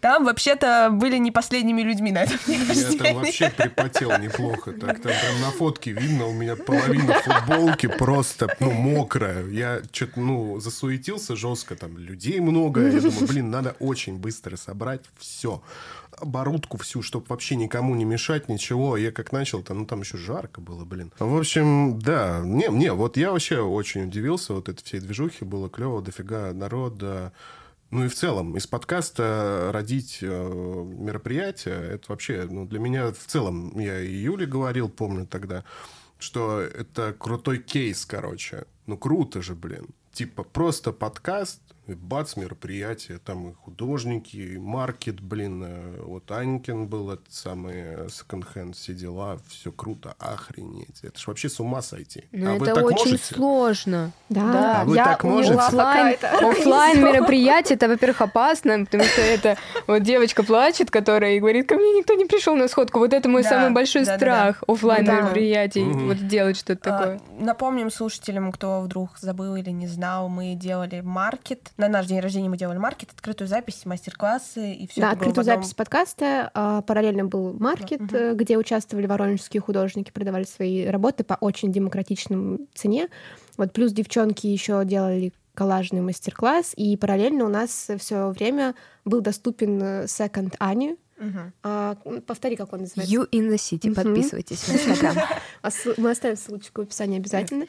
там 0.00 0.24
вообще-то 0.24 0.90
были 0.92 1.16
не 1.16 1.30
последними 1.30 1.82
людьми 1.82 2.12
на 2.12 2.24
этом 2.24 2.38
дне 2.46 2.58
Я 2.58 2.98
там 2.98 3.16
вообще 3.16 3.50
припотел 3.50 4.18
неплохо. 4.18 4.72
Так, 4.72 5.00
там 5.00 5.12
прям 5.12 5.40
на 5.40 5.50
фотке 5.50 5.92
видно, 5.92 6.26
у 6.26 6.32
меня 6.32 6.56
половина 6.56 7.14
футболки 7.14 7.86
просто, 7.86 8.54
ну, 8.60 8.70
мокрая. 8.70 9.46
Я 9.46 9.80
что-то, 9.92 10.20
ну, 10.20 10.60
засуетился 10.60 11.36
жестко, 11.36 11.76
там 11.76 11.98
людей 11.98 12.40
много. 12.40 12.88
Я 12.88 13.00
думаю, 13.00 13.26
блин, 13.26 13.50
надо 13.50 13.76
очень 13.80 14.16
быстро 14.16 14.56
собрать 14.56 15.02
все. 15.18 15.62
Оборудку 16.18 16.78
всю, 16.78 17.02
чтобы 17.02 17.26
вообще 17.28 17.56
никому 17.56 17.94
не 17.94 18.04
мешать, 18.04 18.48
ничего. 18.48 18.96
Я 18.96 19.12
как 19.12 19.32
начал-то, 19.32 19.74
ну, 19.74 19.84
там 19.84 20.00
еще 20.00 20.16
жарко 20.16 20.60
было, 20.60 20.84
блин. 20.84 21.12
В 21.18 21.36
общем, 21.36 21.98
да. 21.98 22.40
Не, 22.44 22.68
не, 22.68 22.92
вот 22.92 23.16
я 23.16 23.32
вообще 23.32 23.60
очень 23.60 24.04
удивился. 24.04 24.54
Вот 24.54 24.68
этой 24.68 24.82
всей 24.82 25.00
движухи 25.00 25.44
было 25.44 25.68
клево, 25.68 26.00
дофига 26.00 26.52
народа. 26.52 27.32
Ну 27.90 28.04
и 28.04 28.08
в 28.08 28.14
целом, 28.14 28.56
из 28.56 28.66
подкаста 28.66 29.70
родить 29.72 30.18
э, 30.20 30.26
мероприятие, 30.26 31.92
это 31.92 32.06
вообще, 32.08 32.46
ну, 32.50 32.66
для 32.66 32.80
меня 32.80 33.12
в 33.12 33.26
целом, 33.26 33.78
я 33.78 34.00
и 34.00 34.12
Юле 34.12 34.46
говорил, 34.46 34.88
помню 34.88 35.24
тогда, 35.24 35.64
что 36.18 36.60
это 36.60 37.14
крутой 37.16 37.58
кейс, 37.58 38.04
короче. 38.04 38.64
Ну, 38.86 38.98
круто 38.98 39.40
же, 39.40 39.54
блин. 39.54 39.88
Типа 40.12 40.42
просто 40.42 40.92
подкаст, 40.92 41.60
и 41.86 41.94
бац, 41.94 42.36
мероприятие, 42.36 43.18
там 43.18 43.48
и 43.50 43.54
художники, 43.54 44.36
и 44.36 44.58
маркет, 44.58 45.20
блин, 45.20 45.62
э, 45.64 46.00
вот 46.02 46.30
Анькин 46.30 46.86
был, 46.86 47.10
этот 47.10 47.32
самый 47.32 48.10
секонд-хенд, 48.10 48.74
все 48.76 48.92
дела, 48.94 49.38
все 49.48 49.70
круто, 49.70 50.14
охренеть. 50.18 51.00
Это 51.02 51.18
ж 51.18 51.26
вообще 51.28 51.48
с 51.48 51.60
ума 51.60 51.82
сойти. 51.82 52.24
Но 52.32 52.52
а 52.52 52.54
вы 52.54 52.66
это 52.66 52.74
так 52.76 52.84
очень 52.84 53.10
можете? 53.12 53.34
сложно. 53.34 54.12
Да, 54.28 54.80
А 54.82 54.84
вы 54.84 54.96
я 54.96 55.04
так 55.04 55.24
можете? 55.24 55.54
Оффлайн, 55.54 56.16
оффлайн 56.22 57.04
мероприятие, 57.04 57.76
это, 57.76 57.88
во-первых, 57.88 58.20
опасно, 58.22 58.84
потому 58.84 59.04
что 59.04 59.20
это 59.20 59.56
вот 59.86 60.02
девочка 60.02 60.42
плачет, 60.42 60.90
которая 60.90 61.34
и 61.36 61.40
говорит, 61.40 61.68
ко 61.68 61.76
мне 61.76 61.98
никто 61.98 62.14
не 62.14 62.24
пришел 62.24 62.56
на 62.56 62.68
сходку. 62.68 62.98
Вот 62.98 63.12
это 63.12 63.28
мой 63.28 63.42
Да, 63.42 63.48
самый 63.50 63.70
большой 63.70 64.04
да-да-да. 64.04 64.18
страх 64.18 64.64
оффлайн 64.66 65.04
Да. 65.04 65.20
мероприятий, 65.20 65.84
Мгм. 65.84 66.08
вот 66.08 66.26
делать 66.26 66.56
что-то 66.56 66.82
такое. 66.82 67.16
А, 67.16 67.42
Напомним 67.44 67.90
слушателям, 67.90 68.50
кто 68.50 68.80
вдруг 68.80 69.10
забыл 69.20 69.56
или 69.56 69.70
не 69.70 69.86
знал, 69.86 70.28
мы 70.28 70.54
делали 70.54 71.00
маркет. 71.02 71.70
На 71.76 71.88
наш 71.88 72.06
день 72.06 72.20
рождения 72.20 72.48
мы 72.48 72.56
делали 72.56 72.78
маркет, 72.78 73.10
открытую 73.12 73.48
запись, 73.48 73.84
мастер-классы 73.84 74.72
и 74.72 74.86
все 74.86 75.02
Да, 75.02 75.10
открытую 75.10 75.42
одном- 75.42 75.56
запись 75.62 75.74
подкаста. 75.74 76.50
а, 76.54 76.80
Параллельно 76.80 77.26
был 77.26 77.52
маркет, 77.52 78.00
э, 78.14 78.32
где 78.34 78.56
участвовали 78.56 79.06
воронежские 79.06 79.60
художники, 79.60 80.10
продавали 80.10 80.44
свои 80.44 80.86
работы 80.86 81.22
по 81.22 81.34
очень 81.34 81.70
демократичным 81.72 82.60
цене. 82.74 83.08
Вот 83.58 83.72
плюс 83.74 83.92
девчонки 83.92 84.46
еще 84.46 84.84
делали 84.86 85.32
коллажный 85.54 86.00
мастер-класс, 86.00 86.72
и 86.76 86.96
параллельно 86.96 87.44
у 87.44 87.48
нас 87.48 87.88
все 87.98 88.28
время 88.30 88.74
был 89.04 89.20
доступен 89.20 89.82
э, 89.82 90.06
секонд 90.08 90.56
Ани. 90.58 90.96
Мгм. 91.18 91.52
А, 91.62 91.96
повтори, 92.26 92.56
как 92.56 92.72
он 92.74 92.80
называется. 92.80 93.14
You 93.14 93.26
in 93.30 93.48
the 93.48 93.56
city, 93.56 93.86
Мгм. 93.88 93.94
подписывайтесь 93.94 94.58
в 94.58 94.72
Инстаграм. 94.72 95.16
А 95.62 95.70
Мы 95.96 96.10
оставим 96.10 96.36
ссылочку 96.36 96.82
в 96.82 96.84
описании 96.84 97.18
обязательно. 97.18 97.64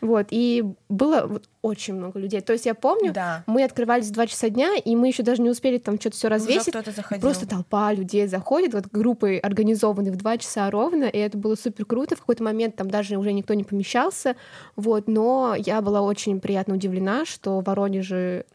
Вот, 0.00 0.28
и 0.30 0.64
было 0.88 1.26
вот 1.26 1.48
очень 1.60 1.94
много 1.94 2.18
людей. 2.18 2.40
То 2.40 2.52
есть 2.52 2.64
я 2.64 2.74
помню, 2.74 3.12
Да. 3.12 3.42
мы 3.46 3.62
открывались 3.64 4.06
в 4.08 4.12
2 4.12 4.26
часа 4.26 4.48
дня, 4.48 4.74
и 4.76 4.96
мы 4.96 5.08
еще 5.08 5.22
даже 5.22 5.42
не 5.42 5.50
успели 5.50 5.78
там 5.78 5.98
что-то 6.00 6.16
все 6.16 6.28
развесить. 6.28 6.74
Просто 7.20 7.46
толпа 7.48 7.92
людей 7.92 8.26
заходит, 8.28 8.72
вот 8.72 8.86
группы 8.86 9.36
организованы 9.36 10.10
в 10.12 10.16
два 10.16 10.38
часа 10.38 10.70
ровно, 10.70 11.04
и 11.04 11.18
это 11.18 11.36
было 11.36 11.54
супер 11.56 11.84
круто. 11.84 12.16
В 12.16 12.20
какой-то 12.20 12.42
момент 12.44 12.76
там 12.76 12.88
даже 12.90 13.16
уже 13.16 13.32
никто 13.32 13.54
не 13.54 13.64
помещался, 13.64 14.36
вот, 14.76 15.08
но 15.08 15.54
я 15.58 15.82
была 15.82 16.00
очень 16.02 16.40
приятно 16.40 16.74
удивлена, 16.76 17.24
что 17.26 17.60
в 17.60 17.64
Воронеже 17.64 18.46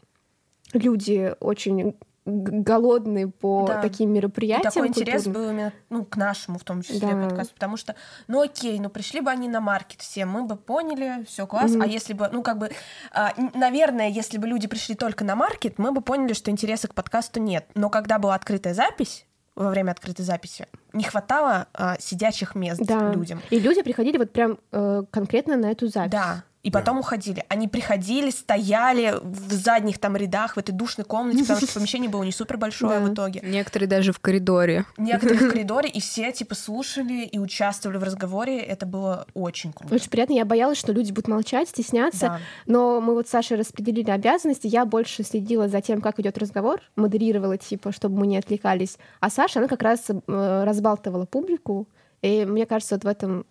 люди 0.73 1.33
очень 1.39 1.95
голодные 2.27 3.27
по 3.27 3.65
Да. 3.67 3.81
таким 3.81 4.09
И 4.11 4.13
мероприятиям. 4.13 4.71
такой 4.71 4.87
интерес 4.89 5.23
культурным. 5.23 5.43
был 5.43 5.51
именно 5.51 5.73
ну, 5.89 6.05
к 6.05 6.17
нашему, 6.17 6.59
в 6.59 6.63
том 6.63 6.81
числе, 6.81 6.99
Да. 6.99 7.27
подкасту. 7.27 7.53
Потому 7.53 7.77
что, 7.77 7.95
ну 8.27 8.41
окей, 8.41 8.79
ну 8.79 8.89
пришли 8.89 9.21
бы 9.21 9.31
они 9.31 9.47
на 9.47 9.61
маркет 9.61 10.01
все, 10.01 10.25
мы 10.25 10.43
бы 10.43 10.55
поняли, 10.57 11.23
все 11.25 11.47
класс. 11.47 11.71
Мгм. 11.71 11.81
А 11.81 11.85
если 11.87 12.13
бы, 12.13 12.29
ну 12.31 12.43
как 12.43 12.57
бы, 12.57 12.69
а, 13.13 13.33
наверное, 13.53 14.09
если 14.09 14.37
бы 14.37 14.47
люди 14.47 14.67
пришли 14.67 14.95
только 14.95 15.23
на 15.23 15.35
маркет, 15.35 15.79
мы 15.79 15.91
бы 15.91 16.01
поняли, 16.01 16.33
что 16.33 16.51
интереса 16.51 16.87
к 16.87 16.93
подкасту 16.93 17.39
нет. 17.39 17.65
Но 17.75 17.89
когда 17.89 18.19
была 18.19 18.35
открытая 18.35 18.73
запись, 18.73 19.25
во 19.55 19.69
время 19.71 19.89
открытой 19.91 20.23
записи, 20.23 20.67
не 20.93 21.03
хватало 21.03 21.65
а, 21.73 21.95
сидячих 21.99 22.53
мест 22.53 22.79
Да. 22.83 23.11
людям. 23.11 23.41
И 23.49 23.59
люди 23.59 23.81
приходили 23.81 24.17
вот 24.17 24.31
прям 24.31 24.59
э, 24.71 25.03
конкретно 25.09 25.57
на 25.57 25.71
эту 25.71 25.87
запись. 25.87 26.11
Да. 26.11 26.43
И 26.67 26.71
потом 26.71 26.99
уходили. 26.99 27.45
Они 27.47 27.69
приходили, 27.69 28.29
стояли 28.29 29.15
в 29.21 29.53
задних 29.53 29.99
там 29.99 30.17
рядах 30.17 30.55
в 30.55 30.59
этой 30.59 30.73
душной 30.73 31.05
комнате, 31.05 31.39
потому 31.39 31.61
что 31.61 31.73
помещение 31.79 32.09
было 32.09 32.23
не 32.23 32.33
супер 32.33 32.57
большое 32.57 32.99
Да. 32.99 33.05
в 33.05 33.13
итоге. 33.13 33.39
Некоторые 33.41 33.87
даже 33.87 34.11
в 34.11 34.19
коридоре. 34.19 34.85
Некоторые 34.97 35.39
в 35.39 35.51
коридоре, 35.53 35.89
и 35.89 36.01
все 36.01 36.31
типа 36.33 36.55
слушали 36.55 37.23
и 37.23 37.39
участвовали 37.39 37.97
в 37.97 38.03
разговоре. 38.03 38.59
Это 38.59 38.85
было 38.85 39.27
очень 39.33 39.71
круто. 39.71 39.95
Очень 39.95 40.09
приятно. 40.09 40.33
Я 40.33 40.43
боялась, 40.43 40.77
что 40.77 40.91
люди 40.91 41.11
будут 41.11 41.29
молчать, 41.29 41.69
стесняться. 41.69 42.27
Да. 42.27 42.39
Но 42.65 42.99
мы 42.99 43.13
вот 43.13 43.27
с 43.27 43.31
Сашей 43.31 43.55
распределили 43.57 44.09
обязанности. 44.11 44.67
Я 44.67 44.85
больше 44.85 45.23
следила 45.23 45.69
за 45.69 45.79
тем, 45.81 46.01
как 46.01 46.19
идет 46.19 46.37
разговор, 46.37 46.81
модерировала, 46.97 47.57
типа, 47.57 47.93
чтобы 47.93 48.17
мы 48.19 48.27
не 48.27 48.37
отвлекались. 48.37 48.97
А 49.21 49.29
Саша, 49.29 49.59
она 49.59 49.69
как 49.69 49.81
раз 49.83 50.09
э, 50.09 50.63
разбалтывала 50.65 51.25
публику. 51.25 51.87
И 52.21 52.45
мне 52.45 52.65
кажется, 52.65 52.95
вот 52.95 53.03
в 53.03 53.07
этом 53.07 53.45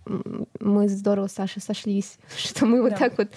мы 0.61 0.89
здорово 0.89 1.29
с 1.29 1.33
Сашей 1.33 1.63
сошлись, 1.63 2.19
что 2.37 2.67
мы 2.67 2.83
вот 2.83 2.91
Да. 2.91 2.97
так 2.97 3.19
вот 3.19 3.29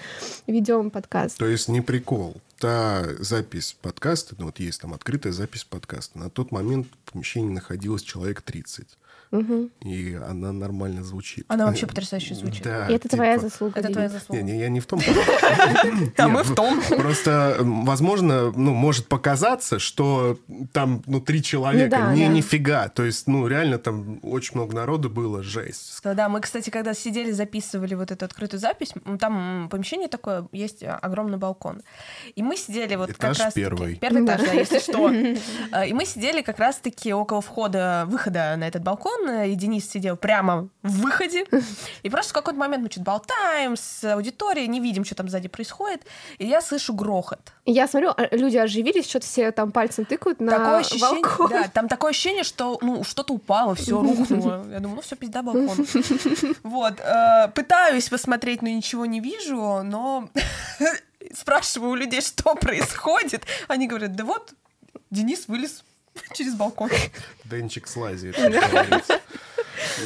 ведем 0.48 0.90
подкаст. 0.90 1.38
То 1.38 1.46
есть 1.46 1.68
не 1.68 1.82
прикол. 1.82 2.38
та 2.60 3.06
запись 3.20 3.78
подкаста, 3.82 4.36
ну 4.38 4.46
вот 4.48 4.60
есть 4.60 4.82
там 4.82 4.94
открытая 4.94 5.32
запись 5.32 5.64
подкаста, 5.64 6.18
на 6.20 6.30
тот 6.30 6.52
момент 6.52 6.88
в 7.06 7.12
помещении 7.14 7.54
находилось 7.54 8.02
человек 8.02 8.42
30. 8.42 8.86
И 9.32 10.18
она 10.28 10.52
нормально 10.52 11.04
звучит. 11.04 11.46
Она 11.48 11.66
вообще 11.68 11.86
потрясающе 11.86 12.34
звучит. 12.36 12.64
Да, 12.64 12.88
И 12.88 12.94
это 12.94 13.08
твоя 13.10 13.36
типа, 13.38 13.50
заслуга. 13.50 13.80
Это 13.80 13.90
твоя 13.90 14.08
Не, 14.08 14.14
заслуга. 14.14 14.42
не, 14.42 14.60
я 14.60 14.70
не 14.70 14.80
в 14.80 14.86
том. 14.88 15.00
А 16.18 16.28
мы 16.28 16.44
в 16.44 16.56
том. 16.56 16.82
Просто, 16.90 17.58
м, 17.60 17.86
возможно, 17.86 18.52
ну, 18.52 18.74
может 18.74 19.08
показаться, 19.08 19.78
что 19.80 20.38
там, 20.74 21.04
ну, 21.06 21.22
три 21.22 21.44
человека. 21.44 21.98
Ну 22.10 22.16
не, 22.16 22.28
нифига. 22.28 22.90
То 22.90 23.04
есть, 23.04 23.28
ну, 23.28 23.48
реально 23.48 23.78
там 23.78 24.20
очень 24.24 24.56
много 24.56 24.76
народу 24.76 25.10
было, 25.10 25.44
жесть. 25.44 26.00
Да, 26.04 26.28
мы, 26.30 26.42
кстати, 26.42 26.70
когда 26.70 26.94
сидели, 26.94 27.32
записывали 27.32 27.94
вот 27.96 28.12
эту 28.12 28.26
открытую 28.26 28.60
запись, 28.60 28.94
там 29.20 29.68
помещение 29.70 30.08
такое, 30.08 30.48
есть 30.52 30.84
а, 30.84 30.96
огромный 30.98 31.38
балкон. 31.38 31.82
И 32.36 32.42
мы 32.44 32.58
сидели 32.58 32.96
вот 32.96 33.12
Этаж 33.12 33.38
как 33.38 33.46
раз 33.46 33.54
первый. 33.54 33.96
Первый 33.96 34.26
этаж, 34.26 34.42
да, 34.42 34.54
если 34.54 34.80
что. 34.90 35.12
А, 35.72 35.86
И 35.86 35.94
мы 35.94 36.06
сидели 36.06 36.42
как 36.42 36.60
раз-таки 36.60 37.14
около 37.14 37.42
входа, 37.42 38.06
выхода 38.08 38.56
на 38.58 38.68
этот 38.68 38.84
балкон, 38.84 39.19
э, 39.28 39.50
и 39.50 39.56
Денис 39.56 39.90
сидел 39.90 40.18
прямо 40.18 40.70
в 40.84 41.02
выходе. 41.02 41.46
И 42.04 42.10
просто 42.10 42.32
в 42.32 42.34
какой-то 42.34 42.60
момент 42.60 42.84
мы 42.84 42.90
что-то 42.90 43.06
болтаем 43.06 43.76
с 43.76 44.04
аудиторией, 44.04 44.68
не 44.68 44.80
видим, 44.80 45.06
что 45.06 45.16
там 45.16 45.30
сзади 45.30 45.48
происходит, 45.48 46.06
и 46.38 46.46
я 46.46 46.62
слышу 46.62 46.94
грохот. 46.94 47.40
Я 47.66 47.88
смотрю, 47.88 48.12
а, 48.16 48.36
люди 48.36 48.58
оживились, 48.58 49.10
что-то 49.10 49.26
все 49.26 49.52
там 49.52 49.72
пальцем 49.72 50.06
тыкают 50.06 50.40
на 50.40 50.52
такое 50.52 50.78
ощущение, 50.80 51.22
балкон. 51.22 51.50
да, 51.50 51.68
там 51.68 51.88
такое 51.88 52.12
ощущение, 52.12 52.44
что 52.44 52.78
ну 52.82 53.04
что-то 53.04 53.34
упало, 53.34 53.76
все 53.76 54.02
рухнуло. 54.02 54.66
Я 54.72 54.80
думаю, 54.80 54.96
ну 54.96 55.02
все 55.02 55.16
пизда 55.16 55.42
балкон. 55.42 55.86
Вот, 56.64 57.00
э, 57.00 57.48
пытаюсь 57.54 58.10
посмотреть, 58.10 58.62
но 58.62 58.70
ничего 58.70 59.06
не 59.06 59.20
вижу, 59.20 59.82
но 59.84 60.30
спрашиваю 61.34 61.92
у 61.92 61.96
людей, 61.96 62.22
что 62.22 62.56
происходит. 62.56 63.44
Они 63.68 63.88
говорят, 63.88 64.16
да 64.16 64.24
вот, 64.24 64.54
Денис 65.10 65.48
вылез 65.48 65.84
через 66.34 66.56
балкон. 66.56 66.90
Денчик 67.46 67.88
слазит. 67.88 68.36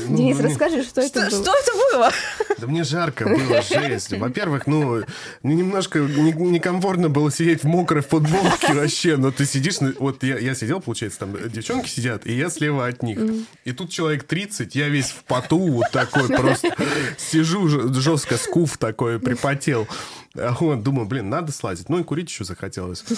Ну, 0.08 0.18
Денис, 0.18 0.38
мне- 0.38 0.50
расскажи, 0.50 0.84
что 0.84 1.02
это 1.02 1.22
было? 1.22 1.30
что 1.30 1.54
это 1.56 1.72
было? 1.92 2.12
Да 2.60 2.68
мне 2.68 2.84
жарко 2.84 3.26
было, 3.26 3.62
жесть. 3.62 4.12
Во-первых, 4.14 4.68
ну, 4.68 5.04
мне 5.42 5.56
немножко 5.56 6.00
не- 6.00 6.32
некомфортно 6.32 7.10
было 7.10 7.32
сидеть 7.32 7.62
в 7.64 7.68
мокрой 7.68 8.02
футболке 8.02 8.74
вообще. 8.74 9.18
Но 9.18 9.32
ты 9.32 9.46
сидишь, 9.46 9.82
ну, 9.82 9.94
вот 10.00 10.24
я, 10.24 10.38
я 10.38 10.54
сидел, 10.56 10.80
получается, 10.80 11.20
там 11.20 11.36
девчонки 11.50 11.90
сидят, 11.90 12.26
и 12.28 12.34
я 12.34 12.50
слева 12.50 12.86
от 12.88 13.02
них. 13.04 13.20
И 13.66 13.72
тут 13.72 13.90
человек 13.90 14.24
30, 14.24 14.76
я 14.76 14.90
весь 14.90 15.10
в 15.10 15.24
поту 15.24 15.58
вот 15.60 15.92
такой 15.92 16.28
просто 16.28 16.76
сижу 17.18 17.68
жестко, 17.94 18.38
скуф 18.38 18.78
такой, 18.78 19.20
припотел. 19.20 19.88
А 20.36 20.52
Вот, 20.60 20.82
думаю, 20.82 21.08
блин, 21.08 21.30
надо 21.30 21.52
слазить. 21.52 21.90
Ну 21.90 22.00
и 22.00 22.04
курить 22.04 22.30
еще 22.30 22.44
захотелось. 22.44 23.04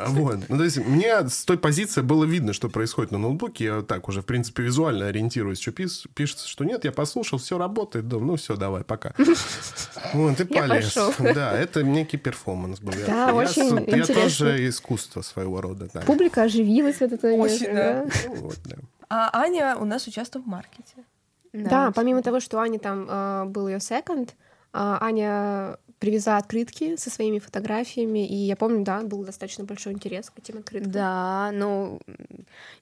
А, 0.00 0.06
Вот. 0.08 0.38
Ну, 0.48 0.56
то 0.58 0.64
есть 0.64 0.76
мне 0.78 1.28
с 1.28 1.44
той 1.44 1.58
позиции 1.58 2.00
было 2.02 2.24
видно, 2.24 2.52
что 2.52 2.68
происходит 2.68 3.10
на 3.10 3.18
ноутбуке. 3.18 3.64
Я 3.64 3.82
так 3.82 4.08
уже, 4.08 4.22
в 4.22 4.26
принципе, 4.26 4.62
визуально 4.62 5.06
ориентируюсь. 5.08 5.60
Что 5.60 5.72
пис- 5.72 6.06
пишется, 6.14 6.48
что 6.48 6.64
нет, 6.64 6.84
я 6.84 6.92
послушал, 6.92 7.38
все 7.38 7.58
работает. 7.58 8.06
Думаю, 8.08 8.26
ну 8.28 8.36
все, 8.36 8.56
давай, 8.56 8.84
пока. 8.84 9.12
Вот, 10.14 10.40
и 10.40 10.46
Я 10.54 10.62
полез. 10.62 10.92
пошел. 10.94 11.12
Да, 11.34 11.52
это 11.58 11.82
некий 11.82 12.16
перформанс 12.16 12.80
был. 12.80 12.92
Я- 12.92 13.06
Да, 13.06 13.26
я 13.28 13.34
очень 13.34 13.66
Я 13.66 13.80
интересно. 13.98 14.14
тоже 14.14 14.68
искусство 14.68 15.22
своего 15.22 15.60
рода. 15.60 15.88
да. 15.92 16.00
Публика 16.02 16.42
оживилась 16.42 16.96
в 16.96 17.02
этот 17.02 17.22
момент. 17.22 17.42
Очень, 17.42 17.74
да. 17.74 18.06
Ну, 18.26 18.34
вот, 18.36 18.58
да. 18.64 18.76
А 19.10 19.30
Аня 19.42 19.76
у 19.76 19.84
нас 19.84 20.06
участвовала 20.06 20.44
в 20.46 20.48
маркете. 20.48 20.94
Да, 21.52 21.90
помимо 21.94 22.22
того, 22.22 22.40
что 22.40 22.58
Аня 22.60 22.78
там 22.78 23.06
э, 23.08 23.44
был 23.46 23.68
ее 23.68 23.80
секонд, 23.80 24.34
а, 24.72 24.98
Аня 25.00 25.78
привезла 25.98 26.36
открытки 26.36 26.96
со 26.96 27.10
своими 27.10 27.38
фотографиями, 27.38 28.26
и 28.26 28.34
я 28.34 28.56
помню, 28.56 28.84
да, 28.84 29.02
был 29.02 29.24
достаточно 29.24 29.64
большой 29.64 29.94
интерес 29.94 30.30
к 30.30 30.38
этим 30.38 30.58
открыткам. 30.58 30.92
Да, 30.92 31.50
ну, 31.52 32.00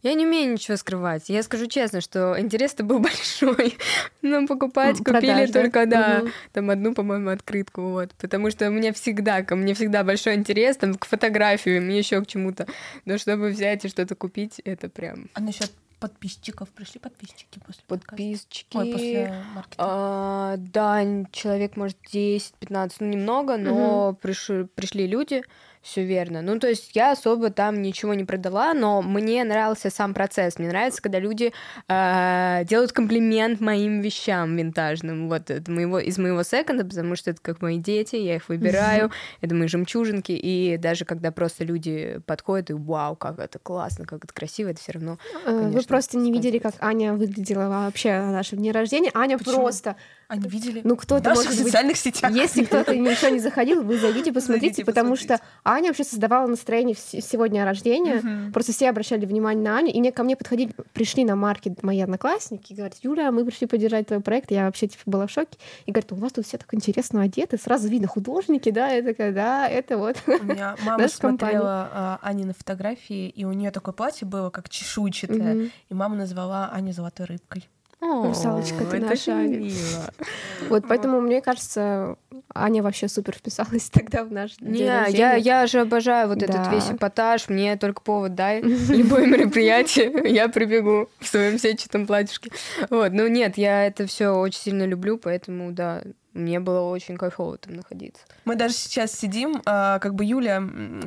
я 0.03 0.15
не 0.15 0.27
умею 0.27 0.53
ничего 0.53 0.77
скрывать. 0.77 1.29
Я 1.29 1.43
скажу 1.43 1.67
честно, 1.67 2.01
что 2.01 2.39
интерес-то 2.39 2.85
был 2.85 2.99
большой. 3.01 3.77
Но 4.23 4.47
покупать 4.47 4.99
М, 4.99 5.05
купили 5.05 5.47
продаж, 5.47 5.51
да? 5.51 5.63
только, 5.63 5.87
да, 5.87 6.21
Мгм. 6.23 6.33
там 6.53 6.71
одну, 6.71 6.95
по-моему, 6.95 7.31
открытку, 7.31 7.83
вот. 7.83 8.13
Потому 8.19 8.51
что 8.51 8.69
у 8.69 8.73
меня 8.73 8.93
всегда, 8.93 9.43
ко 9.43 9.57
мне 9.57 9.75
всегда 9.75 10.05
большой 10.05 10.35
интерес 10.35 10.77
там 10.77 10.95
к 10.95 11.07
фотографиям 11.07 11.89
и 11.89 11.97
еще 11.97 12.23
к 12.23 12.27
чему-то. 12.27 12.67
Но 13.05 13.19
чтобы 13.19 13.49
взять 13.49 13.85
и 13.85 13.89
что-то 13.89 14.15
купить, 14.15 14.61
это 14.65 14.89
прям 14.89 15.29
А 15.35 15.41
насчет 15.41 15.71
подписчиков 15.99 16.69
пришли 16.71 17.01
подписчики 17.01 17.59
после 17.67 17.83
подкаста? 17.87 18.17
подписчики. 18.17 18.77
Ой, 18.77 18.93
после 18.93 19.45
маркета. 19.55 19.77
А, 19.79 20.55
да, 20.59 21.03
человек, 21.33 21.77
может, 21.77 21.97
10-15, 22.13 22.97
ну, 23.01 23.07
немного, 23.09 23.57
но 23.57 24.17
приши- 24.21 24.67
пришли 24.75 25.07
люди, 25.07 25.43
все 25.87 26.05
верно. 26.05 26.43
Ну, 26.43 26.59
то 26.59 26.69
есть 26.69 26.91
я 26.95 27.13
особо 27.13 27.51
там 27.51 27.81
ничего 27.81 28.15
не 28.15 28.25
продала, 28.25 28.75
но 28.75 29.03
мне 29.03 29.45
нравился 29.45 29.91
сам 29.91 30.15
процесс. 30.15 30.59
Мне 30.59 30.69
нравится, 30.69 31.01
когда 31.01 31.19
люди 31.19 31.53
а, 31.89 32.65
делают 32.65 32.93
комплимент 32.93 33.61
моим 33.61 34.01
вещам 34.01 34.57
винтажным. 34.57 35.29
Вот 35.29 35.51
это 35.51 35.71
моего, 35.71 35.99
из 35.99 36.19
моего 36.19 36.43
секонда, 36.43 36.85
потому 36.85 37.17
что 37.17 37.31
это 37.31 37.41
как 37.41 37.63
мои 37.63 37.79
дети, 37.79 38.17
я 38.17 38.37
их 38.37 38.49
выбираю, 38.49 39.11
это 39.41 39.55
мои 39.55 39.69
жемчужинки, 39.69 40.33
и 40.33 40.77
даже 40.77 41.05
когда 41.05 41.33
просто 41.33 41.65
люди 41.65 42.21
подходят 42.27 42.71
и 42.71 42.75
вау, 42.75 43.17
как 43.17 43.39
это 43.39 43.59
классно, 43.59 44.05
как 44.05 44.25
это 44.25 44.35
красиво, 44.35 44.69
это 44.69 44.81
все 44.81 44.93
равно 44.93 45.17
Э, 45.45 45.53
Вы 45.53 45.63
конечно, 45.71 45.89
просто 45.89 46.19
не 46.19 46.33
видели, 46.33 46.59
как. 46.59 46.75
Аня 46.81 47.15
выглядела 47.15 47.69
вообще 47.69 48.21
на 48.21 48.33
нашем 48.33 48.59
дне 48.59 48.73
рождения. 48.73 49.11
Аня 49.15 49.39
Почему? 49.39 49.63
просто... 49.63 49.97
Они 50.29 50.49
видели 50.49 50.81
Ну, 50.83 50.97
в 50.97 50.99
кто-то, 50.99 51.31
может 51.31 51.47
быть, 51.49 51.59
социальных 51.59 51.97
сетях. 51.97 52.33
Если 52.33 52.65
кто-то 52.65 52.97
ничего 52.97 53.29
не 53.31 53.39
заходил, 53.39 53.83
вы 53.83 53.97
зайдите, 53.99 54.33
посмотрите, 54.33 54.67
Зайдите, 54.67 54.85
потому 54.85 55.11
посмотрите. 55.13 55.37
что 55.37 55.47
Аня 55.71 55.89
вообще 55.89 56.05
создавала 56.05 56.47
настроение 56.49 56.95
вс- 56.97 57.21
всего 57.21 57.47
дня 57.47 57.65
рождения. 57.65 58.51
Просто 58.53 58.73
все 58.73 58.89
обращали 58.91 59.25
внимание 59.25 59.63
на 59.65 59.79
Аню, 59.79 59.93
и 59.93 60.01
мне 60.01 60.11
ко 60.13 60.23
мне 60.25 60.37
подходили, 60.37 60.73
пришли 60.93 61.25
на 61.25 61.37
маркет 61.37 61.83
мои 61.83 62.01
одноклассники, 62.01 62.73
и 62.73 62.77
говорят, 62.77 62.97
Юля, 63.03 63.31
мы 63.31 63.45
пришли 63.45 63.67
поддержать 63.67 64.09
твой 64.09 64.21
проект. 64.21 64.51
Я 64.51 64.65
вообще 64.67 64.89
типа, 64.89 65.03
была 65.07 65.27
в 65.27 65.31
шоке. 65.31 65.59
И 65.87 65.93
говорят, 65.93 66.11
у 66.13 66.17
вас 66.17 66.33
тут 66.33 66.47
все 66.47 66.59
так 66.59 66.73
интересно 66.75 67.23
одеты, 67.23 67.57
сразу 67.59 67.89
видно 67.89 68.09
художники, 68.09 68.71
да, 68.71 68.89
я 68.89 69.03
такая, 69.03 69.33
да, 69.33 69.69
это 69.69 69.97
вот. 69.97 70.17
У 70.27 70.45
меня 70.45 70.75
мама 70.85 71.07
смотрела 71.09 71.89
а, 71.93 72.19
Анины 72.23 72.53
фотографии, 72.53 73.29
и 73.29 73.45
у 73.45 73.53
нее 73.53 73.71
такое 73.71 73.93
платье 73.95 74.27
было, 74.27 74.51
как 74.51 74.69
чешуйчатое. 74.69 75.71
И 75.89 75.95
мама 75.95 76.17
назвала 76.17 76.71
Аню 76.73 76.93
золотой 76.93 77.27
рыбкой. 77.27 77.69
Русалочка 78.01 78.85
ты 78.85 78.99
это 78.99 79.07
наша, 79.07 79.35
мило. 79.35 80.13
Вот 80.69 80.85
поэтому, 80.89 81.21
мне 81.21 81.41
кажется, 81.41 82.17
Аня 82.55 82.83
вообще 82.83 83.09
супер 83.09 83.35
вписалась 83.35 83.89
тогда 83.93 84.25
в 84.25 84.33
наш 84.33 84.57
день 84.57 84.71
Не, 84.71 84.85
я, 84.85 85.01
рождения. 85.05 85.37
я 85.39 85.67
же 85.67 85.81
обожаю 85.81 86.29
вот 86.29 86.43
этот 86.43 86.65
Да. 86.65 86.71
весь 86.71 86.91
эпатаж. 86.91 87.49
Мне 87.49 87.77
только 87.77 88.03
повод 88.03 88.35
дай. 88.35 88.61
Любое 88.89 89.27
мероприятие, 89.27 90.13
я 90.33 90.49
прибегу 90.49 91.09
в 91.21 91.27
своем 91.27 91.59
сетчатом 91.59 92.07
платьишке. 92.07 92.51
Вот, 92.91 93.13
ну 93.13 93.27
нет, 93.29 93.57
я 93.59 93.87
это 93.87 94.07
все 94.07 94.29
очень 94.31 94.61
сильно 94.61 94.85
люблю, 94.85 95.19
поэтому 95.19 95.73
да, 95.73 96.03
мне 96.37 96.61
было 96.61 96.81
очень 96.83 97.17
кайфово 97.17 97.59
там 97.59 97.75
находиться. 97.75 98.23
Мы 98.45 98.55
даже 98.57 98.75
сейчас 98.75 99.13
сидим, 99.13 99.63
а, 99.65 99.99
как 99.99 100.15
бы 100.15 100.25
Юля 100.25 100.63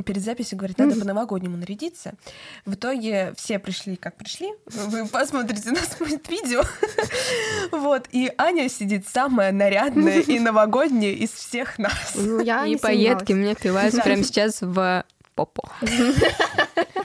перед 0.05 0.21
записью 0.23 0.57
говорит, 0.57 0.77
надо 0.77 0.95
по-новогоднему 0.99 1.55
нарядиться. 1.57 2.13
В 2.65 2.73
итоге 2.73 3.33
все 3.37 3.59
пришли, 3.59 3.95
как 3.95 4.15
пришли. 4.15 4.49
Вы 4.65 5.07
посмотрите, 5.07 5.69
у 5.69 5.73
нас 5.73 5.95
будет 5.97 6.27
видео. 6.29 6.63
Вот, 7.71 8.07
и 8.11 8.31
Аня 8.37 8.67
сидит 8.69 9.07
самая 9.07 9.51
нарядная 9.51 10.19
и 10.21 10.39
новогодняя 10.39 11.13
из 11.13 11.29
всех 11.31 11.77
нас. 11.77 12.13
Ну, 12.15 12.39
я 12.41 12.65
И 12.65 12.77
сомневалась. 12.77 13.29
мне 13.29 13.53
впиваются 13.53 13.97
Да. 13.97 14.03
прямо 14.03 14.23
сейчас 14.23 14.61
в 14.61 15.05
попу. 15.35 15.63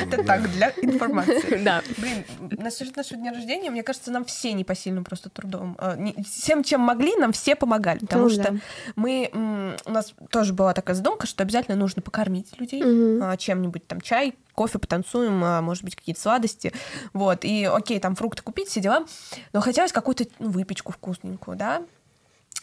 Это 0.00 0.24
так, 0.24 0.50
для 0.52 0.70
информации. 0.82 1.56
Да. 1.62 1.82
Блин, 1.98 2.24
насчет 2.58 2.96
нашего 2.96 3.18
дня 3.20 3.32
рождения, 3.32 3.70
мне 3.70 3.82
кажется, 3.82 4.10
нам 4.10 4.24
все 4.24 4.52
непосильным 4.52 5.04
просто 5.04 5.30
трудом. 5.30 5.76
э, 5.80 5.96
не- 5.98 6.22
Всем, 6.24 6.64
чем 6.64 6.80
могли, 6.80 7.14
нам 7.16 7.32
все 7.32 7.54
помогали. 7.56 7.98
Потому 7.98 8.28
что 8.28 8.58
мы... 8.96 9.74
У 9.84 9.90
нас 9.90 10.12
тоже 10.30 10.52
была 10.52 10.72
такая 10.74 10.96
задумка, 10.96 11.26
что 11.26 11.42
обязательно 11.42 11.76
нужно 11.76 12.02
покормить 12.02 12.48
людей 12.58 12.82
а, 12.84 13.36
чем-нибудь, 13.36 13.86
там, 13.86 14.00
чай, 14.00 14.34
кофе, 14.54 14.78
потанцуем, 14.78 15.42
а, 15.44 15.60
может 15.62 15.84
быть, 15.84 15.96
какие-то 15.96 16.20
сладости. 16.20 16.72
Вот, 17.12 17.44
и 17.44 17.64
окей, 17.64 17.98
там 18.00 18.14
фрукты 18.16 18.42
купить, 18.42 18.68
все 18.68 18.80
дела. 18.80 19.04
Но 19.52 19.60
хотелось 19.60 19.92
какую-то 19.92 20.24
ну, 20.38 20.50
выпечку 20.50 20.92
вкусненькую, 20.92 21.56
да? 21.56 21.82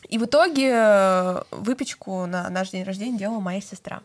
И 0.08 0.18
в 0.18 0.26
итоге 0.26 0.72
э, 0.74 1.42
выпечку 1.52 2.26
на 2.26 2.50
наш 2.50 2.70
день 2.72 2.84
рождения 2.84 3.18
делала 3.18 3.40
моя 3.40 3.60
сестра. 3.62 4.02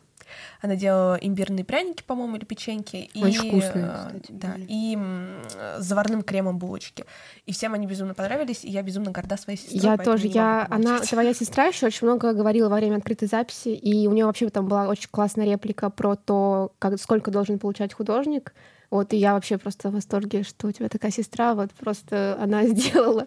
Она 0.60 0.76
делала 0.76 1.16
имбирные 1.20 1.64
пряники, 1.64 2.02
по-моему, 2.02 2.36
или 2.36 2.44
печеньки. 2.44 2.96
и, 3.12 3.22
Очень 3.22 3.48
вкусные, 3.48 3.84
э, 3.84 4.06
кстати, 4.06 4.32
Да, 4.32 4.48
были. 4.52 4.66
и 4.68 4.98
э, 4.98 5.76
с 5.80 5.84
заварным 5.84 6.22
кремом 6.22 6.58
булочки. 6.58 7.04
И 7.46 7.52
всем 7.52 7.74
они 7.74 7.86
безумно 7.86 8.14
понравились, 8.14 8.64
и 8.64 8.70
я 8.70 8.82
безумно 8.82 9.10
горда 9.10 9.36
своей 9.36 9.58
сестрой. 9.58 9.80
Я 9.80 9.96
тоже, 9.96 10.26
я, 10.28 10.66
она, 10.70 11.00
твоя 11.00 11.34
сестра 11.34 11.66
еще 11.66 11.86
очень 11.86 12.06
много 12.06 12.32
говорила 12.32 12.68
во 12.68 12.76
время 12.76 12.96
открытой 12.96 13.28
записи, 13.28 13.68
и 13.68 14.06
у 14.06 14.12
нее 14.12 14.26
вообще 14.26 14.48
там 14.50 14.68
была 14.68 14.88
очень 14.88 15.08
классная 15.10 15.44
реплика 15.46 15.90
про 15.90 16.16
то, 16.16 16.72
как, 16.78 16.98
сколько 17.00 17.30
должен 17.30 17.58
получать 17.58 17.92
художник. 17.92 18.54
Вот, 18.90 19.12
и 19.12 19.16
я 19.16 19.34
вообще 19.34 19.58
просто 19.58 19.90
в 19.90 19.94
восторге, 19.94 20.44
что 20.44 20.68
у 20.68 20.72
тебя 20.72 20.88
такая 20.88 21.10
сестра, 21.10 21.54
вот 21.54 21.72
просто 21.72 22.38
она 22.40 22.64
сделала 22.68 23.26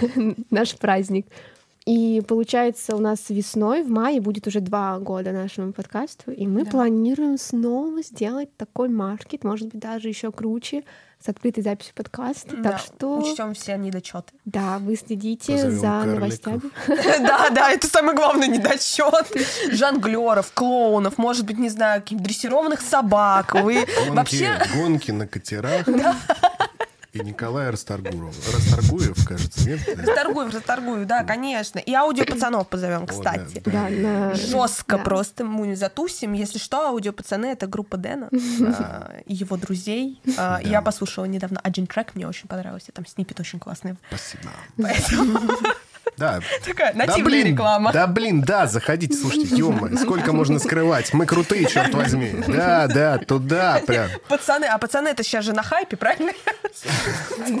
наш 0.50 0.76
праздник. 0.76 1.26
И 1.88 2.20
получается, 2.28 2.94
у 2.96 2.98
нас 3.00 3.30
весной, 3.30 3.82
в 3.82 3.88
мае 3.88 4.20
будет 4.20 4.46
уже 4.46 4.60
два 4.60 4.98
года 4.98 5.32
нашему 5.32 5.72
подкасту, 5.72 6.30
и 6.32 6.46
мы 6.46 6.64
Да. 6.64 6.70
планируем 6.70 7.38
снова 7.38 8.02
сделать 8.02 8.54
такой 8.58 8.90
маркет, 8.90 9.42
может 9.42 9.68
быть, 9.68 9.80
даже 9.80 10.08
еще 10.08 10.30
круче, 10.30 10.84
с 11.24 11.28
открытой 11.30 11.64
записью 11.64 11.94
подкаста. 11.94 12.56
Да, 12.58 12.72
Так 12.72 12.78
что, 12.80 13.18
Учтем 13.18 13.54
все 13.54 13.76
недочеты. 13.78 14.34
да, 14.44 14.78
вы 14.78 14.96
следите 14.96 15.52
Позовем 15.54 15.78
за 15.78 15.86
карликов. 15.86 16.14
новостями. 16.46 16.60
Да, 17.26 17.50
да, 17.50 17.70
это 17.72 17.86
самый 17.86 18.14
главный 18.14 18.48
недочет. 18.48 19.26
Жонглеров, 19.72 20.52
клоунов, 20.52 21.16
может 21.16 21.46
быть, 21.46 21.58
не 21.58 21.70
знаю, 21.70 22.02
каких-то 22.02 22.22
дрессированных 22.24 22.82
собак. 22.82 23.54
Вы 23.54 23.86
вообще... 24.10 24.60
гонки 24.74 25.10
на 25.10 25.26
катерах. 25.26 25.86
И 27.12 27.20
Николай 27.20 27.70
Расторгуров. 27.70 28.34
Расторгуев, 28.54 29.26
кажется, 29.26 29.66
нет? 29.66 29.80
Расторгую, 29.96 30.50
расторгую, 30.50 31.06
да, 31.06 31.24
конечно. 31.24 31.78
И 31.78 31.92
аудио 31.94 32.26
пацанов 32.26 32.68
позовем, 32.68 33.06
кстати. 33.06 33.62
да. 33.64 33.88
Да. 33.90 34.34
Жестко 34.34 34.98
да. 34.98 35.02
просто 35.02 35.44
мы 35.44 35.68
не 35.68 35.74
затусим. 35.74 36.34
Если 36.34 36.58
что, 36.58 36.86
аудио 36.88 37.12
пацаны 37.12 37.46
это 37.46 37.66
группа 37.66 37.96
Дэна 37.96 38.28
а, 38.60 39.20
и 39.24 39.34
его 39.34 39.56
друзей. 39.56 40.20
А, 40.36 40.60
Я 40.62 40.82
послушала 40.82 41.24
недавно 41.24 41.60
один 41.60 41.86
трек, 41.86 42.14
мне 42.14 42.28
очень 42.28 42.46
понравился. 42.46 42.92
Там 42.92 43.06
снипет 43.06 43.40
очень 43.40 43.58
классный. 43.58 43.96
Спасибо. 44.08 44.50
Поэтому 44.76 45.40
Да. 46.16 46.40
такая 46.64 46.92
Да 46.92 47.06
нативная 47.06 47.24
блин, 47.24 47.46
реклама. 47.52 47.92
да 47.92 48.06
блин, 48.06 48.40
да, 48.42 48.66
заходите, 48.66 49.16
слушайте, 49.16 49.54
ё 49.56 49.72
сколько 49.96 50.32
можно 50.32 50.58
скрывать? 50.58 51.12
Мы 51.12 51.26
крутые, 51.26 51.66
черт 51.66 51.94
возьми. 51.94 52.34
Да, 52.46 52.86
да, 52.86 53.18
туда 53.18 53.80
прям. 53.86 54.08
Пацаны, 54.28 54.64
а 54.64 54.78
пацаны 54.78 55.08
это 55.08 55.22
сейчас 55.22 55.44
же 55.44 55.52
на 55.52 55.62
хайпе, 55.62 55.96
правильно? 55.96 56.32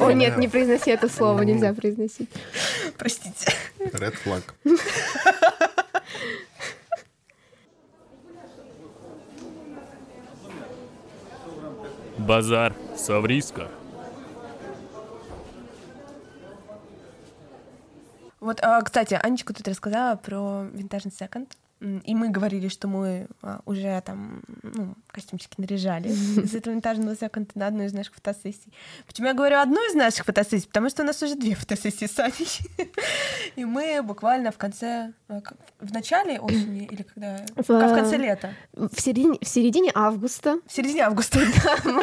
О, 0.00 0.10
нет, 0.12 0.36
не 0.38 0.48
произноси 0.48 0.90
это 0.90 1.08
слово, 1.08 1.42
нельзя 1.42 1.72
произносить. 1.72 2.30
Простите. 2.96 3.52
Red 3.80 4.14
flag. 4.24 4.42
Базар. 12.18 12.74
Савриска. 12.96 13.68
Вот, 18.40 18.60
а, 18.62 18.80
кстати, 18.82 19.18
Анечка 19.20 19.52
тут 19.52 19.66
рассказала 19.66 20.16
про 20.16 20.64
винтажный 20.72 21.12
секонд. 21.12 21.56
И 21.80 22.14
мы 22.14 22.30
говорили, 22.30 22.68
что 22.68 22.88
мы 22.88 23.28
а, 23.40 23.60
уже 23.64 24.00
там 24.04 24.42
ну, 24.62 24.94
костюмчики 25.18 25.54
наряжали 25.58 26.08
из 26.44 26.54
этого 26.54 26.72
винтажного 26.74 27.16
секонда 27.16 27.50
на 27.54 27.66
одну 27.66 27.84
из 27.84 27.92
наших 27.92 28.14
фотосессий. 28.14 28.72
Почему 29.06 29.28
я 29.28 29.34
говорю 29.34 29.58
одну 29.58 29.76
из 29.90 29.94
наших 29.94 30.24
фотосессий? 30.24 30.66
Потому 30.68 30.88
что 30.90 31.02
у 31.02 31.06
нас 31.06 31.22
уже 31.22 31.34
две 31.34 31.54
фотосессии 31.54 32.06
с 32.06 32.18
Аней. 32.18 32.58
И 33.56 33.64
мы 33.64 34.00
буквально 34.02 34.52
в 34.52 34.56
конце, 34.58 35.12
а, 35.28 35.40
как- 35.40 35.56
в 35.80 35.92
начале 35.92 36.38
осени 36.40 36.86
или 36.90 37.02
когда? 37.02 37.44
В- 37.56 37.68
В 37.68 37.94
конце 37.94 38.16
лета. 38.16 38.54
В 38.72 39.00
середине, 39.00 39.38
в 39.40 39.46
середине 39.46 39.90
августа 39.94 40.58
В 40.66 40.72
середине 40.72 41.02
августа. 41.02 41.40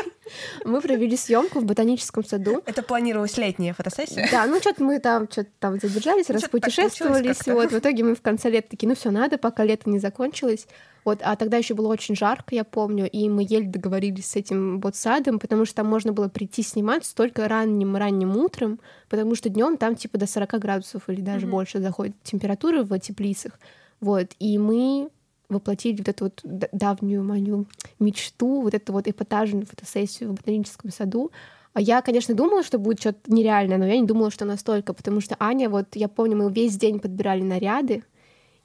мы 0.65 0.81
провели 0.81 1.15
съемку 1.17 1.59
в 1.59 1.65
ботаническом 1.65 2.23
саду. 2.25 2.61
Это 2.65 2.81
планировалась 2.83 3.37
летняя 3.37 3.73
фотосессия. 3.73 4.27
Да, 4.31 4.45
ну 4.45 4.59
что-то 4.59 4.83
мы 4.83 4.99
там 4.99 5.29
что-то 5.31 5.49
там 5.59 5.79
задержались, 5.79 6.27
Ну, 6.29 6.35
распутешествовались. 6.35 7.45
Вот, 7.47 7.71
в 7.71 7.79
итоге 7.79 8.03
мы 8.03 8.15
в 8.15 8.21
конце 8.21 8.49
лета 8.49 8.69
такие, 8.71 8.87
ну 8.89 8.95
все, 8.95 9.11
надо, 9.11 9.37
пока 9.37 9.63
лето 9.63 9.89
не 9.89 9.99
закончилось. 9.99 10.67
Вот, 11.05 11.19
а 11.21 11.35
тогда 11.35 11.57
еще 11.57 11.75
было 11.75 11.87
очень 11.87 12.15
жарко, 12.15 12.55
я 12.55 12.63
помню, 12.63 13.07
и 13.07 13.29
мы 13.29 13.45
еле 13.47 13.67
договорились 13.67 14.25
с 14.25 14.35
этим 14.35 14.79
ботсадом, 14.79 15.37
потому 15.37 15.65
что 15.65 15.75
там 15.75 15.87
можно 15.87 16.11
было 16.13 16.29
прийти 16.29 16.63
снимать 16.63 17.09
только 17.15 17.47
ранним-ранним 17.47 18.35
утром, 18.35 18.79
потому 19.07 19.35
что 19.35 19.49
днем 19.49 19.77
там 19.77 19.95
типа 19.95 20.17
до 20.17 20.25
40 20.25 20.59
градусов 20.59 21.07
или 21.07 21.21
даже 21.21 21.45
Мгм. 21.45 21.51
больше 21.51 21.79
заходит 21.79 22.15
температура 22.23 22.83
в 22.83 22.99
теплицах. 22.99 23.59
Вот, 24.01 24.31
и 24.39 24.57
мы 24.57 25.09
воплотили 25.47 25.97
вот 25.97 26.09
эту 26.09 26.23
вот 26.25 26.41
давнюю 26.43 27.23
мою 27.23 27.67
мечту, 27.99 28.61
вот 28.61 28.73
эту 28.73 28.91
вот 28.91 29.07
эпатажную 29.07 29.67
фотосессию 29.67 30.31
в 30.31 30.33
ботаническом 30.33 30.91
саду. 30.91 31.31
А 31.73 31.81
я, 31.81 32.01
конечно, 32.01 32.33
думала, 32.33 32.63
что 32.63 32.79
будет 32.79 32.99
что-то 32.99 33.31
нереальное, 33.31 33.77
но 33.77 33.85
я 33.85 33.99
не 33.99 34.07
думала, 34.07 34.31
что 34.31 34.43
настолько, 34.45 34.93
потому 34.93 35.21
что 35.21 35.35
Аня, 35.39 35.69
вот 35.69 35.95
я 35.95 36.07
помню, 36.07 36.35
мы 36.35 36.51
весь 36.51 36.77
день 36.77 36.99
подбирали 36.99 37.43
наряды, 37.43 38.03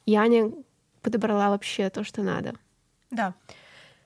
и 0.06 0.14
Аня 0.14 0.50
подобрала 1.02 1.50
вообще 1.50 1.90
то, 1.90 2.04
что 2.04 2.22
надо. 2.22 2.54
Да. 3.10 3.34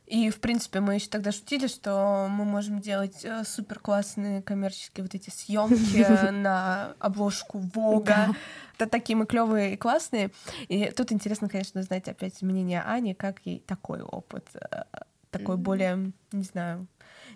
И, 0.06 0.28
в 0.28 0.38
принципе, 0.40 0.80
мы 0.80 0.96
еще 0.96 1.08
тогда 1.08 1.32
шутили, 1.32 1.66
что 1.66 2.26
мы 2.28 2.44
можем 2.44 2.80
делать 2.80 3.24
супер 3.44 3.78
классные 3.78 4.42
коммерческие 4.42 5.02
вот 5.02 5.14
эти 5.14 5.30
съемки 5.30 6.30
на 6.30 6.94
обложку 6.98 7.58
Вога. 7.74 8.28
Это 8.76 8.86
такие 8.90 9.16
мы 9.16 9.24
клевые 9.24 9.74
и 9.74 9.76
классные. 9.76 10.30
И 10.68 10.90
тут 10.94 11.10
интересно, 11.10 11.48
конечно, 11.48 11.82
знать 11.82 12.08
опять 12.08 12.42
мнение 12.42 12.82
Ани, 12.82 13.14
как 13.14 13.40
ей 13.44 13.60
такой 13.60 14.02
опыт, 14.02 14.46
э, 14.54 14.82
такой 15.30 15.56
более, 15.56 16.12
не 16.32 16.42
знаю, 16.42 16.86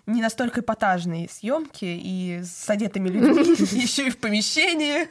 не 0.05 0.21
настолько 0.21 0.61
эпатажные 0.61 1.27
съемки 1.27 1.85
и 1.85 2.41
с 2.43 2.69
одетыми 2.69 3.09
людьми, 3.09 3.55
еще 3.81 4.07
и 4.07 4.09
в 4.11 4.17
помещении. 4.17 5.07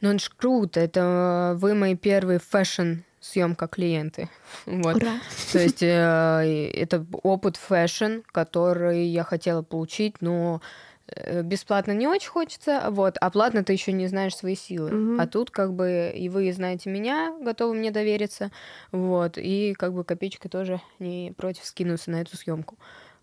Ну, 0.00 0.10
это 0.10 0.18
ж 0.18 0.30
круто. 0.36 0.78
Это 0.78 1.56
вы 1.58 1.74
мои 1.74 1.96
первые 1.96 2.38
fashion 2.38 3.00
съемка 3.30 3.68
клиенты. 3.68 4.28
Вот. 4.66 4.96
Ура! 4.96 5.18
То 5.52 5.58
есть 5.58 5.82
э, 5.82 6.70
это 6.74 7.04
опыт 7.22 7.56
fashion, 7.56 8.20
который 8.32 9.06
я 9.06 9.24
хотела 9.24 9.62
получить, 9.62 10.16
но 10.20 10.60
э, 11.08 11.42
бесплатно 11.42 11.92
не 11.92 12.06
очень 12.08 12.30
хочется, 12.30 12.86
вот, 12.90 13.16
а 13.20 13.30
платно 13.30 13.64
ты 13.64 13.72
еще 13.72 13.92
не 13.92 14.06
знаешь 14.06 14.36
свои 14.36 14.54
силы. 14.54 14.90
Мгм. 14.90 15.20
А 15.20 15.26
тут 15.26 15.50
как 15.50 15.74
бы 15.74 16.12
и 16.14 16.28
вы 16.28 16.52
знаете 16.52 16.90
меня, 16.90 17.34
готовы 17.40 17.74
мне 17.74 17.90
довериться, 17.90 18.50
вот, 18.92 19.38
и 19.38 19.74
как 19.78 19.92
бы 19.92 20.04
копеечка 20.04 20.48
тоже 20.48 20.80
не 20.98 21.32
против 21.36 21.64
скинуться 21.64 22.10
на 22.10 22.20
эту 22.20 22.36
съемку. 22.36 22.76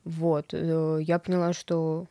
Вот, 0.04 0.54
э, 0.54 0.99
я 1.01 1.20
поняла, 1.20 1.54
что 1.54 2.08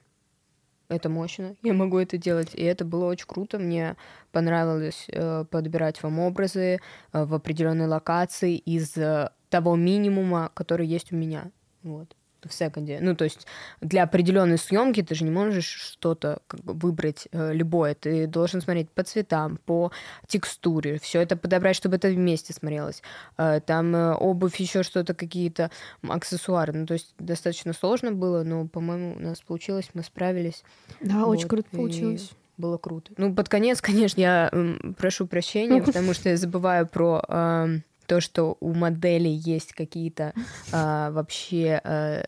это 0.95 1.09
мощно, 1.09 1.57
я 1.62 1.72
могу 1.72 1.99
это 1.99 2.18
делать, 2.18 2.55
и 2.55 2.62
это 2.62 2.84
было 2.84 3.07
очень 3.07 3.26
круто, 3.26 3.59
мне 3.59 3.97
понравилось 4.30 5.07
э, 5.09 5.45
подбирать 5.51 6.03
вам 6.03 6.18
образы 6.18 6.78
э, 7.12 7.24
в 7.24 7.34
определенной 7.34 7.86
локации 7.86 8.57
из 8.57 8.97
э, 8.97 9.30
того 9.51 9.76
минимума, 9.76 10.51
который 10.55 10.86
есть 10.86 11.12
у 11.12 11.16
меня, 11.16 11.51
вот 11.82 12.16
в 12.49 12.55
секонде. 12.55 12.99
Ну, 13.01 13.14
то 13.14 13.24
есть 13.24 13.47
для 13.80 14.05
определенной 14.05 14.59
съемки 14.59 15.03
ты 15.03 15.14
же 15.14 15.24
не 15.24 15.30
можешь 15.30 15.66
что-то 15.66 16.40
как 16.47 16.61
бы 16.61 16.74
выбрать 16.74 17.28
э, 17.32 17.53
любое. 17.53 17.95
Ты 17.95 18.26
должен 18.26 18.61
смотреть 18.61 18.90
по 18.90 19.03
цветам, 19.03 19.59
по 19.64 19.93
текстуре, 20.26 20.99
все 20.99 21.20
это 21.20 21.36
подобрать, 21.36 21.76
чтобы 21.76 21.97
это 21.97 22.09
вместе 22.09 22.53
смотрелось. 22.53 23.03
Э, 23.38 23.61
там 23.64 23.95
э, 23.95 24.14
обувь, 24.14 24.57
еще 24.57 24.82
что-то, 24.82 25.14
какие-то 25.14 25.70
аксессуары. 26.09 26.72
Ну, 26.72 26.86
то 26.86 26.95
есть 26.95 27.14
достаточно 27.18 27.72
сложно 27.72 28.12
было, 28.12 28.43
но, 28.43 28.66
по-моему, 28.66 29.14
у 29.16 29.20
нас 29.20 29.40
получилось, 29.40 29.90
мы 29.95 30.03
справились. 30.03 30.64
Да, 31.01 31.26
очень 31.26 31.45
Вот, 31.45 31.51
круто 31.51 31.68
и 31.72 31.76
получилось. 31.76 32.30
Было 32.59 32.76
круто. 32.78 33.12
Ну, 33.16 33.34
под 33.34 33.49
конец, 33.49 33.80
конечно, 33.82 34.20
я 34.20 34.51
прошу 34.99 35.26
прощения, 35.26 35.82
потому 35.82 36.14
что 36.14 36.28
я 36.28 36.36
забываю 36.36 36.86
про 36.86 37.22
ам, 37.28 37.82
то, 38.12 38.20
что 38.20 38.58
у 38.60 38.74
моделей 38.74 39.32
есть 39.32 39.72
какие-то 39.72 40.34
а, 40.70 41.10
вообще 41.12 41.80
а, 41.82 42.22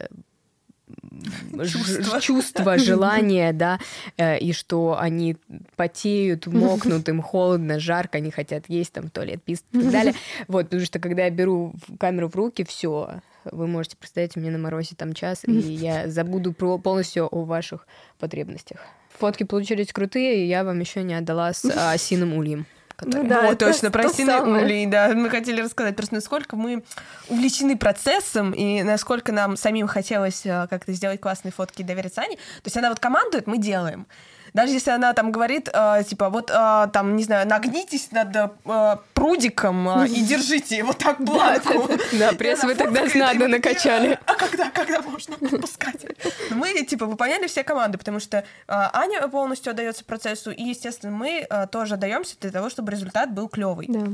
Чувства. 1.63 2.21
чувства, 2.23 2.79
желания, 2.91 3.53
да, 3.53 3.79
э, 4.17 4.39
и 4.39 4.55
что 4.55 4.97
они 4.99 5.37
потеют, 5.77 6.47
мокнут, 6.47 7.07
им 7.11 7.21
холодно, 7.21 7.79
жарко, 7.79 8.17
они 8.17 8.31
хотят 8.31 8.65
есть, 8.69 8.95
там, 8.95 9.11
туалет, 9.11 9.43
писать 9.43 9.67
и 9.73 9.81
так 9.81 9.91
далее. 9.91 10.15
Вот, 10.49 10.65
потому 10.65 10.87
что 10.87 10.99
когда 10.99 11.25
я 11.25 11.31
беру 11.31 11.75
камеру 12.01 12.31
в 12.31 12.35
руки, 12.35 12.65
все, 12.65 13.21
вы 13.45 13.67
можете 13.67 13.99
представить, 13.99 14.37
мне 14.37 14.51
на 14.51 14.59
морозе 14.59 14.95
там 14.97 15.13
час, 15.13 15.45
и 15.47 15.53
я 15.53 16.09
забуду 16.09 16.55
полностью 16.55 17.29
о 17.31 17.45
ваших 17.45 17.87
потребностях. 18.19 18.79
Фотки 19.19 19.45
получились 19.45 19.93
крутые, 19.93 20.45
и 20.45 20.49
я 20.49 20.65
вам 20.65 20.81
еще 20.81 21.03
не 21.03 21.13
отдала 21.13 21.53
с 21.53 21.67
а, 21.67 21.93
осиным 21.93 22.33
ульем. 22.33 22.65
Который- 22.97 23.23
Ну 23.23 23.29
да, 23.29 23.47
это 23.47 23.67
точно, 23.67 23.91
про 23.91 24.03
улей, 24.43 24.87
да. 24.87 25.09
Мы 25.09 25.31
хотели 25.31 25.61
рассказать 25.61 25.97
просто, 25.97 26.15
насколько 26.15 26.57
мы 26.57 26.83
увлечены 27.29 27.77
процессом 27.77 28.53
и 28.53 28.83
насколько 28.83 29.33
нам 29.33 29.57
самим 29.57 29.87
хотелось 29.87 30.45
э, 30.47 30.67
как-то 30.71 30.93
сделать 30.93 31.21
классные 31.21 31.53
фотки 31.53 31.83
и 31.83 31.85
довериться 31.85 32.23
Ане. 32.23 32.37
То 32.37 32.67
есть 32.67 32.77
она 32.77 32.89
вот 32.89 33.01
командует, 33.01 33.47
мы 33.47 33.59
делаем. 33.59 34.07
Даже 34.55 34.73
если 34.73 34.93
она 34.93 35.13
там 35.15 35.33
говорит, 35.33 35.69
э, 35.73 36.05
типа, 36.09 36.31
вот 36.31 36.49
э, 36.49 36.89
там, 36.93 37.17
не 37.17 37.25
знаю, 37.25 37.47
нагнитесь 37.49 38.13
над 38.13 38.37
э, 38.37 38.97
прудиком 39.13 39.89
э, 39.89 40.09
и 40.09 40.23
держите 40.25 40.77
его 40.77 40.93
так 40.93 41.17
планку. 41.17 41.91
Да, 42.13 42.33
пресс 42.33 42.63
вы 42.63 42.77
тогда 42.77 43.05
надо 43.17 43.49
накачали. 43.49 44.17
А 44.27 44.35
когда, 44.35 44.71
когда 44.71 45.03
можно 45.03 45.35
отпускать? 45.35 46.07
Но 46.51 46.57
мы, 46.57 46.73
типа, 46.85 47.07
выполняли 47.07 47.49
все 47.49 47.65
команды, 47.65 47.99
потому 47.99 48.21
что 48.21 48.45
Аня 48.69 49.27
полностью 49.27 49.73
отдается 49.73 50.05
процессу, 50.05 50.53
и, 50.53 50.63
естественно, 50.63 51.13
мы 51.13 51.49
тоже 51.73 51.95
отдаемся 51.95 52.37
для 52.41 52.53
того, 52.53 52.71
чтобы 52.71 52.93
результат 52.93 53.33
был 53.33 53.49
клевый. 53.49 53.87
Да. 53.89 54.07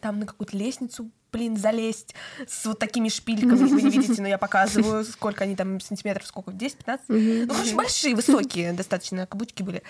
Там 0.00 0.18
на 0.18 0.26
какую-то 0.26 0.56
лестницу 0.56 1.08
блин, 1.32 1.56
залезть 1.56 2.14
с 2.46 2.66
вот 2.66 2.78
такими 2.78 3.08
шпильками, 3.08 3.54
вы 3.54 3.82
не 3.82 3.90
видите, 3.90 4.20
но 4.22 4.28
я 4.28 4.38
показываю, 4.38 5.04
сколько 5.04 5.44
они 5.44 5.56
там 5.56 5.80
сантиметров, 5.80 6.26
сколько, 6.26 6.50
10-15? 6.50 7.00
Ну, 7.08 7.54
очень 7.54 7.76
большие, 7.76 8.14
высокие 8.14 8.72
достаточно 8.72 9.26
каблучки 9.26 9.62
были. 9.62 9.82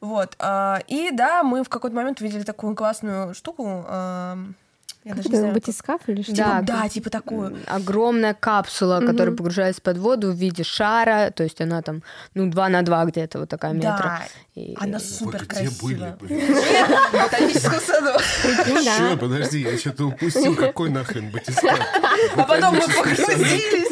Вот. 0.00 0.36
а, 0.38 0.82
И 0.88 1.10
да, 1.10 1.42
мы 1.42 1.64
в 1.64 1.68
какой-то 1.68 1.96
момент 1.96 2.20
увидели 2.20 2.42
такую 2.42 2.74
классную 2.74 3.34
штуку. 3.34 3.84
Я 5.06 5.14
даже 5.14 5.28
не 5.28 5.34
Это 5.34 5.38
знаю, 5.38 5.54
как- 5.54 5.62
батискаф 5.62 6.00
или 6.08 6.22
что? 6.22 6.32
Типа, 6.34 6.48
Да, 6.48 6.62
да, 6.82 6.88
типа 6.88 7.10
такую. 7.10 7.56
Огромная 7.68 8.34
капсула, 8.34 9.00
которая 9.00 9.36
погружается 9.36 9.80
под 9.80 9.98
воду 9.98 10.32
в 10.32 10.34
виде 10.34 10.64
шара, 10.64 11.30
то 11.30 11.44
есть 11.44 11.60
она 11.60 11.80
там, 11.80 12.02
ну, 12.34 12.50
2 12.50 12.68
на 12.68 12.82
2 12.82 13.04
где-то, 13.04 13.38
вот 13.38 13.48
такая 13.48 13.72
метра. 13.72 13.98
Да, 13.98 14.22
И- 14.60 14.74
она 14.80 14.98
Вы 14.98 15.04
супер 15.04 15.46
где 15.46 15.68
были? 15.80 16.16
блин? 16.20 16.56
Ботаническом 17.12 17.78
саду. 17.80 18.18
Ну. 18.66 18.82
Чё, 18.82 19.16
подожди, 19.16 19.60
я 19.60 19.78
что-то 19.78 20.06
упустил. 20.06 20.56
Какой 20.56 20.90
нахрен 20.90 21.30
батискаф? 21.30 21.78
А 22.36 22.42
потом 22.42 22.74
мы 22.74 22.80
погрузились. 22.80 23.85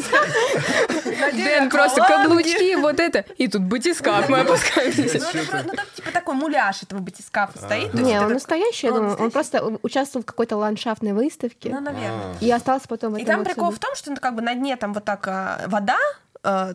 Дэн 1.33 1.69
просто 1.69 2.01
каблучки, 2.01 2.75
вот 2.75 2.99
это, 2.99 3.25
и 3.37 3.47
тут 3.47 3.63
батискаф 3.63 4.29
мы 4.29 4.39
опускаемся. 4.41 5.19
Ну, 5.19 5.41
ну, 5.65 5.73
там 5.73 5.85
типа 5.93 6.11
такой 6.11 6.35
муляж 6.35 6.83
этого 6.83 6.99
батискафа 6.99 7.57
стоит. 7.57 7.91
то 7.91 7.97
есть 7.97 8.09
Не, 8.09 8.19
он 8.19 8.33
настоящий, 8.33 8.87
я 8.87 8.93
Он 8.93 8.99
думаю. 8.99 9.17
Он 9.17 9.31
просто 9.31 9.63
участвовал 9.81 10.23
в 10.23 10.25
какой-то 10.25 10.57
ландшафтной 10.57 11.13
выставке. 11.13 11.69
Ну, 11.69 11.79
наверное. 11.79 12.35
И 12.41 12.51
остался 12.51 12.87
потом 12.87 13.17
И 13.17 13.25
там 13.25 13.43
прикол 13.43 13.71
в 13.71 13.79
том, 13.79 13.95
что 13.95 14.11
ну, 14.11 14.17
как 14.17 14.35
бы 14.35 14.41
на 14.41 14.55
дне 14.55 14.75
там 14.75 14.93
вот 14.93 15.05
так 15.05 15.27
а, 15.27 15.63
вода, 15.67 15.97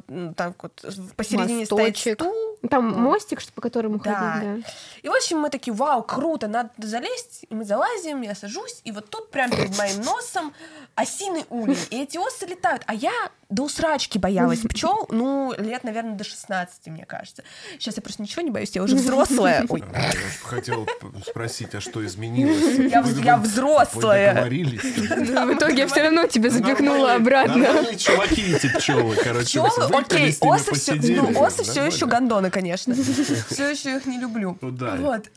м, 0.09 0.35
так 0.35 0.63
вот 0.63 0.73
посередине 1.17 1.65
стоит 1.67 1.81
Мосточек. 1.95 2.15
стул. 2.21 2.59
Там 2.69 2.89
мостик, 2.89 3.41
что 3.41 3.53
по 3.53 3.61
которому 3.61 3.99
Да. 3.99 4.15
ходить, 4.33 4.65
да. 4.65 4.71
И, 5.03 5.09
в 5.09 5.13
общем, 5.15 5.39
мы 5.39 5.49
такие, 5.51 5.73
вау, 5.73 6.03
круто, 6.03 6.47
надо 6.49 6.71
залезть. 6.79 7.47
И 7.49 7.55
мы 7.55 7.65
залазим, 7.65 8.21
я 8.23 8.35
сажусь, 8.35 8.81
и 8.85 8.93
вот 8.93 9.09
тут 9.09 9.31
прям 9.31 9.51
перед 9.51 9.77
моим 9.79 10.01
носом 10.03 10.53
осиный 10.95 11.45
улей. 11.51 11.79
И 11.91 12.03
эти 12.03 12.19
осы 12.19 12.47
летают. 12.47 12.83
А 12.87 12.95
я 12.95 13.13
до 13.51 13.65
усрачки 13.65 14.19
боялась 14.19 14.61
пчел, 14.71 15.07
ну, 15.11 15.53
лет, 15.59 15.85
наверное, 15.85 16.15
до 16.15 16.25
16, 16.25 16.87
мне 16.87 17.05
кажется. 17.05 17.43
Сейчас 17.79 17.97
я 17.97 18.03
просто 18.03 18.23
ничего 18.23 18.43
не 18.43 18.51
боюсь, 18.51 18.71
я 18.75 18.83
уже 18.83 18.97
взрослая. 18.97 19.67
Ой, 19.69 19.83
Я 19.93 20.13
хотел 20.43 20.89
спросить, 21.27 21.75
а 21.75 21.81
что 21.81 22.05
изменилось? 22.07 22.79
Я 22.91 23.03
Вы- 23.03 23.11
вз- 23.13 23.25
я 23.25 23.37
вы- 23.37 23.43
взрослая. 23.43 24.45
Вы? 24.45 24.51
В 24.51 25.55
итоге 25.55 25.87
все 25.87 26.03
равно 26.03 26.27
тебя 26.27 26.51
запихнуло 26.51 27.09
Нормальные- 27.09 27.17
обратно. 27.17 27.57
Нормальные 27.57 27.97
чуваки 27.99 28.55
эти 28.55 28.69
пчелы, 28.79 29.17
короче. 29.17 29.47
Пчелы, 29.47 29.69
окей, 29.97 30.19
ними, 30.27 30.37
осы 30.55 30.75
все, 30.75 30.95
ну, 30.95 31.41
осы 31.43 31.63
все 31.65 31.85
еще 31.85 32.07
гондоны, 32.07 32.51
конечно. 32.51 32.95
Все 32.95 33.71
еще 33.71 33.97
их 33.97 34.07
не 34.07 34.19
люблю. 34.19 34.57
Ну. 34.61 34.97
Вот. 34.99 35.29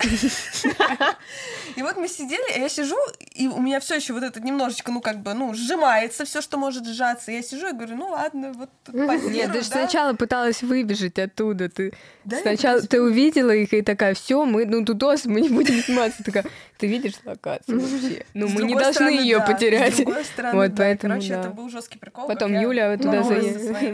И 1.76 1.82
вот 1.82 1.98
мы 1.98 2.08
сидели, 2.08 2.54
а 2.56 2.60
я 2.60 2.70
сижу, 2.70 2.98
и 3.34 3.48
у 3.48 3.60
меня 3.60 3.80
все 3.80 3.96
еще 3.96 4.14
вот 4.14 4.24
это 4.24 4.40
немножечко, 4.40 4.92
ну, 4.92 5.02
как 5.02 5.22
бы, 5.22 5.34
ну, 5.34 5.54
сжимается 5.54 6.26
все, 6.26 6.42
что 6.42 6.58
может 6.58 6.86
сжаться. 6.86 7.32
Я 7.32 7.42
сижу 7.42 7.70
и 7.70 7.72
говорю, 7.74 7.96
ну 7.96 8.03
ладно, 8.12 8.54
вот 8.54 8.70
тут 8.84 8.96
Нет, 8.96 9.52
ты 9.52 9.62
же 9.62 9.70
да. 9.70 9.76
сначала 9.82 10.14
пыталась 10.14 10.62
выбежать 10.62 11.18
оттуда. 11.20 11.70
Ты 11.70 11.94
Да, 12.26 12.40
сначала 12.40 12.82
ты 12.82 13.02
увидела 13.02 13.52
их 13.52 13.74
и 13.74 13.82
такая, 13.82 14.14
все, 14.14 14.46
мы 14.46 14.66
ну 14.66 14.84
тут 14.86 15.02
ос, 15.04 15.26
мы 15.26 15.42
не 15.42 15.50
будем 15.50 15.82
сниматься. 15.82 16.24
Такая, 16.24 16.46
ты 16.78 16.88
видишь 16.88 17.14
локацию 17.26 17.80
вообще? 17.80 18.26
Ну 18.34 18.48
мы 18.48 18.64
не 18.64 18.76
должны 18.76 19.10
ее 19.10 19.42
потерять. 19.42 19.94
С 19.94 19.98
другой 19.98 20.26
стороны, 20.26 20.56
Вот 20.56 20.72
поэтому, 20.78 21.14
короче, 21.16 21.34
это 21.34 21.50
был 21.50 21.70
жесткий 21.70 21.98
прикол. 21.98 22.28
Потом 22.28 22.54
Юля 22.60 22.98
туда 22.98 23.24
своим, 23.24 23.44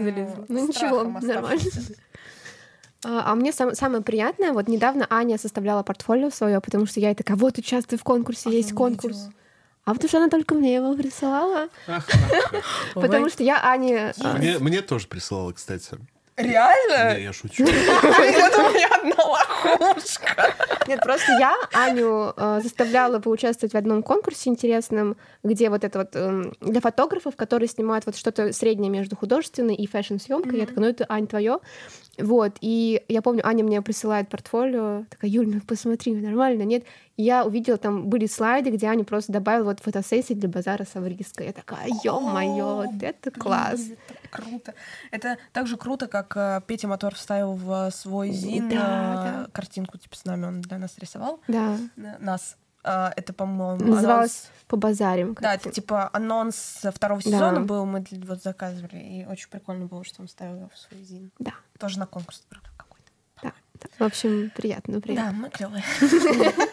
залезла. 0.04 0.46
Ну, 0.48 0.68
ничего, 0.68 1.04
нормально. 1.04 1.60
А, 3.06 3.32
а 3.32 3.36
мне 3.36 3.54
сам- 3.54 3.76
самое 3.76 4.04
приятное, 4.04 4.52
вот 4.52 4.68
недавно 4.68 5.08
Аня 5.10 5.38
составляла 5.38 5.84
портфолио 5.84 6.30
свое, 6.32 6.60
потому 6.60 6.86
что 6.86 7.00
я 7.00 7.10
ей 7.10 7.16
такая, 7.16 7.38
вот 7.38 7.58
участвую 7.58 7.98
в 7.98 8.04
конкурсе, 8.04 8.50
есть 8.52 8.72
я 8.72 8.76
конкурс. 8.76 9.16
увидела. 9.16 9.34
А 9.86 9.94
потому 9.94 10.10
что 10.10 10.18
она 10.18 10.30
только 10.30 10.56
мне 10.56 10.76
его 10.76 10.96
присылала. 10.96 11.70
Потому 12.94 13.30
что 13.30 13.44
я 13.44 13.60
Ане... 13.64 14.14
а, 14.22 14.38
Мне, 14.38 14.82
тоже 14.82 15.08
присылала, 15.08 15.52
кстати. 15.52 15.98
Реально? 16.40 17.18
Не, 17.18 17.24
я 17.24 17.34
шучу. 17.34 17.66
Вот 17.66 17.74
у 17.74 18.74
меня 18.74 18.88
одна 18.96 19.24
лохушка. 19.26 20.54
Нет, 20.88 21.02
просто 21.02 21.34
я 21.34 21.54
Аню 21.74 22.34
э, 22.36 22.62
заставляла 22.64 23.20
поучаствовать 23.20 23.74
в 23.74 23.78
одном 23.78 24.04
конкурсе 24.04 24.50
интересном, 24.50 25.18
где 25.44 25.70
вот 25.70 25.84
это 25.84 26.00
вот 26.00 26.16
эм, 26.16 26.54
для 26.62 26.80
фотографов, 26.80 27.36
которые 27.36 27.68
снимают 27.68 28.06
вот 28.06 28.16
что-то 28.16 28.54
среднее 28.54 28.90
между 28.90 29.18
художественной 29.18 29.76
и 29.76 29.86
фэшн-съемкой. 29.86 30.60
Я 30.60 30.66
такая, 30.66 30.86
ну 30.86 30.90
это 30.90 31.06
Ань 31.10 31.28
твое. 31.28 31.60
Вот, 32.20 32.58
и 32.62 33.04
я 33.08 33.22
помню, 33.22 33.46
Аня 33.46 33.64
мне 33.64 33.82
присылает 33.82 34.30
портфолио, 34.30 35.06
такая, 35.10 35.30
Юль, 35.32 35.48
ну 35.48 35.62
посмотри, 35.62 36.14
нормально, 36.14 36.64
нет? 36.64 36.84
И 37.18 37.24
я 37.24 37.46
увидела, 37.46 37.78
там 37.78 38.08
были 38.08 38.26
слайды, 38.28 38.70
где 38.72 38.88
Аня 38.88 39.04
просто 39.04 39.32
добавила 39.34 39.66
вот 39.66 39.80
фотосессии 39.80 40.34
для 40.34 40.48
базара 40.50 40.86
Савриска. 40.86 41.44
Я 41.44 41.54
такая, 41.54 41.88
ё-моё, 42.04 42.76
вот 42.88 43.04
это 43.04 43.32
класс. 43.32 43.80
Блин, 43.82 43.98
это 44.10 44.30
круто. 44.30 44.74
Это 45.12 45.38
так 45.52 45.68
же 45.68 45.78
круто, 45.78 46.08
как 46.08 46.36
э, 46.38 46.62
Петя 46.68 46.88
Мотор 46.88 47.16
вставил 47.16 47.54
в 47.56 47.90
свой 47.92 48.32
зин 48.32 48.70
Да, 48.70 48.76
э, 48.76 49.44
да. 49.46 49.48
картинку 49.52 49.98
типа 49.98 50.16
с 50.16 50.26
нами, 50.26 50.46
он 50.46 50.62
для 50.62 50.78
нас 50.78 50.98
рисовал. 51.00 51.40
Да, 51.48 51.78
На- 51.96 52.18
Нас. 52.20 52.56
А, 52.84 53.12
Это, 53.18 53.34
по-моему, 53.34 53.84
называлось 53.86 54.32
анонс- 54.46 54.68
по 54.68 54.78
базарим. 54.78 55.36
Да, 55.40 55.54
это 55.56 55.70
типа 55.70 56.10
анонс 56.14 56.80
второго 56.96 57.22
Да. 57.24 57.30
сезона 57.30 57.62
был, 57.62 57.86
мы 57.86 58.06
вот 58.12 58.42
заказывали, 58.42 58.98
и 58.98 59.26
очень 59.26 59.50
прикольно 59.50 59.86
было, 59.86 60.04
что 60.06 60.22
он 60.22 60.28
ставил 60.30 60.56
его 60.56 60.70
в 60.74 60.78
свой 60.78 61.02
зин. 61.04 61.32
Да, 61.40 61.54
Тоже 61.78 62.00
на 62.00 62.06
конкурс 62.06 62.44
какой-то. 62.78 63.12
да, 63.44 63.52
да. 63.82 64.06
В 64.06 64.08
общем, 64.08 64.52
приятно, 64.56 65.02
приятно. 65.02 65.32
Да, 65.32 65.38
мы 65.38 65.50
клевые. 65.50 65.84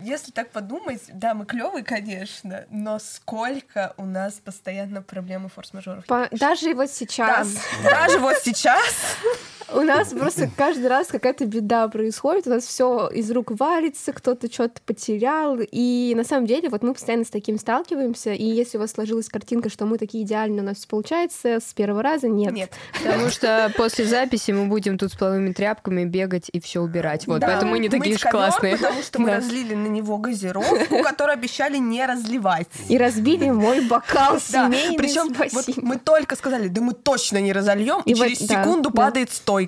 Если 0.00 0.32
так 0.32 0.50
подумать, 0.50 1.02
да, 1.08 1.32
мы 1.32 1.46
клевые, 1.46 1.82
конечно, 1.82 2.66
но 2.68 2.98
сколько 2.98 3.94
у 3.96 4.04
нас 4.04 4.34
постоянно 4.34 5.00
проблемы 5.00 5.48
форс-мажоров. 5.48 6.04
По- 6.04 6.28
Даже 6.32 6.74
вот 6.74 6.90
сейчас 6.90 7.56
Да, 7.82 7.90
даже 8.06 8.18
вот 8.18 8.36
сейчас 8.42 8.82
у 9.74 9.82
нас 9.82 10.08
просто 10.08 10.50
каждый 10.56 10.88
раз 10.88 11.08
какая-то 11.08 11.46
беда 11.46 11.88
происходит, 11.88 12.46
у 12.46 12.50
нас 12.50 12.64
все 12.64 13.08
из 13.08 13.30
рук 13.30 13.50
валится, 13.50 14.12
кто-то 14.12 14.52
что-то 14.52 14.80
потерял, 14.84 15.58
и 15.60 16.14
на 16.16 16.24
самом 16.24 16.46
деле 16.46 16.68
вот 16.68 16.82
мы 16.82 16.94
постоянно 16.94 17.24
с 17.24 17.30
таким 17.30 17.58
сталкиваемся, 17.58 18.32
и 18.32 18.44
если 18.44 18.78
у 18.78 18.80
вас 18.80 18.92
сложилась 18.92 19.28
картинка, 19.28 19.68
что 19.68 19.86
мы 19.86 19.98
такие 19.98 20.24
идеальные, 20.24 20.62
у 20.62 20.64
нас 20.64 20.78
все 20.78 20.88
получается 20.88 21.58
с 21.60 21.74
первого 21.74 22.02
раза, 22.02 22.28
нет. 22.28 22.52
нет. 22.52 22.72
Потому 23.02 23.28
что 23.30 23.72
после 23.76 24.04
записи 24.04 24.50
мы 24.52 24.66
будем 24.66 24.98
тут 24.98 25.12
с 25.12 25.16
половыми 25.16 25.52
тряпками 25.52 26.04
бегать 26.04 26.48
и 26.52 26.60
все 26.60 26.80
убирать. 26.80 27.26
Вот, 27.26 27.40
Да, 27.40 27.48
поэтому 27.48 27.72
мы 27.72 27.78
не 27.78 27.88
такие 27.88 28.16
уж 28.16 28.22
классные. 28.22 28.76
Потому 28.76 29.02
что 29.02 29.20
мы 29.20 29.26
Да. 29.26 29.36
разлили 29.36 29.74
на 29.74 29.86
него 29.86 30.18
газировку, 30.18 31.02
которую 31.02 31.34
обещали 31.34 31.78
не 31.78 32.04
разливать. 32.06 32.68
И 32.88 32.98
разбили 32.98 33.50
мой 33.50 33.80
бокал 33.86 34.40
семейный, 34.40 34.96
причем 34.96 35.34
мы 35.82 35.98
только 35.98 36.36
сказали, 36.36 36.68
да 36.68 36.80
мы 36.80 36.92
точно 36.92 37.38
не 37.38 37.52
разольем, 37.52 38.02
и, 38.04 38.14
через 38.14 38.38
секунду 38.38 38.90
да. 38.90 39.02
падает 39.02 39.32
стойка. 39.32 39.63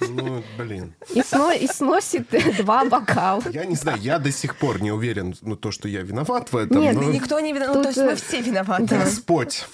Ну, 0.00 0.42
блин. 0.56 0.94
И, 1.14 1.20
сно- 1.20 1.52
и 1.52 1.66
сносит 1.66 2.28
два 2.58 2.84
бокала. 2.84 3.42
Я 3.50 3.64
не 3.64 3.74
знаю, 3.76 3.98
я 4.00 4.18
до 4.18 4.30
сих 4.32 4.56
пор 4.56 4.80
не 4.82 4.92
уверен, 4.92 5.34
ну, 5.42 5.56
то, 5.56 5.70
что 5.70 5.88
я 5.88 6.02
виноват 6.02 6.52
в 6.52 6.56
этом. 6.56 6.80
Нет, 6.80 6.94
но 6.94 7.02
Да 7.02 7.06
никто 7.08 7.40
не 7.40 7.52
виноват, 7.52 7.74
ну, 7.76 7.82
Тут, 7.82 7.94
то 7.94 8.00
есть 8.00 8.10
мы 8.10 8.12
э, 8.12 8.16
все 8.28 8.40
виноваты. 8.40 8.84
да. 8.86 9.04
Господь, 9.04 9.66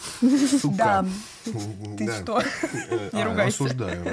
сука. 0.60 0.74
Да, 0.76 1.06
ты 1.98 2.06
да. 2.06 2.20
что? 2.22 2.42
Э, 2.90 3.10
Не 3.12 3.22
а, 3.22 3.24
ругайся. 3.26 3.64
Осуждаю, 3.64 4.04
да. 4.04 4.10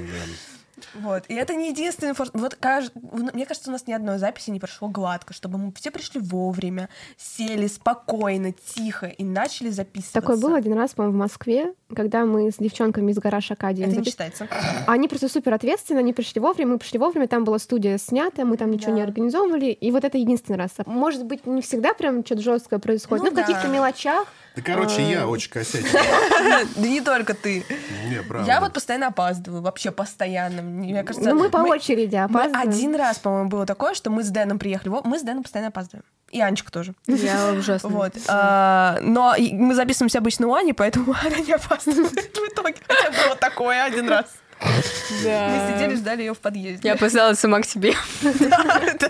Вот. 0.96 1.24
И 1.28 1.34
это 1.34 1.54
не 1.56 1.70
единственный 1.70 2.14
форс. 2.14 2.32
Вот 2.34 2.56
каж- 2.56 2.92
мне 3.34 3.46
кажется, 3.46 3.70
у 3.70 3.74
нас 3.74 3.88
ни 3.88 3.94
одной 3.94 4.18
записи 4.18 4.50
не 4.50 4.60
прошло 4.60 4.88
гладко, 4.90 5.34
чтобы 5.34 5.58
мы 5.58 5.72
все 5.74 5.92
пришли 5.92 6.20
вовремя, 6.22 6.90
сели 7.18 7.68
спокойно, 7.68 8.52
тихо 8.52 9.08
и 9.08 9.24
начали 9.24 9.70
записываться. 9.70 10.20
Такое 10.22 10.38
было 10.38 10.58
один 10.58 10.74
раз, 10.74 10.94
по-моему, 10.94 11.18
в 11.18 11.20
Москве, 11.20 11.74
когда 11.96 12.26
мы 12.26 12.52
с 12.52 12.56
девчонками 12.58 13.12
из 13.12 13.18
гараж 13.20 13.52
Акадии 13.52 13.84
Это 13.84 13.92
не 13.92 13.98
запис- 14.00 14.10
считается. 14.12 14.48
Они 14.88 15.08
просто 15.08 15.30
супер 15.30 15.54
ответственно, 15.54 16.00
они 16.00 16.14
пришли 16.14 16.40
вовремя, 16.42 16.74
мы 16.74 16.78
пришли 16.80 17.00
вовремя, 17.00 17.28
там 17.28 17.44
была 17.44 17.60
студия 17.60 17.98
снята, 17.98 18.46
мы 18.46 18.58
там 18.58 18.72
ничего 18.72 18.92
Да. 18.92 18.98
не 18.98 19.02
организовывали, 19.04 19.66
и 19.72 19.92
вот 19.92 20.04
это 20.04 20.18
единственный 20.18 20.58
раз. 20.58 20.72
Может 20.86 21.26
быть, 21.26 21.46
не 21.46 21.62
всегда 21.62 21.94
прям 21.94 22.26
что-то 22.26 22.42
жесткое 22.42 22.80
происходит, 22.80 23.24
Ну 23.26 23.32
но 23.32 23.38
в 23.38 23.46
каких-то 23.46 23.68
мелочах. 23.68 24.28
Да, 24.56 24.62
короче, 24.62 25.02
я 25.10 25.28
очень 25.28 25.50
косячил. 25.50 25.88
Да 26.76 26.88
не 26.88 27.00
только 27.02 27.34
ты. 27.34 27.64
Не, 28.10 28.22
правда. 28.22 28.48
Я 28.52 28.60
вот 28.60 28.74
постоянно 28.74 29.08
опаздываю, 29.08 29.62
вообще 29.62 29.92
постоянно. 29.92 30.62
Мне 30.62 31.04
кажется, 31.04 31.30
Ну, 31.30 31.40
мы 31.40 31.50
по 31.50 31.58
очереди 31.58 32.16
опаздываем. 32.18 32.70
один 32.70 32.96
раз, 32.96 33.20
по-моему, 33.20 33.50
было 33.50 33.66
такое, 33.66 33.94
что 33.94 34.10
мы 34.10 34.24
с 34.24 34.30
Дэном 34.30 34.60
приехали. 34.60 34.94
Мы 35.04 35.18
с 35.20 35.22
Дэном 35.22 35.44
постоянно 35.44 35.70
опаздываем. 35.70 36.04
И 36.32 36.42
Анечка 36.42 36.72
тоже. 36.72 36.94
Я 37.08 37.54
ужасно. 37.58 37.90
Вот. 37.90 38.14
А, 38.28 38.98
но 39.02 39.36
мы 39.40 39.74
записываемся 39.76 40.18
обычно 40.18 40.48
у 40.48 40.54
Ани, 40.54 40.74
поэтому 40.74 41.16
она 41.26 41.38
не 41.38 41.54
опаздывает 41.54 42.12
в 42.12 42.52
итоге. 42.52 42.76
Хотя 42.88 43.26
было 43.26 43.36
такое 43.36 43.84
один 43.86 44.10
раз. 44.10 44.26
Мы 44.62 45.74
сидели, 45.74 45.96
ждали 45.96 46.22
ее 46.22 46.34
в 46.34 46.40
подъезде. 46.40 46.88
Я 46.90 46.94
опоздала 46.96 47.34
сама 47.34 47.62
к 47.62 47.66
себе. 47.66 47.94
Да, 48.22 49.10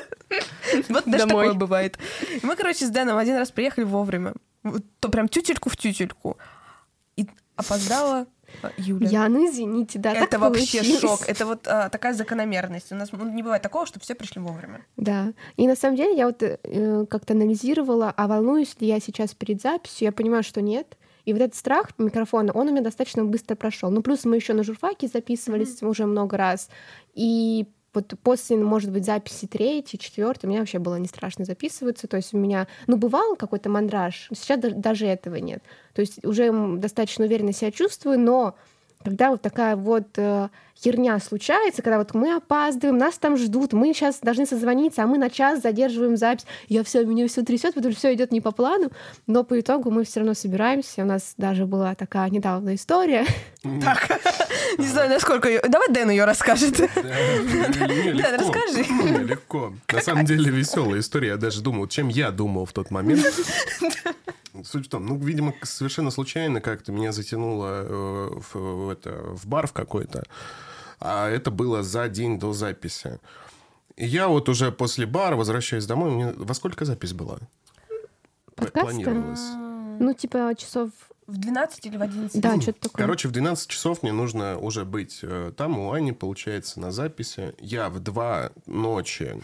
Вот 0.87 1.03
даже 1.05 1.27
такое 1.27 1.53
бывает. 1.53 1.97
Мы, 2.41 2.55
короче, 2.55 2.85
с 2.85 2.89
Дэном 2.89 3.17
один 3.17 3.35
раз 3.37 3.51
приехали 3.51 3.83
вовремя. 3.83 4.33
То 4.99 5.09
прям 5.09 5.27
тютельку 5.27 5.69
в 5.69 5.77
тютельку. 5.77 6.37
И 7.15 7.27
опоздала 7.55 8.27
Юля. 8.77 9.09
Я, 9.09 9.29
ну 9.29 9.49
извините, 9.49 9.99
да, 9.99 10.13
это 10.13 10.39
вообще 10.39 10.79
получилось. 10.79 11.01
шок. 11.01 11.29
Это 11.29 11.45
вот 11.45 11.67
а, 11.67 11.89
такая 11.89 12.13
закономерность. 12.13 12.91
У 12.91 12.95
нас 12.95 13.11
ну, 13.11 13.29
не 13.29 13.43
бывает 13.43 13.61
такого, 13.61 13.85
что 13.85 13.99
все 13.99 14.15
пришли 14.15 14.41
вовремя. 14.41 14.85
Да. 14.97 15.33
И 15.57 15.67
на 15.67 15.75
самом 15.75 15.95
деле 15.95 16.15
я 16.15 16.27
вот 16.27 16.43
э, 16.43 17.05
как-то 17.09 17.33
анализировала, 17.33 18.13
а 18.15 18.27
волнуюсь 18.27 18.75
ли 18.79 18.87
я 18.87 18.99
сейчас 18.99 19.33
перед 19.33 19.61
записью, 19.61 20.05
я 20.05 20.11
понимаю, 20.11 20.43
что 20.43 20.61
нет. 20.61 20.97
И 21.25 21.33
вот 21.33 21.41
этот 21.41 21.55
страх 21.55 21.89
микрофона, 21.97 22.51
он 22.51 22.67
у 22.67 22.71
меня 22.71 22.81
достаточно 22.81 23.23
быстро 23.23 23.55
прошел. 23.55 23.91
Ну, 23.91 24.01
плюс 24.01 24.25
мы 24.25 24.35
еще 24.35 24.53
на 24.53 24.63
журфаке 24.63 25.07
записывались 25.07 25.81
уже 25.83 26.05
много 26.05 26.35
раз. 26.35 26.69
И 27.13 27.67
вот 27.93 28.13
после, 28.23 28.57
может 28.57 28.91
быть, 28.91 29.05
записи 29.05 29.47
третьей, 29.47 29.99
четвертой, 29.99 30.49
мне 30.49 30.59
вообще 30.59 30.79
было 30.79 30.95
не 30.95 31.07
страшно 31.07 31.45
записываться. 31.45 32.07
То 32.07 32.17
есть 32.17 32.33
у 32.33 32.37
меня, 32.37 32.67
ну, 32.87 32.97
бывал 32.97 33.35
какой-то 33.35 33.69
мандраж, 33.69 34.27
сейчас 34.33 34.59
да- 34.59 34.69
даже 34.69 35.05
этого 35.07 35.35
нет. 35.35 35.61
То 35.93 36.01
есть 36.01 36.23
уже 36.25 36.51
достаточно 36.77 37.25
уверенно 37.25 37.51
себя 37.53 37.71
чувствую, 37.71 38.19
но 38.19 38.55
когда 39.03 39.31
вот 39.31 39.41
такая 39.41 39.75
вот 39.75 40.07
э, 40.17 40.49
херня 40.83 41.19
случается, 41.19 41.81
когда 41.81 41.97
вот 41.97 42.13
мы 42.13 42.35
опаздываем, 42.35 42.97
нас 42.97 43.17
там 43.17 43.37
ждут, 43.37 43.73
мы 43.73 43.93
сейчас 43.93 44.19
должны 44.19 44.45
созвониться, 44.45 45.03
а 45.03 45.07
мы 45.07 45.17
на 45.17 45.29
час 45.29 45.61
задерживаем 45.61 46.17
запись, 46.17 46.45
я 46.67 46.83
все, 46.83 47.05
меня 47.05 47.27
все 47.27 47.43
трясет, 47.43 47.75
потому 47.75 47.91
что 47.91 47.99
все 47.99 48.13
идет 48.13 48.31
не 48.31 48.41
по 48.41 48.51
плану, 48.51 48.91
но 49.27 49.43
по 49.43 49.59
итогу 49.59 49.91
мы 49.91 50.03
все 50.03 50.21
равно 50.21 50.33
собираемся. 50.33 51.03
У 51.03 51.05
нас 51.05 51.33
даже 51.37 51.65
была 51.65 51.95
такая 51.95 52.29
недавно 52.29 52.75
история. 52.75 53.25
Так, 53.81 54.21
не 54.77 54.87
знаю, 54.87 55.09
насколько 55.09 55.49
ее... 55.49 55.61
Давай 55.67 55.89
Дэн 55.89 56.11
ее 56.11 56.25
расскажет. 56.25 56.79
Легко. 56.79 58.37
расскажи. 58.37 59.23
Легко. 59.23 59.73
На 59.91 60.01
самом 60.01 60.25
деле 60.25 60.51
веселая 60.51 60.99
история. 60.99 61.29
Я 61.29 61.37
даже 61.37 61.61
думал, 61.61 61.87
чем 61.87 62.07
я 62.07 62.31
думал 62.31 62.65
в 62.65 62.73
тот 62.73 62.91
момент. 62.91 63.23
Суть 64.63 64.87
в 64.87 64.89
том, 64.89 65.05
ну, 65.05 65.17
видимо, 65.17 65.53
совершенно 65.63 66.11
случайно 66.11 66.61
как-то 66.61 66.91
меня 66.91 67.11
затянуло 67.11 67.83
э, 67.83 68.39
в, 68.39 68.55
в 68.55 68.89
это, 68.89 69.11
в 69.11 69.47
бар 69.47 69.67
в 69.67 69.73
какой-то. 69.73 70.23
А 70.99 71.27
это 71.29 71.51
было 71.51 71.83
за 71.83 72.07
день 72.09 72.39
до 72.39 72.53
записи. 72.53 73.19
И 73.95 74.05
я 74.05 74.27
вот 74.27 74.49
уже 74.49 74.71
после 74.71 75.05
бара 75.05 75.35
возвращаюсь 75.35 75.85
домой. 75.85 76.11
Мне... 76.11 76.33
Во 76.33 76.53
сколько 76.53 76.85
запись 76.85 77.13
была? 77.13 77.39
Подкаста? 78.55 78.89
Планировалось. 78.89 79.47
Ну, 79.99 80.13
типа 80.13 80.53
часов... 80.57 80.91
В 81.27 81.37
12 81.37 81.85
или 81.85 81.97
в 81.97 82.01
11? 82.01 82.41
Да, 82.41 82.59
что-то 82.59 82.81
такое. 82.81 83.05
Короче, 83.05 83.27
в 83.27 83.31
12 83.31 83.69
часов 83.69 84.03
мне 84.03 84.11
нужно 84.11 84.57
уже 84.57 84.83
быть 84.83 85.19
э, 85.21 85.53
там, 85.55 85.79
у 85.79 85.93
Ани, 85.93 86.11
получается, 86.11 86.79
на 86.79 86.91
записи. 86.91 87.55
Я 87.59 87.89
в 87.89 87.99
2 87.99 88.51
ночи 88.65 89.41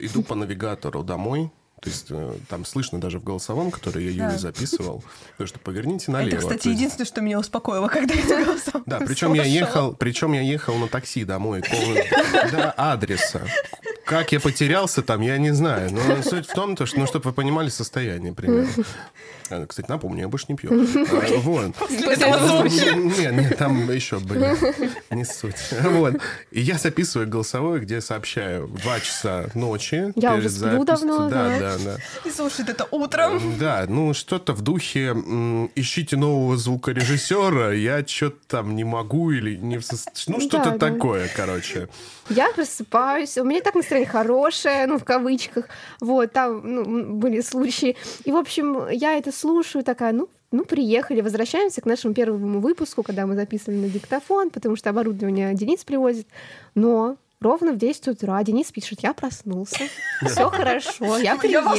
иду 0.00 0.22
по 0.22 0.34
навигатору 0.34 1.04
домой. 1.04 1.52
То 1.80 1.88
есть 1.88 2.06
э, 2.10 2.34
там 2.48 2.66
слышно 2.66 3.00
даже 3.00 3.18
в 3.18 3.24
голосовом, 3.24 3.70
который 3.70 4.04
я 4.04 4.10
Юле 4.10 4.28
Да. 4.32 4.38
записывал, 4.38 5.02
то, 5.38 5.46
что 5.46 5.58
поверните 5.58 6.10
налево. 6.10 6.34
Это, 6.36 6.42
кстати, 6.42 6.68
единственное, 6.68 7.06
что 7.06 7.20
меня 7.22 7.38
успокоило, 7.38 7.88
когда 7.88 8.14
я 8.14 8.44
голосовала. 8.44 8.84
Да, 8.86 8.98
причем 9.00 9.32
я 9.32 9.44
ехал, 9.44 9.94
причем 9.94 10.32
я 10.34 10.42
ехал 10.42 10.76
на 10.76 10.88
такси 10.88 11.24
домой 11.24 11.62
по- 11.62 12.50
до 12.50 12.70
адреса. 12.72 13.40
Как 14.04 14.32
я 14.32 14.40
потерялся 14.40 15.02
там, 15.02 15.20
я 15.20 15.38
не 15.38 15.52
знаю. 15.52 15.90
Но 15.92 16.22
суть 16.22 16.48
в 16.48 16.52
том, 16.52 16.74
то, 16.76 16.84
что, 16.84 16.98
ну, 16.98 17.06
чтобы 17.06 17.26
вы 17.30 17.32
понимали 17.32 17.68
состояние 17.68 18.32
примерно. 18.34 18.68
А, 19.50 19.66
Кстати, 19.66 19.88
напомню, 19.88 20.22
я 20.22 20.28
больше 20.28 20.46
не 20.48 20.56
пью. 20.56 20.70
А, 20.72 21.38
Вот. 21.38 21.74
Нет, 22.70 23.32
нет, 23.32 23.56
там 23.58 23.90
еще 23.90 24.18
были. 24.18 24.56
Не 25.14 25.24
суть. 25.24 25.54
Вот. 25.82 26.14
И 26.50 26.60
я 26.60 26.78
записываю 26.78 27.28
голосовое, 27.28 27.80
где 27.80 28.00
сообщаю 28.00 28.66
в 28.66 28.80
2 28.80 29.00
часа 29.00 29.46
ночи. 29.54 30.12
Я 30.16 30.32
перед 30.36 30.46
уже 30.46 30.50
сплю 30.50 30.84
давно, 30.84 31.28
Да, 31.28 31.58
да. 31.58 31.69
Да, 31.78 31.96
да. 31.96 31.96
И 32.28 32.30
слушает 32.32 32.68
это 32.68 32.86
утром. 32.90 33.40
Да, 33.58 33.86
ну 33.88 34.14
что-то 34.14 34.52
в 34.52 34.62
духе 34.62 35.10
ищите 35.74 36.16
нового 36.16 36.56
звукорежиссера, 36.56 37.72
я 37.72 38.06
что-то 38.06 38.38
там 38.48 38.76
не 38.76 38.84
могу 38.84 39.30
или 39.30 39.56
не 39.56 39.78
в 39.78 39.82
сос- 39.82 40.06
Ну, 40.26 40.40
что-то 40.40 40.70
Да, 40.70 40.76
да. 40.76 40.90
такое, 40.90 41.28
короче. 41.34 41.88
Я 42.28 42.50
просыпаюсь, 42.52 43.36
у 43.38 43.44
меня 43.44 43.58
и 43.58 43.62
так 43.62 43.74
настроение 43.74 44.08
хорошее, 44.08 44.86
ну, 44.86 44.98
в 44.98 45.04
кавычках. 45.04 45.66
Вот, 46.00 46.32
там 46.32 46.60
ну, 46.64 47.14
были 47.16 47.40
случаи. 47.40 47.96
И, 48.24 48.30
в 48.32 48.36
общем, 48.36 48.88
я 48.90 49.16
это 49.16 49.32
слушаю, 49.32 49.84
такая, 49.84 50.12
ну, 50.12 50.28
ну, 50.52 50.64
приехали, 50.64 51.20
возвращаемся 51.20 51.80
к 51.80 51.86
нашему 51.86 52.12
первому 52.14 52.60
выпуску, 52.60 53.02
когда 53.02 53.26
мы 53.26 53.36
записывали 53.36 53.78
на 53.78 53.88
диктофон, 53.88 54.50
потому 54.50 54.76
что 54.76 54.90
оборудование 54.90 55.54
Денис 55.54 55.84
привозит. 55.84 56.26
Но 56.74 57.16
ровно 57.40 57.72
в 57.72 57.78
10 57.78 58.08
утра 58.08 58.42
Денис 58.42 58.70
пишет, 58.70 59.00
я 59.02 59.12
проснулся, 59.14 59.84
все 60.26 60.50
хорошо, 60.50 61.18
я 61.18 61.36
приеду. 61.36 61.70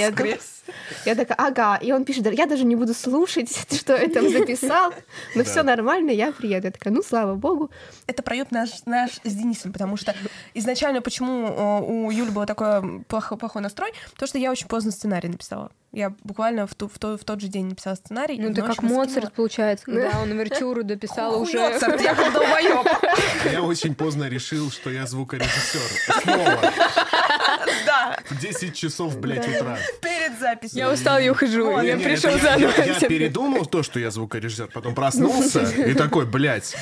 Я 1.05 1.16
такая, 1.16 1.36
ага. 1.38 1.76
И 1.82 1.91
он 1.91 2.05
пишет, 2.05 2.24
«Да 2.24 2.30
я 2.32 2.45
даже 2.45 2.64
не 2.66 2.76
буду 2.76 2.93
слушать, 2.93 3.49
что 3.72 3.95
я 3.95 4.07
там 4.09 4.30
записал, 4.30 4.93
но 5.36 5.43
все 5.43 5.64
нормально, 5.64 6.12
я 6.12 6.32
приеду. 6.32 6.68
Я 6.68 6.72
такая, 6.72 6.93
ну, 6.93 7.01
слава 7.01 7.36
богу. 7.36 7.72
Это 8.07 8.22
проют 8.24 8.51
наш, 8.51 8.70
наш 8.86 9.12
с 9.24 9.34
Денисом, 9.34 9.74
потому 9.74 9.97
что 9.97 10.14
изначально 10.53 11.01
почему 11.01 11.47
э, 11.47 11.82
у 11.82 12.12
Юли 12.12 12.32
был 12.32 12.45
такой 12.45 13.01
плохой, 13.07 13.38
плохой 13.38 13.62
настрой, 13.62 13.91
то 14.18 14.28
что 14.28 14.38
я 14.38 14.51
очень 14.51 14.68
поздно 14.68 14.91
сценарий 14.91 15.30
написала. 15.30 15.72
Я 15.93 16.14
буквально 16.24 16.68
в, 16.68 16.76
ту- 16.76 16.88
в, 16.88 16.97
то- 16.99 17.18
в 17.18 17.24
тот 17.26 17.41
же 17.41 17.47
день 17.49 17.66
написала 17.68 17.95
сценарий. 17.95 18.39
Ну, 18.39 18.53
ты 18.53 18.62
как 18.62 18.76
скинула. 18.76 18.99
Моцарт, 19.05 19.34
получается, 19.34 19.86
когда 19.86 20.22
он 20.22 20.32
овертюру 20.32 20.84
дописал 20.84 21.41
уже. 21.41 21.59
Моцарт, 21.59 21.99
я 22.01 22.16
как 22.16 22.32
долбоёб. 22.34 22.88
Я 23.51 23.62
очень 23.62 23.93
поздно 23.93 24.30
решил, 24.30 24.72
что 24.72 24.89
я 24.89 25.05
звукорежиссер. 25.05 25.82
Снова. 26.24 26.59
Да, 27.86 28.17
В 28.30 28.39
10 28.39 28.76
часов, 28.76 29.17
блядь, 29.19 29.47
утра. 29.47 29.78
перед 30.01 30.39
записью. 30.39 30.80
Я 30.80 30.91
устал 30.91 31.19
и 31.19 31.30
ухожу. 31.30 31.80
Я 31.82 31.97
пришел 31.97 32.32
заново. 32.39 32.72
Я, 32.86 32.99
передумал 33.07 33.65
то, 33.65 33.84
что 33.84 33.99
я 33.99 34.11
звукорежиссер, 34.11 34.67
потом 34.74 34.95
проснулся 34.95 35.61
и 35.63 35.93
такой, 35.93 36.26
блядь, 36.26 36.76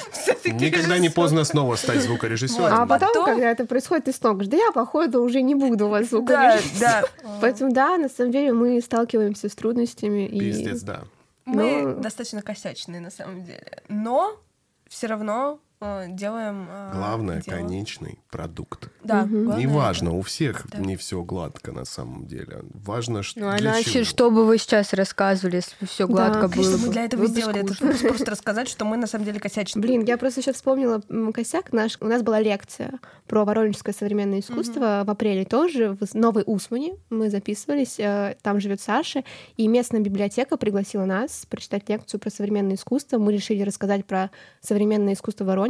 никогда 0.45 0.97
не 0.97 1.09
поздно 1.09 1.43
снова 1.43 1.75
стать 1.75 2.01
звукорежиссером. 2.01 2.65
А 2.81 2.85
потом, 2.85 3.25
когда 3.25 3.49
это 3.51 3.65
происходит, 3.65 4.05
ты 4.05 4.13
снова 4.13 4.33
говоришь, 4.33 4.51
да 4.51 4.57
я, 4.57 4.71
походу, 4.71 5.21
уже 5.23 5.41
не 5.41 5.55
буду 5.55 5.87
у 5.87 5.89
вас 5.89 6.03
Да, 6.03 6.09
звукорежиссером». 6.09 6.79
да. 6.79 7.03
Поэтому, 7.41 7.71
да, 7.73 7.97
на 7.97 8.09
самом 8.09 8.31
деле 8.31 8.53
мы 8.53 8.81
сталкиваемся 8.81 9.49
с 9.49 9.55
трудностями. 9.55 10.27
и- 10.27 10.39
Пиздец, 10.39 10.81
да. 10.81 11.01
Мы 11.45 11.81
Но- 11.81 11.93
достаточно 11.95 12.41
косячные 12.41 13.01
на 13.01 13.09
самом 13.11 13.43
деле. 13.43 13.81
Но 13.87 14.39
все 14.87 15.07
равно 15.07 15.59
делаем... 15.82 16.67
э, 16.69 16.91
Главное, 16.93 17.41
дело. 17.41 17.55
конечный 17.55 18.19
продукт. 18.30 18.89
Да, 19.03 19.23
главное 19.25 19.57
Неважно, 19.57 20.11
у 20.13 20.21
всех 20.21 20.67
Да. 20.69 20.80
не 20.80 20.97
все 20.97 21.23
гладко 21.23 21.71
на 21.71 21.86
самом 21.86 22.27
деле. 22.27 22.63
Важно, 22.73 23.23
что 23.23 23.39
Ну, 23.39 23.47
а 23.49 23.57
для 23.57 23.71
иначе, 23.71 23.91
чего. 23.91 24.03
что 24.03 24.30
бы 24.30 24.45
вы 24.45 24.57
сейчас 24.57 24.91
рассказывали, 24.93 25.57
если 25.57 25.86
все 25.86 26.05
гладко 26.05 26.41
Да, 26.41 26.47
было 26.49 26.51
Конечно, 26.51 26.77
мы 26.80 26.88
бы? 26.88 26.91
для 26.93 27.05
этого 27.05 27.21
бы 27.21 27.27
сделали 27.27 27.59
это, 27.61 27.75
просто 28.07 28.32
рассказать, 28.32 28.67
что 28.67 28.84
мы 28.84 28.97
на 28.97 29.07
самом 29.07 29.23
деле 29.23 29.39
косячные. 29.39 29.82
Блин, 29.82 30.03
я 30.03 30.17
просто 30.17 30.41
сейчас 30.41 30.55
вспомнила 30.57 31.01
косяк 31.34 31.71
наш. 31.71 31.97
У 32.01 32.05
нас 32.07 32.23
была 32.23 32.41
лекция 32.41 32.99
про 33.27 33.45
воронежское 33.45 33.95
современное 33.95 34.39
искусство 34.41 35.03
в 35.05 35.09
апреле 35.09 35.45
тоже 35.45 35.97
в 35.99 36.13
Новой 36.13 36.43
Усмане. 36.45 36.95
Мы 37.09 37.30
записывались, 37.30 37.95
э, 37.99 38.36
там 38.41 38.59
живет 38.59 38.82
Саша, 38.82 39.23
и 39.55 39.67
местная 39.69 40.01
библиотека 40.01 40.57
пригласила 40.57 41.05
нас 41.05 41.45
прочитать 41.49 41.88
лекцию 41.88 42.19
про 42.19 42.30
современное 42.30 42.75
искусство. 42.75 43.17
Мы 43.17 43.32
решили 43.32 43.61
рассказать 43.63 44.05
про 44.05 44.30
современное 44.59 45.13
искусство 45.13 45.45
Воронежа. 45.45 45.68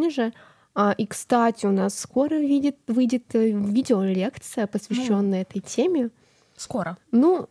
А, 0.76 0.94
И, 0.98 1.06
кстати, 1.06 1.66
у 1.66 1.72
нас 1.72 1.98
скоро 1.98 2.36
выйдет, 2.36 2.78
выйдет 2.88 3.24
э, 3.34 3.50
видеолекция, 3.50 4.68
посвященная 4.68 5.42
этой 5.42 5.60
теме. 5.60 6.10
Скоро. 6.56 6.98
Ну, 7.12 7.50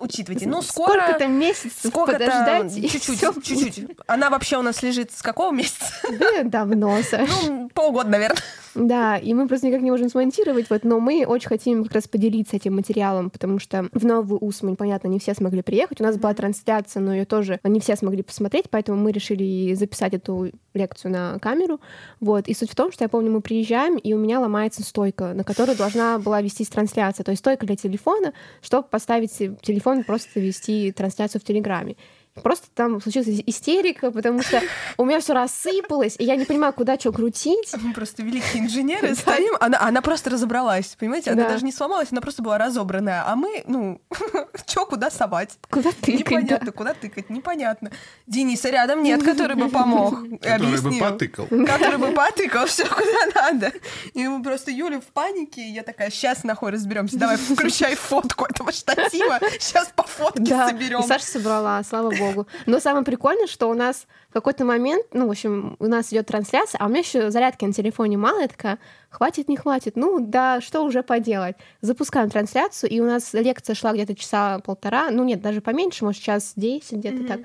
Учитывайте. 0.00 0.48
Ну, 0.48 0.62
скоро... 0.62 1.02
сколько-то 1.02 1.26
месяцев 1.26 1.90
Сколько-то... 1.90 2.18
подождать. 2.18 2.74
Чуть-чуть, 2.90 3.20
чуть-чуть. 3.44 3.86
Она 4.06 4.30
вообще 4.30 4.56
у 4.56 4.62
нас 4.62 4.82
лежит 4.82 5.12
с 5.12 5.20
какого 5.20 5.52
месяца? 5.52 5.92
Да, 6.18 6.42
давно, 6.44 7.02
Саш. 7.02 7.28
Ну, 7.46 7.68
полгода, 7.74 8.08
наверное. 8.08 8.42
Да, 8.74 9.16
и 9.16 9.34
мы 9.34 9.48
просто 9.48 9.66
никак 9.66 9.82
не 9.82 9.90
можем 9.90 10.08
смонтировать, 10.08 10.70
вот, 10.70 10.84
но 10.84 11.00
мы 11.00 11.24
очень 11.26 11.48
хотим 11.48 11.84
как 11.84 11.94
раз 11.94 12.06
поделиться 12.06 12.56
этим 12.56 12.76
материалом, 12.76 13.30
потому 13.30 13.58
что 13.58 13.88
в 13.92 14.04
Новую 14.04 14.38
Усмань, 14.38 14.76
понятно, 14.76 15.08
не 15.08 15.18
все 15.18 15.34
смогли 15.34 15.62
приехать. 15.62 16.00
У 16.00 16.04
нас 16.04 16.16
была 16.16 16.34
трансляция, 16.34 17.00
но 17.00 17.12
ее 17.12 17.24
тоже 17.24 17.58
не 17.64 17.80
все 17.80 17.96
смогли 17.96 18.22
посмотреть, 18.22 18.70
поэтому 18.70 18.98
мы 18.98 19.12
решили 19.12 19.74
записать 19.74 20.14
эту 20.14 20.52
лекцию 20.74 21.12
на 21.12 21.38
камеру. 21.40 21.80
Вот. 22.20 22.46
И 22.48 22.54
суть 22.54 22.70
в 22.70 22.76
том, 22.76 22.92
что 22.92 23.04
я 23.04 23.08
помню, 23.08 23.30
мы 23.30 23.40
приезжаем, 23.40 23.96
и 23.96 24.14
у 24.14 24.18
меня 24.18 24.38
ломается 24.40 24.82
стойка, 24.82 25.34
на 25.34 25.42
которой 25.42 25.74
должна 25.76 26.18
была 26.18 26.40
вестись 26.40 26.68
трансляция. 26.68 27.24
То 27.24 27.32
есть 27.32 27.40
стойка 27.40 27.66
для 27.66 27.76
телефона, 27.76 28.32
чтобы 28.62 28.86
поставить 28.88 29.32
телефон 29.62 30.00
и 30.00 30.04
просто 30.04 30.38
вести 30.38 30.92
трансляцию 30.92 31.40
в 31.40 31.44
Телеграме. 31.44 31.96
Просто 32.42 32.66
там 32.74 33.00
случилась 33.00 33.28
истерика, 33.46 34.10
потому 34.10 34.42
что 34.42 34.60
у 34.96 35.04
меня 35.04 35.20
все 35.20 35.32
рассыпалось, 35.34 36.16
и 36.18 36.24
я 36.24 36.36
не 36.36 36.44
понимаю, 36.44 36.72
куда 36.72 36.98
что 36.98 37.12
крутить. 37.12 37.72
Мы 37.80 37.92
просто 37.92 38.22
великие 38.22 38.62
инженеры 38.64 39.14
стоим. 39.14 39.54
Она, 39.60 39.78
она 39.80 40.02
просто 40.02 40.30
разобралась, 40.30 40.96
понимаете? 40.98 41.30
Она 41.30 41.44
Да. 41.44 41.50
даже 41.50 41.64
не 41.64 41.72
сломалась, 41.72 42.08
она 42.10 42.20
просто 42.20 42.42
была 42.42 42.58
разобранная. 42.58 43.24
А 43.26 43.36
мы, 43.36 43.62
ну, 43.66 44.00
чё, 44.66 44.86
куда 44.86 45.10
совать? 45.10 45.58
Куда 45.70 45.90
тыкать, 45.92 46.06
да. 46.06 46.12
Непонятно, 46.36 46.72
куда 46.72 46.94
тыкать, 46.94 47.30
непонятно. 47.30 47.90
Дениса 48.26 48.70
рядом 48.70 49.02
нет, 49.02 49.22
который 49.24 49.56
бы 49.56 49.68
помог. 49.68 50.14
Который 50.40 50.80
бы 50.80 50.98
потыкал. 50.98 51.46
Который 51.46 51.98
бы 51.98 52.08
потыкал 52.12 52.66
все 52.66 52.84
куда 52.86 53.26
надо. 53.34 53.72
И 54.14 54.26
мы 54.26 54.42
просто 54.42 54.70
Юля 54.70 55.00
в 55.00 55.04
панике, 55.12 55.60
и 55.62 55.72
я 55.72 55.82
такая, 55.82 56.10
сейчас 56.10 56.44
нахуй 56.44 56.70
разберемся. 56.70 57.16
Давай 57.18 57.36
включай 57.36 57.94
фотку 57.96 58.44
этого 58.46 58.72
штатива, 58.72 59.38
сейчас 59.58 59.90
по 59.94 60.02
фотке 60.04 60.42
Да, 60.42 60.68
соберем. 60.68 61.02
Саша 61.02 61.24
собрала, 61.24 61.82
слава 61.82 62.10
богу. 62.10 62.29
Богу. 62.34 62.46
Но 62.66 62.80
самое 62.80 63.04
прикольное, 63.04 63.46
что 63.46 63.68
у 63.68 63.74
нас 63.74 64.06
в 64.28 64.32
какой-то 64.32 64.64
момент, 64.64 65.06
ну, 65.12 65.26
в 65.26 65.30
общем, 65.30 65.76
у 65.78 65.86
нас 65.86 66.12
идет 66.12 66.26
трансляция, 66.26 66.78
а 66.78 66.86
у 66.86 66.88
меня 66.88 67.00
еще 67.00 67.30
зарядки 67.30 67.64
на 67.64 67.72
телефоне 67.72 68.16
мало, 68.16 68.40
я 68.40 68.48
такая, 68.48 68.78
хватит, 69.08 69.48
не 69.48 69.56
хватит, 69.56 69.96
ну, 69.96 70.20
да, 70.20 70.60
что 70.60 70.82
уже 70.82 71.02
поделать. 71.02 71.56
Запускаем 71.80 72.30
трансляцию, 72.30 72.90
и 72.90 73.00
у 73.00 73.06
нас 73.06 73.32
лекция 73.32 73.74
шла 73.74 73.92
где-то 73.92 74.14
часа 74.14 74.58
полтора, 74.60 75.10
ну, 75.10 75.24
нет, 75.24 75.42
даже 75.42 75.60
поменьше, 75.60 76.04
может, 76.04 76.22
час 76.22 76.52
десять, 76.56 76.98
где-то 76.98 77.16
Мгм. 77.16 77.26
так. 77.26 77.40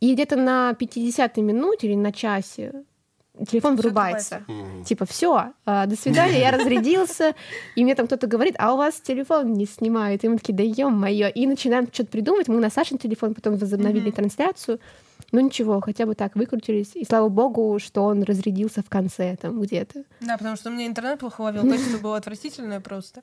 И 0.00 0.12
где-то 0.14 0.36
на 0.36 0.74
50-й 0.78 1.40
минуте 1.42 1.86
или 1.86 1.94
на 1.96 2.12
часе 2.12 2.84
телефон 3.48 3.76
вырубается. 3.76 4.44
Типа, 4.84 5.04
все, 5.04 5.52
до 5.64 5.96
свидания, 5.96 6.40
я 6.40 6.50
разрядился. 6.50 7.34
И 7.74 7.84
мне 7.84 7.94
там 7.94 8.06
кто-то 8.06 8.26
говорит, 8.26 8.54
а 8.58 8.74
у 8.74 8.76
вас 8.76 9.00
телефон 9.00 9.52
не 9.52 9.66
снимает. 9.66 10.24
И 10.24 10.28
мы 10.28 10.38
такие, 10.38 10.54
да 10.54 10.62
ё-моё. 10.62 11.28
И 11.28 11.46
начинаем 11.46 11.88
что-то 11.92 12.10
придумывать. 12.10 12.48
Мы 12.48 12.60
на 12.60 12.70
Сашин 12.70 12.98
телефон 12.98 13.34
потом 13.34 13.56
возобновили 13.56 14.10
трансляцию. 14.10 14.80
Ну 15.32 15.40
ничего, 15.40 15.80
хотя 15.80 16.06
бы 16.06 16.14
так 16.14 16.36
выкрутились. 16.36 16.92
И 16.94 17.04
слава 17.04 17.28
богу, 17.28 17.78
что 17.80 18.04
он 18.04 18.22
разрядился 18.22 18.82
в 18.82 18.88
конце 18.88 19.36
там 19.36 19.60
где-то. 19.60 20.04
Да, 20.20 20.36
потому 20.36 20.56
что 20.56 20.70
у 20.70 20.72
меня 20.72 20.86
интернет 20.86 21.18
плохо 21.18 21.40
ловил, 21.40 21.68
качество 21.68 21.98
было 21.98 22.16
отвратительное 22.16 22.80
просто. 22.80 23.22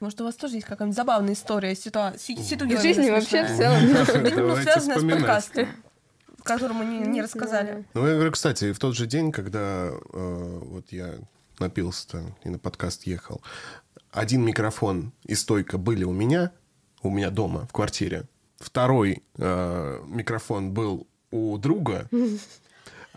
Может, 0.00 0.20
у 0.20 0.24
вас 0.24 0.34
тоже 0.34 0.56
есть 0.56 0.66
какая-нибудь 0.66 0.96
забавная 0.96 1.34
история, 1.34 1.74
ситуация? 1.76 2.36
Из 2.36 2.82
жизни 2.82 3.10
вообще 3.10 3.44
в 3.44 3.56
целом. 3.56 3.80
Давайте 4.34 4.62
связанная 4.62 4.98
с 4.98 5.02
подкастом, 5.02 5.68
который 6.44 6.74
мы 6.74 6.84
не, 6.84 6.98
не 6.98 7.22
рассказали. 7.22 7.84
Ну, 7.94 8.06
я 8.06 8.14
говорю, 8.14 8.30
кстати, 8.30 8.72
в 8.72 8.78
тот 8.78 8.94
же 8.94 9.06
день, 9.06 9.32
когда 9.32 9.90
э, 9.90 10.58
вот 10.62 10.92
я 10.92 11.14
напился 11.58 12.22
и 12.44 12.48
на 12.48 12.58
подкаст 12.58 13.04
ехал, 13.06 13.42
один 14.12 14.44
микрофон 14.44 15.12
и 15.24 15.34
стойка 15.34 15.78
были 15.78 16.04
у 16.04 16.12
меня, 16.12 16.52
у 17.02 17.10
меня 17.10 17.30
дома, 17.30 17.66
в 17.66 17.72
квартире. 17.72 18.24
Второй 18.58 19.22
э, 19.36 20.02
микрофон 20.06 20.72
был 20.72 21.08
у 21.30 21.58
друга, 21.58 22.08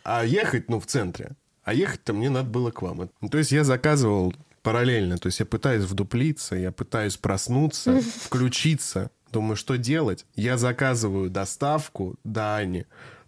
а 0.04 0.26
ехать, 0.26 0.70
ну, 0.70 0.80
в 0.80 0.88
центре. 0.88 1.32
А 1.64 1.74
ехать-то 1.74 2.14
мне 2.14 2.30
надо 2.30 2.50
было 2.50 2.72
к 2.72 2.82
вам. 2.82 3.10
Ну, 3.22 3.30
То 3.30 3.38
есть 3.38 3.52
я 3.52 3.64
заказывал 3.64 4.34
параллельно. 4.68 5.18
То 5.18 5.28
есть 5.28 5.40
я 5.40 5.46
пытаюсь 5.46 5.84
вдуплиться, 5.84 6.56
я 6.56 6.72
пытаюсь 6.72 7.18
проснуться, 7.18 8.02
включиться. 8.22 9.12
Думаю, 9.32 9.56
что 9.56 9.78
делать? 9.78 10.26
Я 10.36 10.58
заказываю 10.58 11.30
доставку 11.30 12.16
до 12.24 12.56
Ани, 12.56 12.86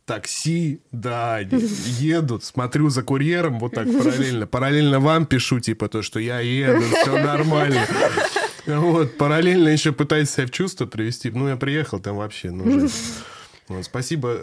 такси 0.10 0.82
до 0.92 1.36
Ани. 1.36 1.64
Еду, 2.00 2.40
смотрю 2.42 2.90
за 2.90 3.04
курьером 3.04 3.60
вот 3.60 3.76
так 3.76 3.86
параллельно. 3.86 4.48
Параллельно 4.48 5.00
вам 5.00 5.28
пишу, 5.28 5.60
типа, 5.60 5.88
то, 5.88 6.02
что 6.02 6.20
я 6.20 6.40
еду, 6.40 6.82
все 6.82 7.24
нормально. 7.24 7.86
Вот, 8.66 9.18
параллельно 9.18 9.70
еще 9.70 9.92
пытаюсь 9.92 10.32
себя 10.32 10.48
в 10.48 10.52
чувство 10.52 10.88
привести. 10.88 11.30
Ну, 11.30 11.48
я 11.48 11.58
приехал, 11.58 12.00
там 12.00 12.18
вообще, 12.18 12.50
ну, 12.50 12.80
жесть. 12.80 12.96
Вот, 13.70 13.86
спасибо. 13.86 14.36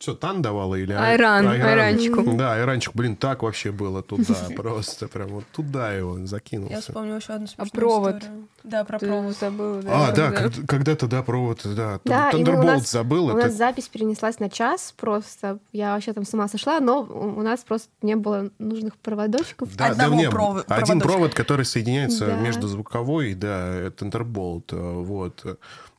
Что, 0.00 0.14
Тан 0.14 0.42
давала 0.42 0.74
или 0.74 0.92
Ай- 0.92 1.12
Айран, 1.12 1.46
айранчику. 1.46 2.24
Да, 2.36 2.54
айранчик, 2.54 2.94
блин, 2.94 3.14
так 3.16 3.42
вообще 3.44 3.70
было 3.70 4.02
туда, 4.02 4.34
просто 4.56 5.06
прям 5.08 5.28
вот 5.28 5.44
туда 5.52 5.92
его 5.92 6.18
Я 6.18 6.26
закинулся. 6.26 6.80
вспомнила 6.80 7.16
еще 7.16 7.32
одну 7.34 7.46
смешную 7.46 7.70
провод? 7.70 8.14
историю. 8.16 8.48
Да, 8.64 8.84
про 8.84 8.98
Ты 8.98 9.06
провод. 9.06 9.36
забыла, 9.38 9.82
А, 9.86 10.12
да, 10.12 10.30
как- 10.32 10.52
когда-то, 10.66 11.06
да, 11.06 11.22
провод, 11.22 11.60
да. 11.64 12.00
Да, 12.04 12.30
и 12.30 12.34
мы- 12.34 12.40
у 12.42 12.44
Thunderbolt 12.44 12.64
нас- 12.64 12.90
забыл. 12.90 13.26
У 13.26 13.30
это- 13.30 13.46
нас 13.46 13.54
запись 13.54 13.88
перенеслась 13.88 14.40
на 14.40 14.50
час 14.50 14.92
просто. 14.96 15.58
Я 15.72 15.94
вообще 15.94 16.12
там 16.12 16.24
с 16.24 16.34
ума 16.34 16.48
сошла, 16.48 16.80
но 16.80 17.02
у 17.02 17.40
нас 17.42 17.60
просто 17.64 17.88
не 18.02 18.16
было 18.16 18.50
нужных 18.58 18.96
проводочков. 18.96 19.68
Да, 19.76 19.86
да, 19.86 19.90
Одного 19.92 20.14
не, 20.16 20.24
провод- 20.28 20.64
один 20.66 20.98
проводочка. 20.98 21.08
провод, 21.08 21.34
который 21.34 21.64
соединяется 21.64 22.26
Да. 22.26 22.36
между 22.36 22.66
звуковой, 22.66 23.34
да, 23.34 23.86
Thunderbolt, 23.90 24.64
э, 24.72 25.02
вот, 25.04 25.40
э, 25.44 25.54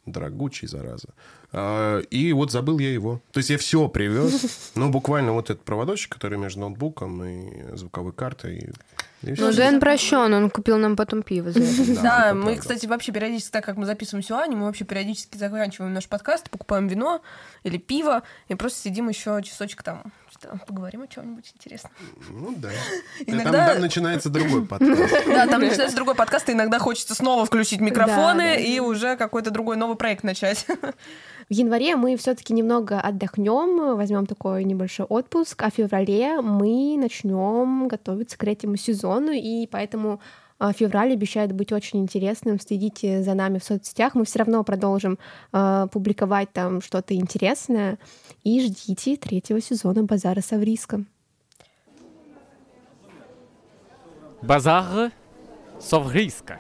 дорогучий, 0.06 0.68
зараза. 0.68 1.10
А, 1.54 2.00
И 2.10 2.34
вот 2.34 2.52
забыл 2.52 2.80
я 2.80 2.92
его. 2.92 3.22
То 3.32 3.38
есть 3.40 3.50
я 3.50 3.58
все 3.58 3.88
привез, 3.88 4.72
но 4.76 4.90
буквально 4.90 5.34
вот 5.34 5.50
этот 5.50 5.64
проводочек, 5.64 6.12
который 6.14 6.38
между 6.38 6.62
ноутбуком 6.62 7.24
и 7.24 7.76
звуковой 7.78 8.12
картой. 8.14 8.58
и- 8.58 8.70
и. 9.22 9.36
Ну, 9.40 9.54
Дэн 9.54 9.80
прощен, 9.80 10.34
он 10.34 10.50
купил 10.50 10.78
нам 10.78 10.98
потом 10.98 11.24
пиво 11.24 11.50
за 11.52 11.60
это. 11.64 12.02
Да, 12.04 12.34
мы, 12.34 12.42
правда. 12.44 12.60
кстати, 12.60 12.86
вообще 12.88 13.14
периодически, 13.14 13.52
так 13.52 13.64
как 13.64 13.78
мы 13.78 13.86
записываем 13.86 14.22
Сюаню, 14.22 14.58
мы 14.58 14.66
вообще 14.66 14.84
периодически 14.84 15.38
заканчиваем 15.38 15.94
наш 15.94 16.10
подкаст, 16.10 16.50
покупаем 16.50 16.88
вино 16.90 17.22
или 17.64 17.78
пиво, 17.78 18.24
и 18.50 18.56
просто 18.56 18.80
сидим 18.82 19.08
еще 19.08 19.40
часочек 19.42 19.82
там, 19.82 20.04
что 20.30 20.60
поговорим 20.68 21.04
о 21.04 21.08
чем-нибудь 21.08 21.54
интересном. 21.56 21.94
Ну 22.32 22.54
да. 22.58 22.70
Иногда- 23.26 23.52
Там, 23.52 23.68
там 23.76 23.80
начинается 23.82 24.30
другой 24.30 24.66
подкаст. 24.66 25.02
Да, 25.28 25.48
там 25.48 25.62
начинается 25.62 25.96
другой 25.96 26.16
подкаст, 26.16 26.50
и 26.50 26.52
иногда 26.52 26.80
хочется 26.80 27.16
снова 27.16 27.46
включить 27.46 27.80
микрофоны 27.80 28.44
Да, 28.44 28.56
да. 28.56 28.56
и 28.56 28.80
уже 28.80 29.16
какой-то 29.16 29.52
другой 29.52 29.78
новый 29.78 29.96
проект 29.96 30.24
начать. 30.26 30.66
В 31.50 31.54
январе 31.54 31.96
мы 31.96 32.16
все-таки 32.18 32.54
немного 32.54 33.00
отдохнем, 33.00 33.96
возьмем 33.96 34.26
такой 34.26 34.64
небольшой 34.64 35.06
отпуск, 35.06 35.62
а 35.64 35.70
в 35.70 35.76
феврале 35.76 36.42
мы 36.42 36.98
начнем 36.98 37.88
готовиться 37.88 38.38
к 38.38 38.42
третьему 38.42 38.78
сезону, 38.78 39.32
и 39.32 39.68
поэтому 39.68 40.20
а, 40.60 40.72
февраль 40.72 41.12
обещает 41.12 41.52
быть 41.52 41.74
очень 41.74 42.00
интересным. 42.00 42.60
Следите 42.60 43.22
за 43.22 43.34
нами 43.34 43.60
в 43.60 43.64
соцсетях. 43.64 44.16
Мы 44.16 44.24
все 44.24 44.40
равно 44.40 44.64
продолжим 44.64 45.20
а, 45.52 45.88
публиковать 45.88 46.54
там 46.54 46.82
что-то 46.82 47.16
интересное. 47.16 47.98
И 48.44 48.62
ждите 48.62 49.18
третьего 49.18 49.60
сезона 49.60 50.04
Базара 50.04 50.40
с 50.40 50.54
Авриском. 50.54 51.08
Базар 54.42 55.12
совриска. 55.80 56.60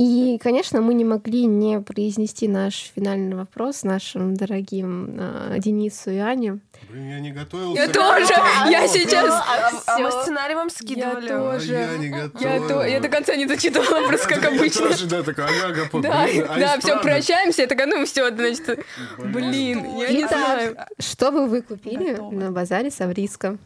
И, 0.00 0.38
конечно, 0.40 0.80
мы 0.80 0.94
не 0.94 1.04
могли 1.04 1.46
не 1.46 1.80
произнести 1.80 2.46
наш 2.46 2.92
финальный 2.94 3.34
вопрос 3.34 3.82
нашим 3.82 4.34
дорогим 4.36 5.16
а, 5.18 5.58
Денису 5.58 6.12
и 6.12 6.18
Ане. 6.18 6.60
Блин, 6.88 7.08
я 7.10 7.18
не 7.18 7.32
готовился. 7.32 7.82
Я 7.82 7.88
тоже, 7.88 8.32
я 8.70 8.86
сейчас... 8.86 9.42
А 9.88 9.98
мы 9.98 10.08
Всё. 10.10 10.22
сценарий 10.22 10.54
вам 10.54 10.68
Я 10.68 10.70
скидывали. 10.72 11.28
тоже. 11.28 11.72
Я 11.72 11.96
не 11.96 12.06
Я, 12.10 12.28
готовил. 12.28 12.68
то, 12.68 12.84
я 12.86 13.00
до 13.00 13.08
конца 13.08 13.34
не 13.34 13.46
дочитала, 13.46 14.06
просто 14.06 14.28
как 14.28 14.42
Я 14.44 14.48
обычно. 14.50 14.86
тоже, 14.86 15.06
да, 15.08 15.22
такой, 15.24 15.44
ага, 15.46 15.88
Да, 16.00 16.24
блин, 16.26 16.46
а 16.48 16.60
да, 16.60 16.78
все, 16.78 17.00
прощаемся. 17.00 17.62
Я 17.62 17.66
такая, 17.68 17.88
ну 17.88 18.06
все, 18.06 18.30
значит, 18.32 18.78
блин, 19.18 19.84
я 19.98 20.12
не 20.12 20.28
знаю. 20.28 20.76
Что 21.00 21.32
бы 21.32 21.48
вы 21.48 21.60
купили 21.62 22.12
на 22.30 22.52
базаре 22.52 22.92
с 22.92 23.00
Авриском? 23.00 23.58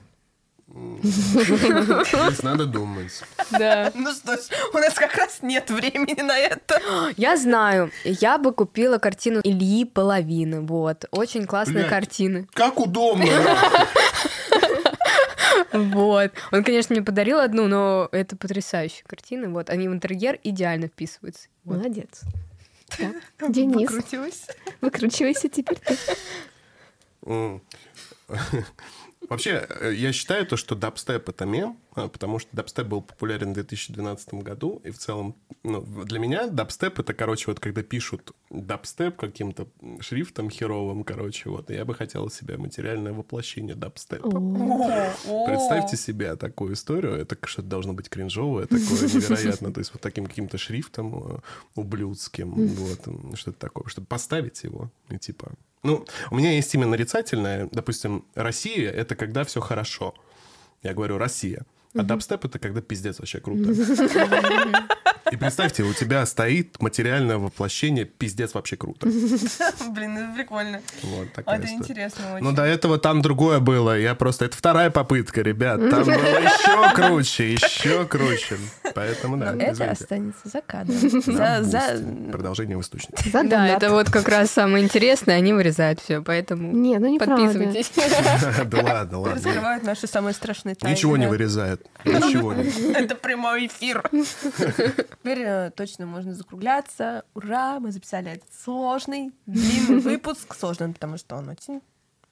Здесь 1.02 2.42
надо 2.42 2.66
думать. 2.66 3.22
Да. 3.50 3.92
Ну 3.94 4.12
что 4.12 4.36
ж, 4.36 4.40
у 4.72 4.78
нас 4.78 4.94
как 4.94 5.14
раз 5.16 5.40
нет 5.42 5.70
времени 5.70 6.20
на 6.22 6.38
это. 6.38 6.80
Я 7.16 7.36
знаю, 7.36 7.90
я 8.04 8.38
бы 8.38 8.52
купила 8.52 8.98
картину 8.98 9.40
Ильи 9.44 9.84
Половины, 9.84 10.60
вот. 10.60 11.04
Очень 11.10 11.46
классная 11.46 11.82
Блядь. 11.82 11.90
картина. 11.90 12.46
Как 12.54 12.80
удобно. 12.80 13.26
Вот. 15.72 16.32
Он, 16.50 16.64
конечно, 16.64 16.94
мне 16.94 17.02
подарил 17.04 17.38
одну, 17.38 17.66
но 17.66 18.08
это 18.12 18.36
потрясающая 18.36 19.04
картина. 19.06 19.48
Вот, 19.50 19.70
они 19.70 19.88
в 19.88 19.92
интерьер 19.92 20.38
идеально 20.42 20.88
вписываются. 20.88 21.48
Вот. 21.64 21.78
Молодец. 21.78 22.22
Денис, 23.48 23.90
Выкрутилась. 23.90 24.46
выкручивайся 24.80 25.48
теперь 25.48 25.78
ты. 25.78 25.96
Вообще, 29.32 29.66
э, 29.66 29.94
я 29.94 30.12
считаю 30.12 30.44
то, 30.44 30.58
что 30.58 30.74
дабстеп 30.74 31.26
это 31.26 31.46
мем, 31.46 31.80
потому 31.94 32.38
что 32.38 32.48
дабстеп 32.52 32.86
был 32.86 33.02
популярен 33.02 33.50
в 33.50 33.54
2012 33.54 34.34
году, 34.34 34.80
и 34.84 34.90
в 34.90 34.98
целом, 34.98 35.36
ну, 35.62 35.82
для 35.82 36.18
меня 36.18 36.46
дабстеп 36.46 36.98
это, 36.98 37.12
короче, 37.12 37.44
вот 37.48 37.60
когда 37.60 37.82
пишут 37.82 38.32
дабстеп 38.50 39.16
каким-то 39.16 39.68
шрифтом 40.00 40.50
херовым, 40.50 41.04
короче, 41.04 41.50
вот, 41.50 41.70
и 41.70 41.74
я 41.74 41.84
бы 41.84 41.94
хотел 41.94 42.30
себе 42.30 42.56
материальное 42.56 43.12
воплощение 43.12 43.74
дабстепа. 43.74 44.30
Представьте 45.46 45.96
себе 45.96 46.36
такую 46.36 46.74
историю, 46.74 47.14
это 47.14 47.36
что-то 47.44 47.68
должно 47.68 47.92
быть 47.92 48.08
кринжовое, 48.08 48.64
такое 48.64 48.80
невероятно, 48.86 49.72
то 49.72 49.78
есть 49.78 49.92
вот 49.92 50.00
таким 50.00 50.26
каким-то 50.26 50.56
шрифтом 50.56 51.14
э, 51.14 51.38
ублюдским, 51.74 52.52
вот, 52.52 53.36
что-то 53.38 53.58
такое, 53.58 53.84
чтобы 53.88 54.06
поставить 54.06 54.62
его, 54.64 54.90
и 55.10 55.18
типа... 55.18 55.52
Ну, 55.82 56.06
у 56.30 56.36
меня 56.36 56.52
есть 56.52 56.72
именно 56.74 56.90
нарицательное, 56.90 57.68
допустим, 57.72 58.24
Россия— 58.34 58.88
это 58.92 59.16
когда 59.16 59.42
все 59.44 59.60
хорошо. 59.60 60.14
Я 60.82 60.94
говорю 60.94 61.18
«Россия». 61.18 61.66
А 61.94 62.02
дабстеп— 62.02 62.44
это 62.46 62.58
когда 62.58 62.80
пиздец 62.80 63.18
вообще 63.18 63.40
круто. 63.40 63.72
И 65.32 65.36
представьте, 65.36 65.82
у 65.82 65.94
тебя 65.94 66.26
стоит 66.26 66.80
материальное 66.80 67.38
воплощение 67.38 68.04
«пиздец 68.04 68.52
вообще 68.52 68.76
круто». 68.76 69.06
Блин, 69.90 70.18
это 70.18 70.34
прикольно. 70.36 70.82
Вот 71.02 71.28
А, 71.32 71.36
такая 71.36 71.58
Это 71.58 71.68
интересно 71.68 72.34
очень. 72.34 72.44
Ну, 72.44 72.52
до 72.52 72.64
этого 72.64 72.98
там 72.98 73.22
другое 73.22 73.58
было. 73.58 73.98
Я 73.98 74.14
просто... 74.14 74.44
Это 74.44 74.56
вторая 74.56 74.90
попытка, 74.90 75.40
ребят. 75.40 75.80
Там 75.88 76.04
было 76.04 76.12
еще 76.12 76.94
круче, 76.94 77.52
еще 77.54 78.04
круче. 78.04 78.58
Поэтому, 78.94 79.38
да, 79.38 79.52
Но 79.52 79.62
это 79.62 79.90
останется 79.90 80.48
за 80.48 80.60
кадром. 80.60 80.96
За. 81.62 81.98
Продолжение 82.30 82.76
в 82.76 82.82
Да, 83.32 83.68
это 83.68 83.90
вот 83.90 84.10
как 84.10 84.28
раз 84.28 84.50
самое 84.50 84.84
интересное, 84.84 85.36
они 85.36 85.52
вырезают 85.54 86.00
все, 86.00 86.20
поэтому 86.20 86.72
Не, 86.72 86.98
ну 86.98 87.08
неправда. 87.08 87.46
подписывайтесь. 87.46 87.92
Да 88.66 88.82
ладно, 88.82 89.18
ладно. 89.20 89.34
Раскрывают 89.34 89.82
наши 89.84 90.06
самые 90.06 90.34
страшные 90.34 90.74
тайны. 90.74 90.94
Ничего 90.94 91.16
не 91.16 91.26
вырезает. 91.26 91.86
Ничего 92.04 92.52
не. 92.52 92.64
Это 92.92 93.14
прямой 93.14 93.66
эфир. 93.66 94.02
Теперь 95.22 95.42
э, 95.42 95.70
точно 95.70 96.04
можно 96.04 96.34
закругляться. 96.34 97.24
Ура! 97.34 97.78
Мы 97.78 97.92
записали 97.92 98.32
этот 98.32 98.52
сложный, 98.52 99.30
длинный 99.46 100.00
выпуск. 100.00 100.52
Сложный, 100.52 100.92
потому 100.92 101.16
что 101.16 101.36
он 101.36 101.48
очень 101.48 101.80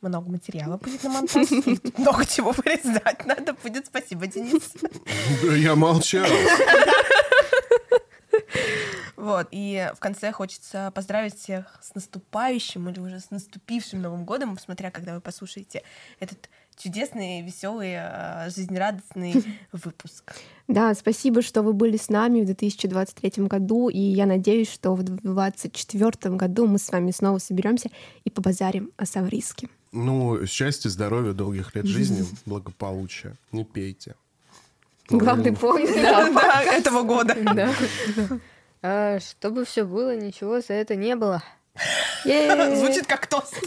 много 0.00 0.28
материала 0.28 0.76
будет 0.76 1.04
на 1.04 1.10
монтаж. 1.10 1.48
Много 1.96 2.26
чего 2.26 2.50
вырезать 2.50 3.24
надо 3.26 3.52
будет. 3.52 3.86
Спасибо, 3.86 4.26
Денис. 4.26 4.72
Да 5.40 5.54
я 5.54 5.76
молчал. 5.76 6.26
Вот. 9.14 9.46
И 9.52 9.88
в 9.94 10.00
конце 10.00 10.32
хочется 10.32 10.90
поздравить 10.92 11.36
всех 11.36 11.78
с 11.82 11.94
наступающим 11.94 12.88
или 12.88 12.98
уже 12.98 13.20
с 13.20 13.30
наступившим 13.30 14.02
Новым 14.02 14.24
годом, 14.24 14.58
смотря 14.58 14.90
когда 14.90 15.14
вы 15.14 15.20
послушаете 15.20 15.84
этот 16.18 16.48
чудесный, 16.82 17.42
веселый, 17.42 17.92
э, 17.94 18.50
жизнерадостный 18.50 19.44
выпуск. 19.72 20.34
Да, 20.68 20.94
спасибо, 20.94 21.42
что 21.42 21.62
вы 21.62 21.72
были 21.72 21.96
с 21.96 22.08
нами 22.08 22.40
в 22.42 22.46
2023 22.46 23.44
году, 23.46 23.88
и 23.88 23.98
я 23.98 24.26
надеюсь, 24.26 24.70
что 24.70 24.94
в 24.94 25.02
2024 25.02 26.36
году 26.36 26.66
мы 26.66 26.78
с 26.78 26.90
вами 26.90 27.10
снова 27.10 27.38
соберемся 27.38 27.90
и 28.24 28.30
побазарим 28.30 28.90
о 28.96 29.06
Савриске. 29.06 29.68
Ну, 29.92 30.46
счастья, 30.46 30.88
здоровья, 30.88 31.32
долгих 31.32 31.74
лет 31.74 31.86
жизни, 31.86 32.24
благополучия. 32.46 33.34
Не 33.52 33.64
пейте. 33.64 34.14
Главный 35.08 35.52
поинт. 35.52 35.90
Да, 36.02 36.62
этого 36.62 37.02
года. 37.02 37.36
Да. 37.54 37.74
А, 38.82 39.18
Чтобы 39.18 39.64
все 39.64 39.84
было, 39.84 40.16
ничего 40.16 40.60
за 40.60 40.74
это 40.74 40.94
не 40.94 41.16
было. 41.16 41.42
Звучит 42.24 43.06
как 43.06 43.26
тост. 43.26 43.60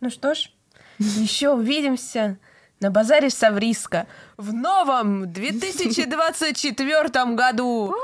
Ну 0.00 0.10
что 0.10 0.34
ж, 0.34 0.50
еще 0.98 1.50
увидимся 1.50 2.38
на 2.80 2.90
базаре 2.90 3.30
Савриска 3.30 4.06
в 4.36 4.52
новом 4.52 5.32
2024 5.32 7.24
году. 7.34 7.94